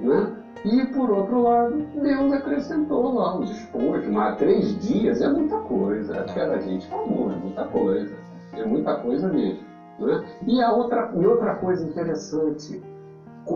Né? 0.00 0.36
E, 0.64 0.84
por 0.86 1.10
outro 1.10 1.42
lado, 1.42 1.76
Deus 2.02 2.32
acrescentou 2.32 3.14
lá 3.14 3.38
os 3.38 3.50
despojos, 3.50 4.08
mas 4.08 4.36
três 4.36 4.78
dias 4.78 5.20
é 5.20 5.28
muita 5.28 5.58
coisa. 5.58 6.20
Aquela 6.20 6.58
gente 6.58 6.86
falou, 6.88 7.30
é 7.30 7.36
muita 7.36 7.64
coisa. 7.66 8.16
É 8.54 8.64
muita 8.64 8.96
coisa 8.96 9.28
mesmo. 9.28 9.64
Né? 9.98 10.24
E, 10.46 10.60
a 10.62 10.72
outra, 10.72 11.12
e 11.14 11.26
outra 11.26 11.54
coisa 11.56 11.86
interessante, 11.86 12.82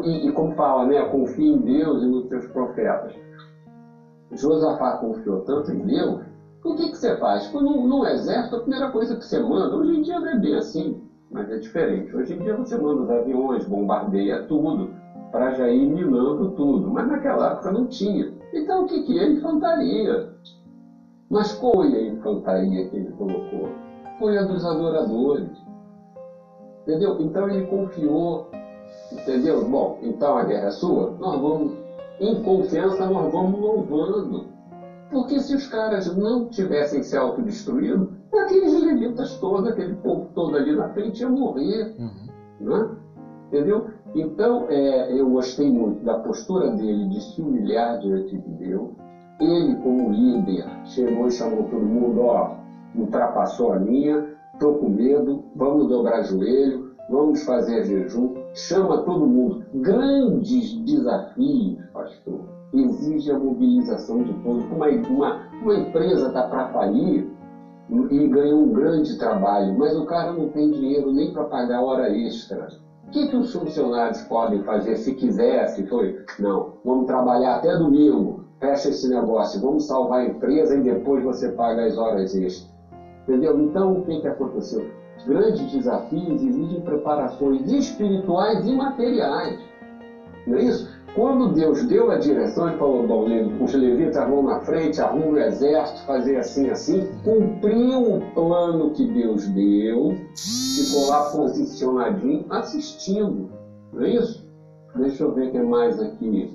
e, 0.04 0.28
e 0.28 0.32
como 0.32 0.54
fala, 0.54 0.86
né, 0.86 1.02
confia 1.06 1.52
em 1.52 1.58
Deus 1.58 2.02
e 2.02 2.06
nos 2.06 2.28
seus 2.28 2.46
profetas. 2.46 3.14
Josafá 4.32 4.98
confiou 4.98 5.40
tanto 5.40 5.72
em 5.72 5.84
Deus, 5.86 6.22
o 6.64 6.74
que, 6.74 6.90
que 6.90 6.96
você 6.96 7.16
faz? 7.16 7.52
No, 7.52 7.86
no 7.88 8.06
exército, 8.06 8.56
a 8.56 8.60
primeira 8.60 8.90
coisa 8.90 9.16
que 9.16 9.24
você 9.24 9.40
manda, 9.40 9.74
hoje 9.74 9.96
em 9.96 10.02
dia 10.02 10.20
não 10.20 10.28
é 10.28 10.38
bem 10.38 10.54
assim, 10.56 11.02
mas 11.30 11.50
é 11.50 11.58
diferente. 11.58 12.14
Hoje 12.14 12.34
em 12.34 12.38
dia 12.38 12.56
você 12.56 12.76
manda 12.76 13.02
os 13.02 13.10
aviões, 13.10 13.64
bombardeia 13.66 14.42
tudo, 14.44 14.90
para 15.30 15.52
já 15.52 15.68
ir 15.68 15.86
minando 15.86 16.50
tudo. 16.52 16.90
Mas 16.90 17.06
naquela 17.06 17.52
época 17.52 17.70
não 17.70 17.86
tinha. 17.86 18.32
Então 18.52 18.84
o 18.84 18.86
que, 18.86 19.02
que 19.04 19.18
é? 19.18 19.30
Infantaria. 19.30 20.34
Mas 21.30 21.52
qual 21.52 21.74
foi 21.74 21.94
a 21.94 22.08
infantaria 22.08 22.88
que 22.88 22.96
ele 22.96 23.12
colocou? 23.12 23.68
Foi 24.18 24.36
a 24.36 24.42
dos 24.42 24.64
adoradores. 24.64 25.50
Entendeu? 26.82 27.20
Então 27.20 27.48
ele 27.48 27.66
confiou. 27.66 28.50
Entendeu? 29.12 29.64
Bom, 29.68 29.98
então 30.02 30.36
a 30.36 30.44
guerra 30.44 30.66
é 30.66 30.70
sua? 30.72 31.12
Nós 31.18 31.40
vamos, 31.40 31.74
em 32.18 32.42
confiança, 32.42 33.06
nós 33.06 33.32
vamos 33.32 33.60
louvando. 33.60 34.46
Porque 35.10 35.40
se 35.40 35.54
os 35.54 35.68
caras 35.68 36.16
não 36.16 36.48
tivessem 36.48 37.02
se 37.02 37.16
autodestruído, 37.16 38.19
aqueles 38.38 38.80
levitas 38.82 39.38
todos, 39.38 39.66
aquele 39.66 39.94
povo 39.96 40.28
todo 40.34 40.56
ali 40.56 40.74
na 40.74 40.88
frente 40.90 41.20
ia 41.20 41.28
morrer. 41.28 41.94
Uhum. 41.98 42.26
Né? 42.60 42.96
Entendeu? 43.48 43.90
Então, 44.14 44.66
é, 44.68 45.12
eu 45.12 45.28
gostei 45.30 45.70
muito 45.70 46.04
da 46.04 46.18
postura 46.18 46.70
dele 46.70 47.08
de 47.08 47.20
se 47.20 47.42
humilhar 47.42 47.98
diante 47.98 48.36
de 48.36 48.50
Deus. 48.54 48.90
Ele, 49.40 49.74
como 49.76 50.10
líder, 50.10 50.66
chegou 50.84 51.26
e 51.26 51.30
chamou 51.30 51.64
todo 51.64 51.84
mundo: 51.84 52.20
ó, 52.22 52.56
ultrapassou 52.94 53.72
a 53.72 53.76
linha, 53.76 54.36
estou 54.52 54.74
com 54.74 54.90
medo, 54.90 55.44
vamos 55.56 55.88
dobrar 55.88 56.22
joelho, 56.22 56.94
vamos 57.08 57.42
fazer 57.44 57.84
jejum. 57.84 58.34
Chama 58.54 59.02
todo 59.02 59.26
mundo. 59.26 59.64
Grandes 59.74 60.74
desafios, 60.84 61.78
pastor, 61.92 62.40
exige 62.74 63.30
a 63.30 63.38
mobilização 63.38 64.22
de 64.22 64.32
todos. 64.42 64.64
Uma, 64.64 64.88
uma, 64.88 65.48
uma 65.62 65.74
empresa 65.74 66.28
está 66.28 66.48
para 66.48 66.68
falir 66.68 67.29
e 68.10 68.28
ganhou 68.28 68.60
um 68.60 68.72
grande 68.72 69.18
trabalho, 69.18 69.76
mas 69.76 69.96
o 69.96 70.04
cara 70.04 70.32
não 70.32 70.48
tem 70.48 70.70
dinheiro 70.70 71.12
nem 71.12 71.32
para 71.32 71.44
pagar 71.44 71.82
hora 71.82 72.08
extra 72.08 72.68
o 73.10 73.12
que, 73.12 73.26
que 73.26 73.36
os 73.36 73.52
funcionários 73.52 74.22
podem 74.22 74.62
fazer 74.62 74.96
se 74.96 75.12
quisesse? 75.12 75.84
Foi, 75.88 76.16
não, 76.38 76.74
vamos 76.84 77.06
trabalhar 77.06 77.56
até 77.56 77.76
domingo, 77.76 78.44
fecha 78.60 78.88
esse 78.88 79.08
negócio, 79.08 79.60
vamos 79.60 79.84
salvar 79.84 80.20
a 80.20 80.24
empresa 80.26 80.76
e 80.76 80.80
depois 80.80 81.24
você 81.24 81.48
paga 81.48 81.84
as 81.84 81.96
horas 81.98 82.32
extras. 82.32 82.70
Entendeu? 83.24 83.58
Então, 83.58 83.96
o 83.96 84.04
que, 84.04 84.20
que 84.20 84.28
aconteceu? 84.28 84.86
Grandes 85.26 85.72
desafios 85.72 86.40
exigem 86.40 86.80
preparações 86.82 87.68
espirituais 87.68 88.64
e 88.64 88.72
materiais. 88.72 89.58
Não 90.46 90.56
é 90.56 90.62
isso? 90.62 90.86
Quando 91.14 91.52
Deus 91.52 91.82
deu 91.84 92.10
a 92.10 92.16
direção, 92.16 92.68
ele 92.68 92.78
falou: 92.78 93.06
bom, 93.06 93.24
os 93.60 93.72
levitas 93.74 94.28
vão 94.28 94.42
na 94.42 94.60
frente, 94.60 95.00
arrumam 95.00 95.32
o 95.32 95.38
exército, 95.38 96.04
fazer 96.04 96.36
assim, 96.36 96.68
assim, 96.70 97.08
cumpriu 97.24 98.14
o 98.14 98.20
plano 98.32 98.92
que 98.92 99.04
Deus 99.04 99.46
deu, 99.48 100.14
ficou 100.34 101.08
lá 101.08 101.30
posicionadinho, 101.30 102.46
assistindo. 102.48 103.50
Não 103.92 104.02
é 104.02 104.10
isso? 104.10 104.48
Deixa 104.94 105.24
eu 105.24 105.32
ver 105.32 105.48
o 105.48 105.50
que 105.50 105.60
mais 105.60 105.98
aqui. 105.98 106.48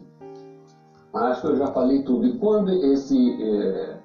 Acho 1.14 1.42
que 1.42 1.48
eu 1.48 1.56
já 1.56 1.68
falei 1.68 2.02
tudo. 2.04 2.26
E 2.26 2.38
quando 2.38 2.70
esse, 2.70 3.36
é, 3.42 3.98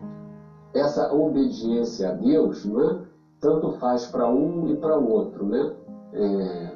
essa 0.75 1.13
obediência 1.13 2.09
a 2.09 2.11
Deus, 2.13 2.65
né, 2.65 2.99
tanto 3.41 3.71
faz 3.71 4.07
para 4.07 4.29
um 4.29 4.69
e 4.69 4.75
para 4.75 4.97
o 4.97 5.09
outro, 5.09 5.45
né? 5.45 5.73
É, 6.13 6.73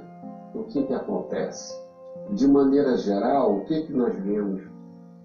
o 0.54 0.62
que, 0.64 0.82
que 0.82 0.92
acontece? 0.92 1.83
De 2.30 2.48
maneira 2.48 2.96
geral, 2.96 3.56
o 3.56 3.64
que, 3.64 3.82
que 3.82 3.92
nós 3.92 4.14
vemos? 4.16 4.62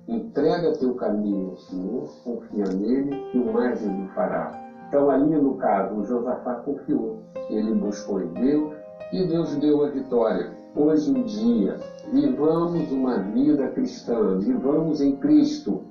Entrega 0.07 0.77
teu 0.77 0.95
caminho 0.95 1.51
ao 1.51 1.57
Senhor, 1.57 2.09
confia 2.23 2.65
nele 2.65 3.15
e 3.33 3.37
o 3.37 3.53
mais 3.53 3.81
ele 3.83 4.07
fará. 4.15 4.51
Então, 4.87 5.09
ali 5.09 5.35
no 5.35 5.55
caso, 5.55 5.95
o 5.95 6.03
Josafá 6.03 6.55
confiou. 6.55 7.19
Ele 7.49 7.73
buscou 7.75 8.21
em 8.21 8.33
Deus 8.33 8.73
e 9.13 9.27
Deus 9.27 9.55
deu 9.57 9.85
a 9.85 9.89
vitória. 9.89 10.51
Hoje 10.75 11.11
em 11.11 11.23
dia, 11.23 11.77
vivamos 12.11 12.91
uma 12.91 13.19
vida 13.19 13.67
cristã, 13.69 14.37
vivamos 14.39 14.99
em 14.99 15.15
Cristo. 15.17 15.83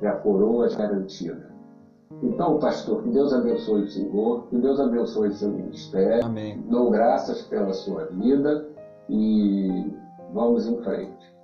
E 0.00 0.06
a 0.06 0.12
coroa 0.12 0.66
é 0.66 0.74
garantida. 0.74 1.48
Então, 2.22 2.58
pastor, 2.58 3.02
que 3.02 3.10
Deus 3.10 3.32
abençoe 3.32 3.82
o 3.82 3.88
Senhor, 3.88 4.46
que 4.48 4.56
Deus 4.56 4.80
abençoe 4.80 5.28
o 5.28 5.34
seu 5.34 5.50
ministério. 5.50 6.24
Amém. 6.24 6.62
Dou 6.68 6.90
graças 6.90 7.42
pela 7.42 7.72
sua 7.72 8.06
vida 8.06 8.66
e 9.08 9.92
vamos 10.32 10.66
em 10.66 10.82
frente. 10.82 11.38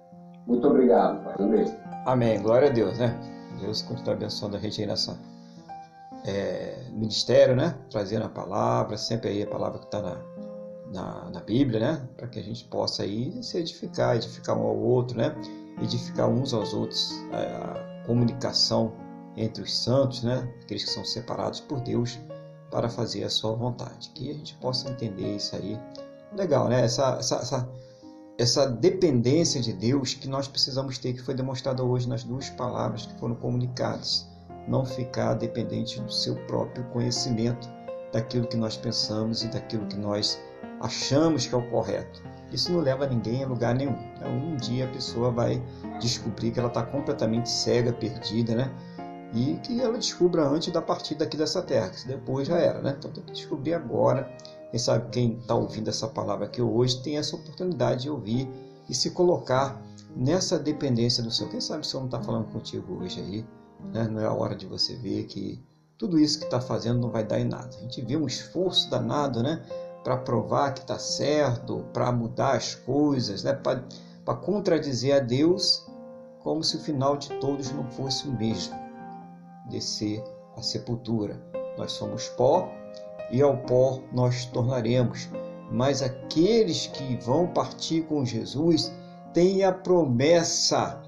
Muito 0.46 0.66
obrigado, 0.68 1.24
Pai. 1.24 1.34
Amém. 1.38 1.78
Amém. 2.06 2.42
Glória 2.42 2.68
a 2.68 2.72
Deus, 2.72 2.98
né? 2.98 3.18
Deus 3.60 3.82
continua 3.82 4.14
abençoando 4.14 4.56
a 4.56 4.60
nessa 4.60 5.18
é, 6.24 6.84
ministério, 6.90 7.56
né? 7.56 7.76
Trazendo 7.90 8.24
a 8.24 8.28
palavra, 8.28 8.96
sempre 8.96 9.30
aí 9.30 9.42
a 9.42 9.46
palavra 9.46 9.78
que 9.78 9.86
está 9.86 10.02
na, 10.02 10.18
na, 10.92 11.30
na, 11.30 11.40
Bíblia, 11.40 11.80
né? 11.80 12.08
Para 12.16 12.28
que 12.28 12.38
a 12.38 12.42
gente 12.42 12.64
possa 12.64 13.02
aí 13.02 13.42
se 13.42 13.58
edificar, 13.58 14.16
edificar 14.16 14.56
um 14.56 14.62
ao 14.62 14.76
outro, 14.76 15.16
né? 15.16 15.34
Edificar 15.82 16.28
uns 16.28 16.52
aos 16.52 16.72
outros, 16.72 17.12
a, 17.32 18.02
a 18.02 18.06
comunicação 18.06 18.92
entre 19.36 19.62
os 19.62 19.76
santos, 19.76 20.22
né? 20.22 20.48
Aqueles 20.62 20.84
que 20.84 20.90
são 20.90 21.04
separados 21.04 21.60
por 21.60 21.80
Deus 21.80 22.18
para 22.70 22.88
fazer 22.88 23.24
a 23.24 23.30
sua 23.30 23.54
vontade. 23.54 24.10
Que 24.14 24.30
a 24.30 24.34
gente 24.34 24.54
possa 24.56 24.90
entender 24.90 25.36
isso 25.36 25.54
aí. 25.56 25.78
Legal, 26.36 26.68
né? 26.68 26.84
Essa, 26.84 27.16
essa, 27.18 27.36
essa 27.36 27.68
essa 28.36 28.68
dependência 28.68 29.60
de 29.60 29.72
Deus 29.72 30.14
que 30.14 30.28
nós 30.28 30.48
precisamos 30.48 30.98
ter, 30.98 31.12
que 31.12 31.22
foi 31.22 31.34
demonstrada 31.34 31.84
hoje 31.84 32.08
nas 32.08 32.24
duas 32.24 32.50
palavras 32.50 33.06
que 33.06 33.18
foram 33.18 33.36
comunicadas. 33.36 34.26
Não 34.66 34.84
ficar 34.84 35.34
dependente 35.34 36.00
do 36.00 36.12
seu 36.12 36.34
próprio 36.46 36.84
conhecimento, 36.86 37.68
daquilo 38.12 38.46
que 38.46 38.56
nós 38.56 38.76
pensamos 38.76 39.44
e 39.44 39.48
daquilo 39.48 39.86
que 39.86 39.96
nós 39.96 40.40
achamos 40.80 41.46
que 41.46 41.54
é 41.54 41.58
o 41.58 41.70
correto. 41.70 42.22
Isso 42.52 42.72
não 42.72 42.80
leva 42.80 43.06
ninguém 43.06 43.44
a 43.44 43.48
lugar 43.48 43.74
nenhum. 43.74 43.96
Então, 44.16 44.30
um 44.30 44.56
dia 44.56 44.84
a 44.84 44.88
pessoa 44.88 45.30
vai 45.30 45.62
descobrir 46.00 46.50
que 46.50 46.58
ela 46.58 46.68
está 46.68 46.82
completamente 46.82 47.48
cega, 47.48 47.92
perdida, 47.92 48.54
né? 48.54 48.70
E 49.32 49.54
que 49.62 49.80
ela 49.80 49.98
descubra 49.98 50.46
antes 50.46 50.72
da 50.72 50.80
partida 50.80 51.24
aqui 51.24 51.36
dessa 51.36 51.60
terra, 51.60 51.90
que 51.90 52.06
depois 52.06 52.46
já 52.46 52.56
era, 52.56 52.80
né? 52.80 52.94
Então 52.96 53.10
tem 53.10 53.24
que 53.24 53.32
descobrir 53.32 53.74
agora 53.74 54.30
quem 54.74 54.78
sabe 54.80 55.08
quem 55.10 55.38
está 55.38 55.54
ouvindo 55.54 55.88
essa 55.88 56.08
palavra 56.08 56.46
aqui 56.46 56.60
hoje 56.60 57.00
tem 57.00 57.16
essa 57.16 57.36
oportunidade 57.36 58.02
de 58.02 58.10
ouvir 58.10 58.50
e 58.88 58.94
se 58.94 59.12
colocar 59.12 59.80
nessa 60.16 60.58
dependência 60.58 61.22
do 61.22 61.30
Senhor. 61.30 61.48
Quem 61.48 61.60
sabe 61.60 61.82
o 61.82 61.84
Senhor 61.84 62.00
não 62.00 62.08
está 62.08 62.20
falando 62.20 62.50
contigo 62.50 63.00
hoje 63.00 63.20
aí, 63.20 63.46
né? 63.92 64.08
não 64.08 64.20
é 64.20 64.24
a 64.24 64.32
hora 64.32 64.56
de 64.56 64.66
você 64.66 64.96
ver 64.96 65.26
que 65.26 65.62
tudo 65.96 66.18
isso 66.18 66.40
que 66.40 66.46
está 66.46 66.60
fazendo 66.60 66.98
não 66.98 67.08
vai 67.08 67.22
dar 67.22 67.38
em 67.38 67.44
nada. 67.44 67.68
A 67.76 67.80
gente 67.82 68.02
vê 68.02 68.16
um 68.16 68.26
esforço 68.26 68.90
danado 68.90 69.44
né? 69.44 69.64
para 70.02 70.16
provar 70.16 70.74
que 70.74 70.80
está 70.80 70.98
certo, 70.98 71.84
para 71.92 72.10
mudar 72.10 72.56
as 72.56 72.74
coisas, 72.74 73.44
né? 73.44 73.52
para 73.52 74.34
contradizer 74.34 75.14
a 75.14 75.20
Deus, 75.20 75.86
como 76.40 76.64
se 76.64 76.78
o 76.78 76.80
final 76.80 77.16
de 77.16 77.28
todos 77.38 77.70
não 77.70 77.88
fosse 77.92 78.26
o 78.26 78.32
mesmo 78.32 78.74
descer 79.70 80.20
a 80.56 80.62
sepultura. 80.62 81.40
Nós 81.78 81.92
somos 81.92 82.28
pó 82.30 82.68
e 83.34 83.42
ao 83.42 83.56
pó 83.56 84.00
nós 84.12 84.44
tornaremos. 84.46 85.28
Mas 85.70 86.02
aqueles 86.02 86.86
que 86.86 87.16
vão 87.16 87.48
partir 87.48 88.02
com 88.02 88.24
Jesus 88.24 88.92
têm 89.32 89.64
a 89.64 89.72
promessa 89.72 91.02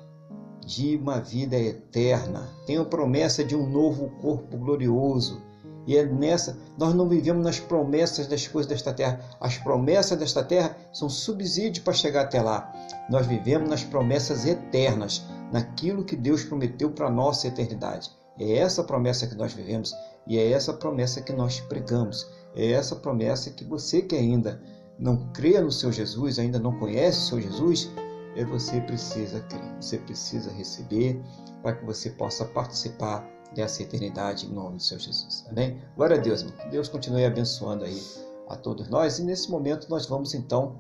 de 0.67 0.97
uma 0.97 1.21
vida 1.21 1.57
eterna, 1.57 2.49
têm 2.67 2.79
a 2.79 2.85
promessa 2.85 3.45
de 3.45 3.55
um 3.55 3.71
novo 3.71 4.09
corpo 4.21 4.57
glorioso. 4.57 5.41
E 5.87 5.97
é 5.97 6.05
nessa, 6.05 6.59
nós 6.77 6.93
não 6.95 7.09
vivemos 7.09 7.45
nas 7.45 7.61
promessas 7.61 8.27
das 8.27 8.49
coisas 8.49 8.69
desta 8.69 8.93
terra. 8.93 9.21
As 9.41 9.57
promessas 9.57 10.19
desta 10.19 10.43
terra 10.43 10.77
são 10.93 11.09
subsídio 11.09 11.85
para 11.85 11.93
chegar 11.93 12.23
até 12.23 12.43
lá. 12.43 12.73
Nós 13.09 13.25
vivemos 13.25 13.71
nas 13.71 13.85
promessas 13.85 14.45
eternas, 14.45 15.25
naquilo 15.53 16.05
que 16.05 16.17
Deus 16.17 16.43
prometeu 16.43 16.91
para 16.91 17.07
a 17.07 17.11
nossa 17.11 17.47
eternidade. 17.47 18.11
É 18.37 18.59
essa 18.59 18.83
promessa 18.83 19.29
que 19.29 19.37
nós 19.37 19.53
vivemos 19.53 19.95
e 20.27 20.39
é 20.39 20.51
essa 20.51 20.73
promessa 20.73 21.21
que 21.21 21.33
nós 21.33 21.61
pregamos. 21.61 22.27
É 22.55 22.73
essa 22.73 22.97
promessa 22.97 23.51
que 23.51 23.65
você 23.65 24.03
que 24.03 24.17
ainda 24.17 24.61
não 24.99 25.31
crê 25.33 25.61
no 25.61 25.71
seu 25.71 25.93
Jesus, 25.93 26.39
ainda 26.39 26.59
não 26.59 26.79
conhece 26.79 27.19
o 27.19 27.23
seu 27.23 27.41
Jesus, 27.41 27.91
é 28.35 28.45
você 28.45 28.81
precisa 28.81 29.41
crer, 29.41 29.77
você 29.81 29.99
precisa 29.99 30.51
receber 30.51 31.21
para 31.63 31.75
que 31.75 31.85
você 31.85 32.11
possa 32.11 32.45
participar 32.45 33.27
dessa 33.55 33.83
eternidade 33.83 34.47
em 34.47 34.51
nome 34.51 34.77
do 34.77 34.83
seu 34.83 34.99
Jesus. 34.99 35.45
Amém? 35.49 35.81
Glória 35.97 36.17
a 36.17 36.21
Deus, 36.21 36.43
irmão. 36.43 36.69
Deus 36.71 36.89
continue 36.89 37.25
abençoando 37.25 37.85
aí 37.85 38.03
a 38.49 38.57
todos 38.57 38.89
nós. 38.89 39.19
E 39.19 39.25
nesse 39.25 39.51
momento 39.51 39.89
nós 39.89 40.07
vamos 40.07 40.35
então 40.35 40.77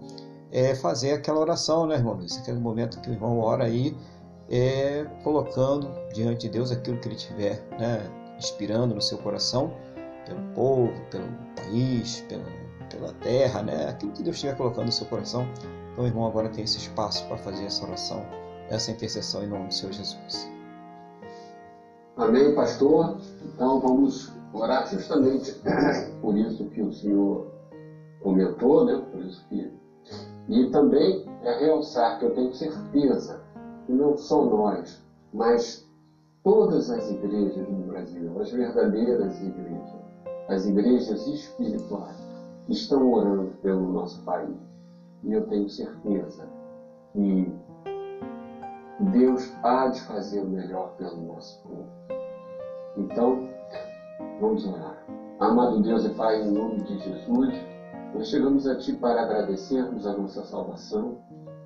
é, 0.50 0.74
fazer 0.74 1.12
aquela 1.12 1.40
oração, 1.40 1.86
né, 1.86 1.96
irmão 1.96 2.14
Luiz? 2.14 2.36
Aquele 2.38 2.58
momento 2.58 3.00
que 3.00 3.10
o 3.10 3.12
irmão 3.12 3.38
ora 3.38 3.64
aí 3.64 3.96
é, 4.50 5.04
colocando 5.22 5.88
diante 6.12 6.42
de 6.42 6.50
Deus 6.50 6.70
aquilo 6.70 6.98
que 6.98 7.08
ele 7.08 7.16
tiver 7.16 7.66
né, 7.78 8.00
inspirando 8.38 8.94
no 8.94 9.02
seu 9.02 9.18
coração, 9.18 9.72
pelo 10.24 10.42
povo, 10.54 10.92
pelo 11.10 11.26
país, 11.54 12.20
pela, 12.28 12.44
pela 12.90 13.12
terra, 13.14 13.62
né, 13.62 13.88
aquilo 13.88 14.12
que 14.12 14.22
Deus 14.22 14.36
estiver 14.36 14.56
colocando 14.56 14.86
no 14.86 14.92
seu 14.92 15.06
coração. 15.06 15.46
Então, 15.92 16.06
irmão 16.06 16.26
agora 16.26 16.48
tem 16.48 16.64
esse 16.64 16.78
espaço 16.78 17.26
para 17.26 17.36
fazer 17.38 17.64
essa 17.64 17.84
oração, 17.84 18.24
essa 18.68 18.90
intercessão 18.90 19.42
em 19.42 19.48
nome 19.48 19.68
do 19.68 19.74
Senhor 19.74 19.92
Jesus. 19.92 20.50
Amém, 22.16 22.54
pastor? 22.54 23.18
Então 23.44 23.78
vamos 23.80 24.32
orar 24.52 24.88
justamente 24.88 25.52
por 26.22 26.36
isso 26.36 26.64
que 26.70 26.80
o 26.80 26.92
senhor 26.92 27.52
comentou, 28.20 28.86
né? 28.86 29.02
Por 29.12 29.20
isso 29.20 29.46
que 29.48 29.70
e 30.48 30.70
também 30.70 31.26
é 31.42 31.58
realçar 31.58 32.18
que 32.18 32.24
eu 32.24 32.34
tenho 32.34 32.54
certeza 32.54 33.42
que 33.84 33.92
não 33.92 34.16
só 34.16 34.44
nós, 34.44 35.02
mas 35.32 35.85
todas 36.46 36.88
as 36.90 37.10
igrejas 37.10 37.68
no 37.68 37.88
Brasil, 37.88 38.40
as 38.40 38.52
verdadeiras 38.52 39.42
igrejas, 39.42 40.00
as 40.48 40.64
igrejas 40.64 41.26
espirituais, 41.26 42.16
estão 42.68 43.12
orando 43.12 43.50
pelo 43.62 43.92
nosso 43.92 44.22
país. 44.22 44.56
E 45.24 45.32
eu 45.32 45.44
tenho 45.48 45.68
certeza 45.68 46.48
que 47.12 47.52
Deus 49.10 49.52
há 49.64 49.88
de 49.88 50.00
fazer 50.02 50.40
o 50.40 50.46
melhor 50.46 50.94
pelo 50.96 51.16
nosso 51.16 51.60
povo. 51.64 51.88
Então, 52.96 53.48
vamos 54.40 54.64
orar. 54.68 55.04
Amado 55.40 55.82
Deus 55.82 56.04
e 56.04 56.10
Pai, 56.10 56.42
em 56.42 56.52
nome 56.52 56.80
de 56.84 56.96
Jesus, 56.96 57.54
nós 58.14 58.28
chegamos 58.28 58.68
a 58.68 58.76
Ti 58.76 58.92
para 58.92 59.22
agradecermos 59.22 60.06
a 60.06 60.16
nossa 60.16 60.44
salvação 60.44 61.18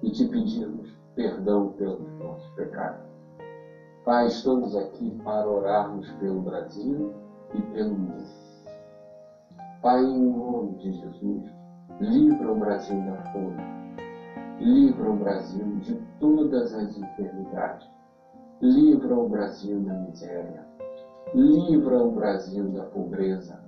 e 0.02 0.10
te 0.10 0.26
pedirmos 0.26 0.88
perdão 1.14 1.68
pelos 1.72 2.10
nossos 2.18 2.48
pecados. 2.54 3.09
Pai, 4.10 4.26
estamos 4.26 4.74
aqui 4.74 5.08
para 5.22 5.48
orarmos 5.48 6.10
pelo 6.14 6.40
Brasil 6.40 7.14
e 7.54 7.62
pelo 7.62 7.94
mundo. 7.94 8.24
Pai, 9.80 10.02
em 10.04 10.32
nome 10.32 10.74
de 10.78 10.90
Jesus, 10.90 11.44
livra 12.00 12.50
o 12.50 12.56
Brasil 12.56 13.00
da 13.02 13.22
fome, 13.30 13.62
livra 14.58 15.10
o 15.12 15.16
Brasil 15.16 15.64
de 15.76 15.94
todas 16.18 16.74
as 16.74 16.98
enfermidades, 16.98 17.88
livra 18.60 19.14
o 19.16 19.28
Brasil 19.28 19.78
da 19.82 19.94
miséria, 19.94 20.66
livra 21.32 22.02
o 22.02 22.10
Brasil 22.10 22.68
da 22.72 22.86
pobreza, 22.86 23.62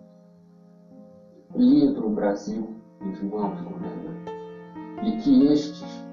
livra 1.54 2.04
o 2.04 2.10
Brasil 2.10 2.68
dos 2.98 3.22
maus 3.30 3.60
governantes. 3.60 4.34
E 5.04 5.16
que 5.18 5.46
estes 5.52 6.04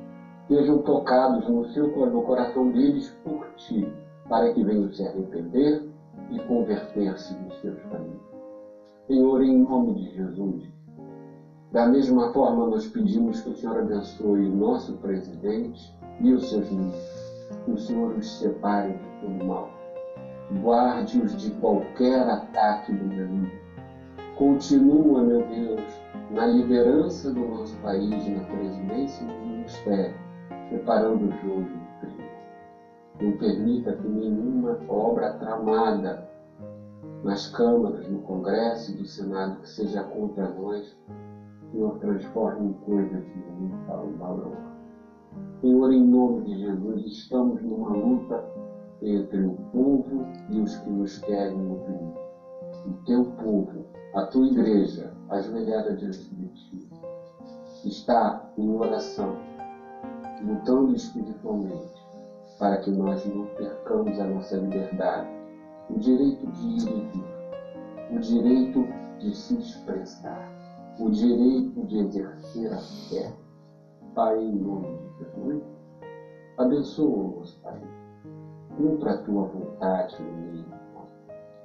sejam 0.48 0.84
tocados 0.84 1.50
no, 1.50 1.66
seu, 1.70 1.88
no 2.12 2.22
coração 2.22 2.70
deles 2.70 3.10
por 3.24 3.48
ti, 3.56 3.92
para 4.30 4.54
que 4.54 4.64
venham 4.64 4.92
se 4.94 5.06
arrepender 5.06 5.90
e 6.32 6.40
converter-se 6.40 7.34
nos 7.40 7.60
seus 7.60 7.82
caminhos. 7.84 8.22
Senhor, 9.08 9.42
em 9.42 9.64
nome 9.64 9.96
de 9.96 10.16
Jesus, 10.16 10.70
da 11.72 11.88
mesma 11.88 12.32
forma 12.32 12.68
nós 12.68 12.88
pedimos 12.88 13.42
que 13.42 13.50
o 13.50 13.56
Senhor 13.56 13.80
abençoe 13.80 14.48
o 14.48 14.56
nosso 14.56 14.94
presidente 14.98 15.94
e 16.22 16.32
os 16.32 16.50
seus 16.50 16.70
ministros, 16.70 17.58
que 17.66 17.72
o 17.72 17.78
Senhor 17.78 18.16
os 18.16 18.40
separe 18.40 18.94
de 18.94 19.22
todo 19.22 19.46
mal, 19.46 19.70
guarde-os 20.62 21.36
de 21.36 21.52
qualquer 21.56 22.22
ataque 22.30 22.94
do 22.94 23.14
inimigo 23.14 23.70
Continua, 24.40 25.22
meu 25.22 25.46
Deus, 25.48 25.84
na 26.32 26.46
liderança 26.46 27.30
do 27.30 27.42
nosso 27.42 27.76
país, 27.80 28.10
na 28.10 28.42
presidência 28.46 29.22
e 29.22 29.28
no 29.28 29.48
ministério, 29.48 30.16
preparando 30.70 31.26
o 31.26 31.32
jogo. 31.42 31.89
Não 33.22 33.38
permita 33.38 33.94
que 33.94 34.08
nenhuma 34.08 34.80
obra 34.88 35.34
tramada 35.34 36.28
nas 37.24 37.48
câmaras, 37.48 38.08
no 38.10 38.20
Congresso 38.20 38.92
e 38.92 38.96
do 38.96 39.06
Senado 39.06 39.60
que 39.62 39.70
seja 39.70 40.04
contra 40.04 40.50
nós, 40.50 40.98
Senhor, 41.72 42.00
transforme 42.00 42.70
em 42.70 42.74
coisas 42.86 43.24
que 43.24 43.38
não 43.60 43.86
falam 43.86 44.14
valor. 44.14 44.58
Senhor, 45.62 45.92
em 45.92 46.04
nome 46.08 46.46
de 46.46 46.60
Jesus, 46.60 47.06
estamos 47.06 47.62
numa 47.62 47.90
luta 47.90 48.44
entre 49.02 49.46
o 49.46 49.54
povo 49.72 50.26
e 50.50 50.60
os 50.62 50.76
que 50.78 50.90
nos 50.90 51.18
querem 51.20 51.72
oprimir. 51.72 52.14
O 52.88 52.94
teu 53.06 53.26
povo 53.26 53.86
a 54.14 54.26
tua 54.26 54.48
igreja, 54.48 55.14
ajoelhada 55.30 55.96
diante 55.96 56.34
de 56.34 56.48
ti, 56.48 56.90
está 57.86 58.52
em 58.58 58.76
oração, 58.76 59.36
lutando 60.42 60.96
espiritualmente, 60.96 61.99
para 62.60 62.78
que 62.78 62.92
nós 62.92 63.26
não 63.26 63.46
percamos 63.56 64.20
a 64.20 64.26
nossa 64.26 64.58
liberdade, 64.58 65.28
o 65.90 65.98
direito 65.98 66.46
de 66.48 66.68
ir 66.68 66.88
e 66.88 67.02
vir, 67.08 68.16
o 68.16 68.20
direito 68.20 68.86
de 69.20 69.36
se 69.36 69.58
expressar, 69.58 70.52
o 71.00 71.10
direito 71.10 71.84
de 71.88 71.98
exercer 72.00 72.72
a 72.72 72.78
fé. 73.10 73.34
Pai, 74.14 74.38
em 74.38 74.56
nome 74.56 74.98
de 74.98 75.24
Jesus, 75.24 75.64
abençoa 76.58 77.18
o 77.18 77.40
nosso 77.40 77.60
país. 77.62 77.90
Cumpra 78.78 79.14
a 79.14 79.18
tua 79.24 79.44
vontade 79.46 80.22
no 80.22 80.52
meio. 80.52 80.66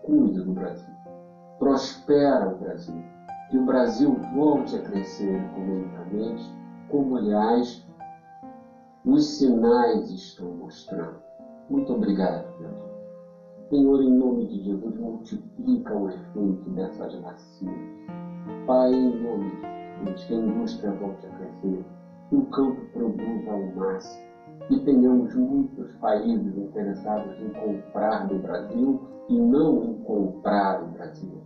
Cuida 0.02 0.42
do 0.42 0.52
Brasil 0.52 0.94
prospera 1.58 2.48
o 2.48 2.58
Brasil. 2.58 3.02
Que 3.50 3.58
o 3.58 3.64
Brasil 3.64 4.14
volte 4.34 4.76
a 4.76 4.82
crescer 4.82 5.34
economicamente, 5.34 6.44
como 6.90 7.16
aliás 7.16 7.86
os 9.04 9.38
sinais 9.38 10.10
estão 10.10 10.50
mostrando. 10.54 11.16
Muito 11.68 11.92
obrigado, 11.92 12.46
Deus. 12.58 12.84
Senhor, 13.68 14.02
em 14.02 14.12
nome 14.12 14.46
de 14.46 14.62
Jesus, 14.62 14.96
multiplica 14.96 15.94
o 15.94 16.08
efeito 16.08 16.70
dessas 16.70 17.14
vacinas. 17.20 17.94
Pai, 18.66 18.94
em 18.94 19.22
nome 19.22 19.50
de 19.50 20.16
Jesus, 20.16 20.26
que 20.26 20.34
a 20.34 20.36
indústria 20.36 20.92
volte 20.92 21.26
a 21.26 21.30
crescer, 21.30 21.84
que 22.30 22.36
o 22.36 22.46
campo 22.46 22.80
produza 22.92 23.50
ao 23.50 23.74
máximo, 23.74 24.24
que 24.68 24.80
tenhamos 24.80 25.34
muitos 25.34 25.94
países 25.96 26.56
interessados 26.56 27.38
em 27.40 27.50
comprar 27.50 28.26
do 28.26 28.38
Brasil 28.38 29.00
e 29.28 29.38
não 29.38 29.84
em 29.84 29.94
comprar 30.04 30.82
o 30.82 30.88
Brasil. 30.88 31.42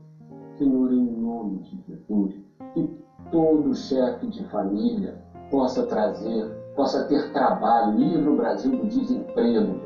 Senhor, 0.59 0.93
em 0.93 1.07
nome 1.21 1.59
de 1.59 1.83
Jesus, 1.89 2.35
que 2.75 2.99
todo 3.33 3.75
chefe 3.75 4.29
de 4.29 4.45
família 4.45 5.21
possa 5.51 5.87
trazer, 5.87 6.51
possa 6.79 7.03
ter 7.07 7.33
trabalho, 7.33 7.99
livre 7.99 8.29
o 8.29 8.37
Brasil 8.37 8.71
do 8.71 8.87
desemprego. 8.87 9.81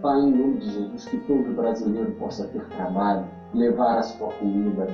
Pai, 0.00 0.20
em 0.20 0.30
nome 0.30 0.58
de 0.58 0.70
Jesus, 0.70 1.04
que 1.06 1.18
todo 1.26 1.56
brasileiro 1.56 2.12
possa 2.12 2.46
ter 2.46 2.64
trabalho, 2.68 3.26
levar 3.52 3.98
a 3.98 4.02
sua 4.04 4.32
comida 4.34 4.86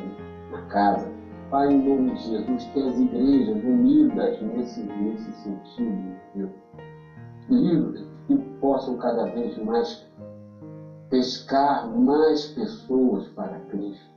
na 0.51 0.63
casa. 0.69 1.07
Pai, 1.51 1.71
em 1.71 1.87
nome 1.87 2.15
de 2.15 2.23
Jesus, 2.23 2.65
que 2.73 2.81
as 2.81 2.99
igrejas 2.99 3.63
unidas 3.65 4.41
nesse, 4.41 4.83
nesse 4.83 5.31
sentido, 5.43 6.17
Deus, 6.35 6.51
livres, 7.51 8.07
que 8.27 8.39
possam 8.59 8.97
cada 8.97 9.27
vez 9.27 9.59
mais 9.59 10.09
pescar 11.11 11.87
mais 11.87 12.47
pessoas 12.47 13.29
para 13.35 13.61
Cristo 13.69 14.15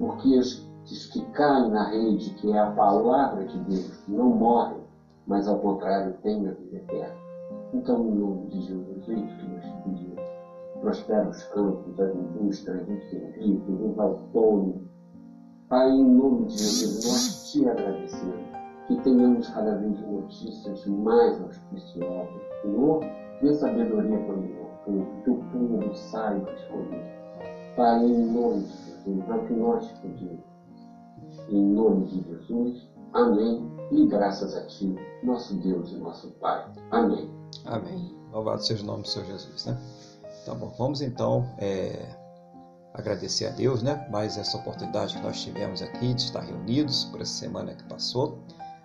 porque 0.00 0.38
os, 0.38 0.66
que 1.12 1.20
caem 1.32 1.70
na 1.70 1.90
rede, 1.90 2.30
que 2.40 2.50
é 2.50 2.58
a 2.58 2.70
palavra 2.70 3.44
de 3.44 3.58
Deus, 3.58 4.02
não 4.08 4.30
morrem, 4.30 4.79
mas 5.30 5.46
ao 5.46 5.60
contrário 5.60 6.12
têm 6.24 6.48
a 6.48 6.50
vida 6.50 6.76
eterna. 6.78 7.14
Então, 7.72 8.04
em 8.04 8.14
nome 8.16 8.48
de 8.48 8.62
Jesus, 8.62 8.98
isso 8.98 9.06
que 9.06 9.46
nós 9.46 9.64
pedimos. 9.84 10.20
Prospera 10.80 11.28
os 11.28 11.42
campos, 11.44 12.00
as 12.00 12.14
indústrias, 12.16 12.88
os 12.88 13.10
serviços, 13.10 13.80
os 13.80 13.98
autônomos. 14.00 14.82
Pai, 15.68 15.88
em 15.88 16.04
nome 16.04 16.46
de 16.46 16.58
Jesus, 16.58 17.04
nós 17.06 17.52
te 17.52 17.68
agradecemos 17.68 18.50
que 18.88 19.00
tenhamos 19.02 19.48
cada 19.50 19.76
vez 19.76 20.00
notícias 20.00 20.84
mais 20.86 21.40
auspiciosas. 21.40 22.42
Senhor, 22.62 23.00
dê 23.40 23.54
sabedoria 23.54 24.18
para 24.18 24.34
o 24.34 24.40
meu 24.40 24.66
povo, 24.84 25.22
que 25.22 25.30
o 25.30 25.36
povo 25.36 25.94
saiba 25.94 26.50
escolher. 26.54 27.04
Pai, 27.76 28.04
em 28.04 28.32
nome 28.32 28.64
de 28.64 28.72
Jesus, 28.72 29.28
é 29.28 29.32
o 29.32 29.46
que 29.46 29.54
nós 29.54 29.86
te 29.86 30.00
pedimos. 30.00 30.44
Em 31.50 31.66
nome 31.66 32.06
de 32.06 32.20
Jesus, 32.20 32.90
amém. 33.12 33.70
E 33.90 34.06
graças 34.06 34.54
a 34.56 34.66
Ti, 34.66 34.94
nosso 35.22 35.54
Deus 35.54 35.90
e 35.90 35.96
nosso 35.96 36.30
Pai. 36.40 36.64
Amém. 36.90 37.30
Amém. 37.64 38.16
Louvado 38.32 38.64
seja 38.64 38.82
o 38.82 38.86
nome 38.86 39.02
do 39.02 39.08
Senhor 39.08 39.26
Jesus, 39.26 39.66
né? 39.66 39.76
Tá 40.46 40.54
bom, 40.54 40.72
vamos 40.78 41.02
então 41.02 41.52
é, 41.58 42.16
agradecer 42.94 43.46
a 43.46 43.50
Deus, 43.50 43.82
né? 43.82 44.06
Mais 44.10 44.38
essa 44.38 44.56
oportunidade 44.56 45.16
que 45.16 45.22
nós 45.22 45.42
tivemos 45.42 45.82
aqui 45.82 46.14
de 46.14 46.22
estar 46.22 46.40
reunidos 46.40 47.04
por 47.04 47.20
essa 47.20 47.32
semana 47.32 47.74
que 47.74 47.84
passou. 47.84 48.38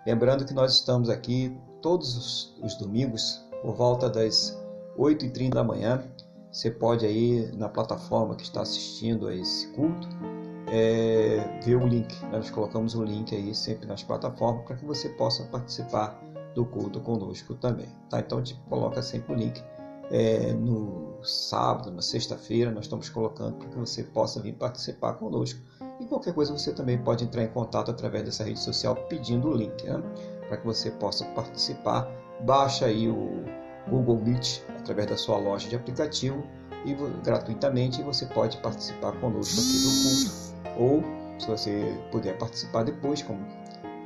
Lembrando 0.06 0.46
que 0.46 0.54
nós 0.54 0.74
estamos 0.74 1.10
aqui 1.10 1.56
todos 1.82 2.18
os, 2.18 2.58
os 2.64 2.76
domingos 2.76 3.46
por 3.62 3.76
volta 3.76 4.10
das 4.10 4.58
8h30 4.98 5.50
da 5.50 5.64
manhã 5.64 6.04
você 6.56 6.72
pode 6.72 7.06
aí 7.06 7.52
na 7.58 7.68
plataforma 7.68 8.34
que 8.34 8.44
está 8.44 8.62
assistindo 8.62 9.28
a 9.28 9.36
esse 9.36 9.68
culto 9.74 10.08
é, 10.68 11.60
ver 11.64 11.76
o 11.76 11.88
link. 11.88 12.14
Nós 12.32 12.50
colocamos 12.50 12.96
o 12.96 13.04
link 13.04 13.36
aí 13.36 13.54
sempre 13.54 13.88
nas 13.88 14.04
plataformas 14.04 14.66
para 14.66 14.76
que 14.76 14.86
você 14.86 15.10
possa 15.10 15.44
participar 15.46 16.20
do 16.54 16.66
culto 16.66 17.00
conosco 17.02 17.54
também. 17.56 17.88
Tá? 18.10 18.20
Então 18.20 18.40
gente 18.44 18.60
coloca 18.70 19.02
sempre 19.02 19.34
o 19.34 19.36
link 19.36 19.62
é, 20.12 20.54
no 20.54 21.20
sábado, 21.24 21.92
na 21.92 22.02
sexta-feira, 22.02 22.72
nós 22.72 22.86
estamos 22.86 23.10
colocando 23.10 23.58
para 23.58 23.70
que 23.70 23.78
você 23.78 24.04
possa 24.04 24.42
vir 24.42 24.54
participar 24.54 25.14
conosco. 25.14 25.60
E 26.00 26.06
qualquer 26.06 26.34
coisa 26.34 26.52
você 26.54 26.74
também 26.74 26.98
pode 26.98 27.24
entrar 27.24 27.44
em 27.44 27.48
contato 27.48 27.90
através 27.90 28.24
dessa 28.24 28.44
rede 28.44 28.60
social 28.60 28.96
pedindo 28.96 29.48
o 29.48 29.54
link, 29.54 29.84
né? 29.86 30.02
para 30.48 30.58
que 30.58 30.66
você 30.66 30.92
possa 30.92 31.26
participar. 31.26 32.08
Baixa 32.42 32.86
aí 32.86 33.10
o 33.10 33.44
Google 33.90 34.18
Meet 34.18 34.62
através 34.78 35.08
da 35.10 35.18
sua 35.18 35.38
loja 35.38 35.70
de 35.70 35.76
aplicativo 35.76 36.44
e 36.86 36.94
gratuitamente 37.24 38.04
você 38.04 38.26
pode 38.28 38.58
participar 38.58 39.14
conosco 39.14 39.60
aqui 39.60 39.80
do 39.80 40.30
culto 40.30 40.45
ou 40.78 41.04
se 41.40 41.48
você 41.48 42.02
puder 42.12 42.38
participar 42.38 42.84
depois 42.84 43.22
com, 43.22 43.38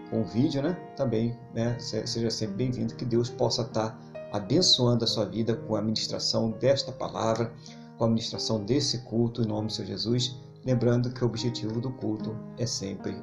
com 0.09 0.21
o 0.21 0.25
vídeo, 0.25 0.61
né? 0.61 0.73
Também, 0.95 1.37
né? 1.53 1.77
Seja 1.79 2.29
sempre 2.29 2.55
bem-vindo, 2.55 2.95
que 2.95 3.05
Deus 3.05 3.29
possa 3.29 3.61
estar 3.61 3.99
abençoando 4.31 5.03
a 5.03 5.07
sua 5.07 5.25
vida 5.25 5.55
com 5.55 5.75
a 5.75 5.81
ministração 5.81 6.51
desta 6.51 6.91
palavra, 6.91 7.51
com 7.97 8.05
a 8.05 8.07
ministração 8.07 8.63
desse 8.63 8.99
culto 8.99 9.41
em 9.41 9.45
nome 9.45 9.67
do 9.67 9.73
Senhor 9.73 9.87
Jesus, 9.87 10.35
lembrando 10.65 11.11
que 11.11 11.23
o 11.23 11.27
objetivo 11.27 11.81
do 11.81 11.91
culto 11.91 12.35
é 12.57 12.65
sempre 12.65 13.15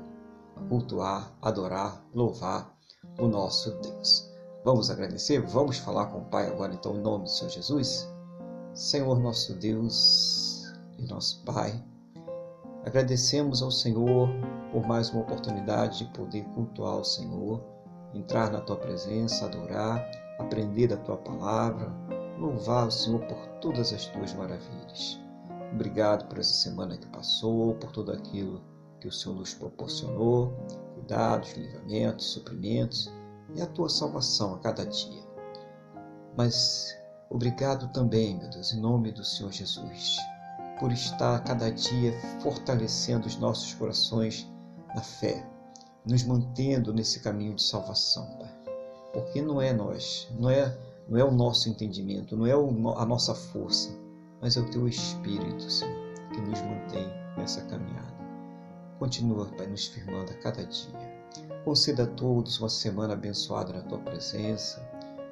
cultuar, 0.68 1.32
adorar, 1.40 2.05
louvar 2.14 2.77
o 3.18 3.27
nosso 3.27 3.70
Deus. 3.81 4.31
Vamos 4.64 4.90
agradecer? 4.90 5.40
Vamos 5.40 5.78
falar 5.78 6.06
com 6.06 6.18
o 6.18 6.24
Pai 6.24 6.48
agora 6.48 6.74
então 6.74 6.97
em 6.97 7.01
nome 7.01 7.24
do 7.24 7.31
Senhor 7.31 7.51
Jesus? 7.51 8.09
Senhor 8.74 9.18
nosso 9.20 9.55
Deus 9.55 10.64
e 10.98 11.06
nosso 11.06 11.43
Pai, 11.44 11.82
agradecemos 12.87 13.63
ao 13.63 13.71
Senhor 13.71 14.31
por 14.71 14.87
mais 14.87 15.11
uma 15.11 15.23
oportunidade 15.23 15.99
de 15.99 16.05
poder 16.13 16.45
cultuar 16.55 16.99
o 16.99 17.05
Senhor, 17.05 17.61
entrar 18.15 18.51
na 18.51 18.61
tua 18.61 18.77
presença, 18.77 19.45
adorar, 19.45 20.09
aprender 20.39 20.87
da 20.87 20.97
tua 20.97 21.17
palavra, 21.17 21.93
louvar 22.39 22.87
o 22.87 22.91
Senhor 22.91 23.21
por 23.27 23.37
todas 23.61 23.93
as 23.93 24.07
tuas 24.07 24.33
maravilhas. 24.33 25.21
Obrigado 25.73 26.29
por 26.29 26.39
essa 26.39 26.55
semana 26.55 26.97
que 26.97 27.09
passou, 27.09 27.75
por 27.75 27.91
tudo 27.91 28.13
aquilo 28.13 28.63
que 29.01 29.09
o 29.09 29.13
Senhor 29.13 29.35
nos 29.35 29.53
proporcionou, 29.53 30.55
cuidados, 30.95 31.55
livramentos, 31.55 32.27
suprimentos 32.27 33.13
e 33.55 33.61
a 33.61 33.67
tua 33.67 33.89
salvação 33.89 34.55
a 34.55 34.59
cada 34.61 34.87
dia. 34.87 35.27
Mas 36.37 36.97
Obrigado 37.29 37.89
também, 37.89 38.39
meu 38.39 38.49
Deus, 38.49 38.73
em 38.73 38.81
nome 38.81 39.11
do 39.11 39.25
Senhor 39.25 39.51
Jesus, 39.51 40.17
por 40.78 40.93
estar 40.93 41.43
cada 41.44 41.70
dia 41.70 42.12
fortalecendo 42.40 43.27
os 43.27 43.36
nossos 43.36 43.74
corações 43.74 44.48
na 44.94 45.01
fé, 45.01 45.44
nos 46.05 46.23
mantendo 46.24 46.93
nesse 46.93 47.20
caminho 47.20 47.55
de 47.55 47.62
salvação, 47.62 48.27
Pai. 48.39 48.55
Porque 49.12 49.40
não 49.40 49.61
é 49.61 49.73
nós, 49.73 50.28
não 50.39 50.51
é, 50.51 50.77
não 51.09 51.19
é 51.19 51.24
o 51.24 51.31
nosso 51.31 51.69
entendimento, 51.69 52.36
não 52.36 52.47
é 52.47 52.53
a 52.53 53.07
nossa 53.07 53.35
força, 53.35 53.90
mas 54.40 54.57
é 54.57 54.61
o 54.61 54.70
Teu 54.70 54.86
Espírito, 54.86 55.70
Senhor, 55.70 55.94
que 56.32 56.40
nos 56.40 56.61
mantém 56.61 57.07
nessa 57.36 57.62
caminhada. 57.62 58.16
Continua, 58.98 59.47
Pai, 59.57 59.66
nos 59.66 59.86
firmando 59.86 60.32
a 60.32 60.36
cada 60.36 60.65
dia. 60.65 61.16
Conceda 61.65 62.05
a 62.05 62.07
todos 62.07 62.59
uma 62.61 62.69
semana 62.69 63.15
abençoada 63.15 63.73
na 63.73 63.82
Tua 63.82 63.98
presença 63.98 64.81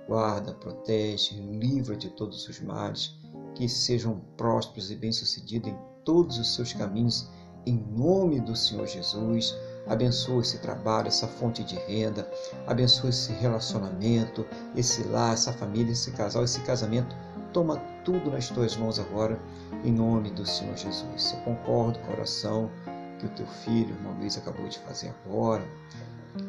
Guarda, 0.06 0.52
protege, 0.52 1.34
livra 1.34 1.96
de 1.96 2.10
todos 2.10 2.46
os 2.46 2.60
males, 2.60 3.16
que 3.54 3.68
sejam 3.68 4.20
prósperos 4.36 4.90
e 4.90 4.96
bem-sucedidos 4.96 5.70
em 5.70 5.76
todos 6.04 6.38
os 6.38 6.54
seus 6.54 6.72
caminhos, 6.72 7.30
em 7.66 7.76
nome 7.76 8.40
do 8.40 8.54
Senhor 8.54 8.86
Jesus. 8.86 9.54
Abençoa 9.86 10.40
esse 10.40 10.58
trabalho, 10.58 11.08
essa 11.08 11.28
fonte 11.28 11.62
de 11.62 11.76
renda, 11.76 12.28
abençoa 12.66 13.10
esse 13.10 13.32
relacionamento, 13.32 14.46
esse 14.74 15.02
lar, 15.04 15.34
essa 15.34 15.52
família, 15.52 15.92
esse 15.92 16.10
casal, 16.12 16.42
esse 16.42 16.60
casamento. 16.60 17.14
Toma 17.52 17.76
tudo 18.04 18.30
nas 18.30 18.48
tuas 18.48 18.76
mãos 18.76 18.98
agora, 18.98 19.40
em 19.84 19.92
nome 19.92 20.30
do 20.30 20.46
Senhor 20.46 20.76
Jesus. 20.76 21.32
Eu 21.32 21.40
concordo 21.40 21.98
com 22.00 22.10
a 22.10 22.14
oração 22.14 22.70
que 23.18 23.26
o 23.26 23.30
teu 23.30 23.46
filho, 23.46 23.94
irmão 23.94 24.16
Luiz, 24.18 24.36
acabou 24.36 24.66
de 24.68 24.78
fazer 24.80 25.14
agora 25.24 25.64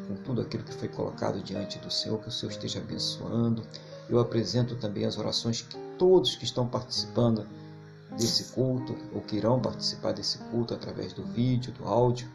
com 0.08 0.16
tudo 0.16 0.40
aquilo 0.40 0.64
que 0.64 0.74
foi 0.74 0.88
colocado 0.88 1.42
diante 1.42 1.78
do 1.78 1.90
Senhor, 1.90 2.18
que 2.20 2.28
o 2.28 2.32
Senhor 2.32 2.50
esteja 2.50 2.80
abençoando. 2.80 3.62
Eu 4.08 4.20
apresento 4.20 4.76
também 4.76 5.04
as 5.04 5.18
orações 5.18 5.62
que 5.62 5.76
todos 5.98 6.36
que 6.36 6.44
estão 6.44 6.66
participando 6.66 7.46
desse 8.16 8.52
culto, 8.52 8.96
ou 9.14 9.20
que 9.20 9.36
irão 9.36 9.60
participar 9.60 10.12
desse 10.12 10.38
culto 10.38 10.74
através 10.74 11.12
do 11.12 11.24
vídeo, 11.24 11.72
do 11.72 11.84
áudio, 11.84 12.28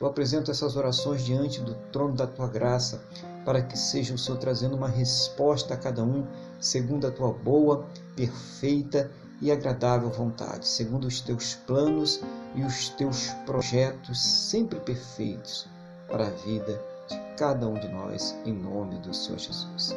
eu 0.00 0.06
apresento 0.06 0.50
essas 0.50 0.74
orações 0.74 1.24
diante 1.24 1.60
do 1.60 1.74
trono 1.92 2.14
da 2.14 2.26
tua 2.26 2.48
graça, 2.48 3.00
para 3.44 3.62
que 3.62 3.78
seja 3.78 4.14
o 4.14 4.18
Senhor 4.18 4.38
trazendo 4.38 4.76
uma 4.76 4.88
resposta 4.88 5.74
a 5.74 5.76
cada 5.76 6.02
um, 6.02 6.26
segundo 6.60 7.06
a 7.06 7.10
tua 7.10 7.32
boa, 7.32 7.86
perfeita 8.16 9.10
e 9.40 9.50
agradável 9.50 10.10
vontade, 10.10 10.66
segundo 10.66 11.06
os 11.06 11.20
teus 11.20 11.54
planos 11.54 12.20
e 12.54 12.62
os 12.62 12.88
teus 12.90 13.28
projetos 13.46 14.20
sempre 14.20 14.78
perfeitos 14.80 15.66
para 16.08 16.26
a 16.26 16.30
vida 16.30 16.80
de 17.08 17.18
cada 17.36 17.66
um 17.66 17.74
de 17.74 17.88
nós, 17.88 18.36
em 18.44 18.52
nome 18.52 18.98
do 18.98 19.14
Senhor 19.14 19.38
Jesus. 19.38 19.94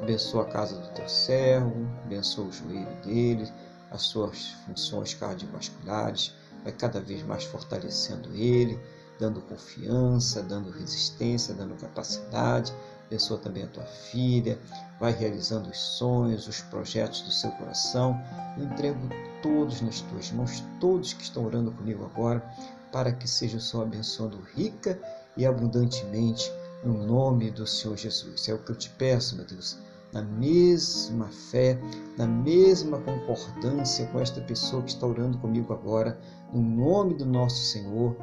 Abençoa 0.00 0.42
a 0.42 0.46
casa 0.46 0.76
do 0.76 0.88
teu 0.88 1.08
servo, 1.08 1.88
abençoa 2.04 2.46
o 2.46 2.52
joelho 2.52 2.94
dele, 3.02 3.52
as 3.90 4.02
suas 4.02 4.50
funções 4.66 5.14
cardiovasculares, 5.14 6.34
vai 6.62 6.72
cada 6.72 7.00
vez 7.00 7.22
mais 7.22 7.44
fortalecendo 7.44 8.34
ele, 8.34 8.78
dando 9.18 9.40
confiança, 9.42 10.42
dando 10.42 10.70
resistência, 10.70 11.54
dando 11.54 11.74
capacidade. 11.74 12.72
Abençoa 13.06 13.38
também 13.38 13.64
a 13.64 13.68
tua 13.68 13.84
filha, 13.84 14.58
vai 15.00 15.12
realizando 15.12 15.70
os 15.70 15.78
sonhos, 15.78 16.46
os 16.46 16.60
projetos 16.60 17.22
do 17.22 17.32
seu 17.32 17.50
coração. 17.52 18.20
Eu 18.56 18.64
entrego 18.64 19.00
todos 19.42 19.80
nas 19.80 20.00
tuas 20.02 20.30
mãos, 20.30 20.62
todos 20.78 21.14
que 21.14 21.22
estão 21.22 21.44
orando 21.46 21.72
comigo 21.72 22.04
agora, 22.04 22.44
para 22.92 23.12
que 23.12 23.26
seja 23.26 23.56
o 23.56 23.60
Senhor 23.60 23.84
abençoando 23.84 24.38
rica 24.54 25.00
e 25.36 25.46
abundantemente 25.46 26.52
no 26.84 26.94
nome 27.06 27.50
do 27.50 27.66
Senhor 27.66 27.96
Jesus. 27.96 28.48
É 28.48 28.54
o 28.54 28.58
que 28.58 28.70
eu 28.70 28.76
te 28.76 28.90
peço, 28.90 29.36
meu 29.36 29.46
Deus, 29.46 29.78
na 30.12 30.22
mesma 30.22 31.28
fé, 31.28 31.78
na 32.16 32.26
mesma 32.26 32.98
concordância 33.00 34.06
com 34.06 34.20
esta 34.20 34.40
pessoa 34.40 34.82
que 34.82 34.90
está 34.90 35.06
orando 35.06 35.38
comigo 35.38 35.72
agora, 35.72 36.18
no 36.52 36.62
nome 36.62 37.14
do 37.14 37.26
nosso 37.26 37.62
Senhor 37.64 38.16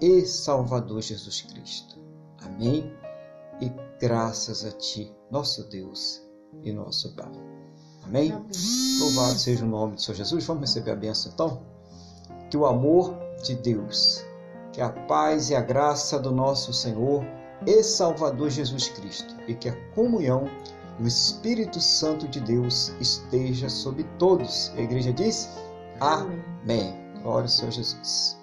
e 0.00 0.24
Salvador 0.24 1.02
Jesus 1.02 1.42
Cristo. 1.42 1.98
Amém? 2.42 2.92
E 3.60 3.70
graças 4.00 4.64
a 4.64 4.72
Ti, 4.72 5.12
nosso 5.30 5.68
Deus 5.68 6.22
e 6.62 6.72
nosso 6.72 7.14
Pai. 7.14 7.30
Amém? 8.04 8.32
Amém? 8.32 8.46
Louvado 9.00 9.38
seja 9.38 9.64
o 9.64 9.68
nome 9.68 9.94
do 9.96 10.00
Senhor 10.00 10.16
Jesus. 10.16 10.44
Vamos 10.44 10.62
receber 10.62 10.92
a 10.92 10.96
bênção 10.96 11.32
então? 11.32 11.62
Que 12.50 12.56
o 12.56 12.66
amor 12.66 13.16
de 13.42 13.54
Deus 13.54 14.24
que 14.72 14.80
a 14.80 14.88
paz 14.88 15.50
e 15.50 15.54
a 15.54 15.60
graça 15.60 16.18
do 16.18 16.32
nosso 16.32 16.72
Senhor 16.72 17.24
e 17.66 17.82
Salvador 17.82 18.50
Jesus 18.50 18.88
Cristo 18.88 19.36
e 19.46 19.54
que 19.54 19.68
a 19.68 19.76
comunhão 19.94 20.48
do 21.02 21.08
Espírito 21.08 21.80
Santo 21.80 22.28
de 22.28 22.40
Deus 22.40 22.92
esteja 23.00 23.68
sobre 23.68 24.04
todos. 24.18 24.72
A 24.76 24.80
igreja 24.80 25.12
diz: 25.12 25.48
Amém. 26.00 26.40
Amém. 26.62 26.94
Glória 27.22 27.42
ao 27.42 27.48
Senhor 27.48 27.72
Jesus. 27.72 28.41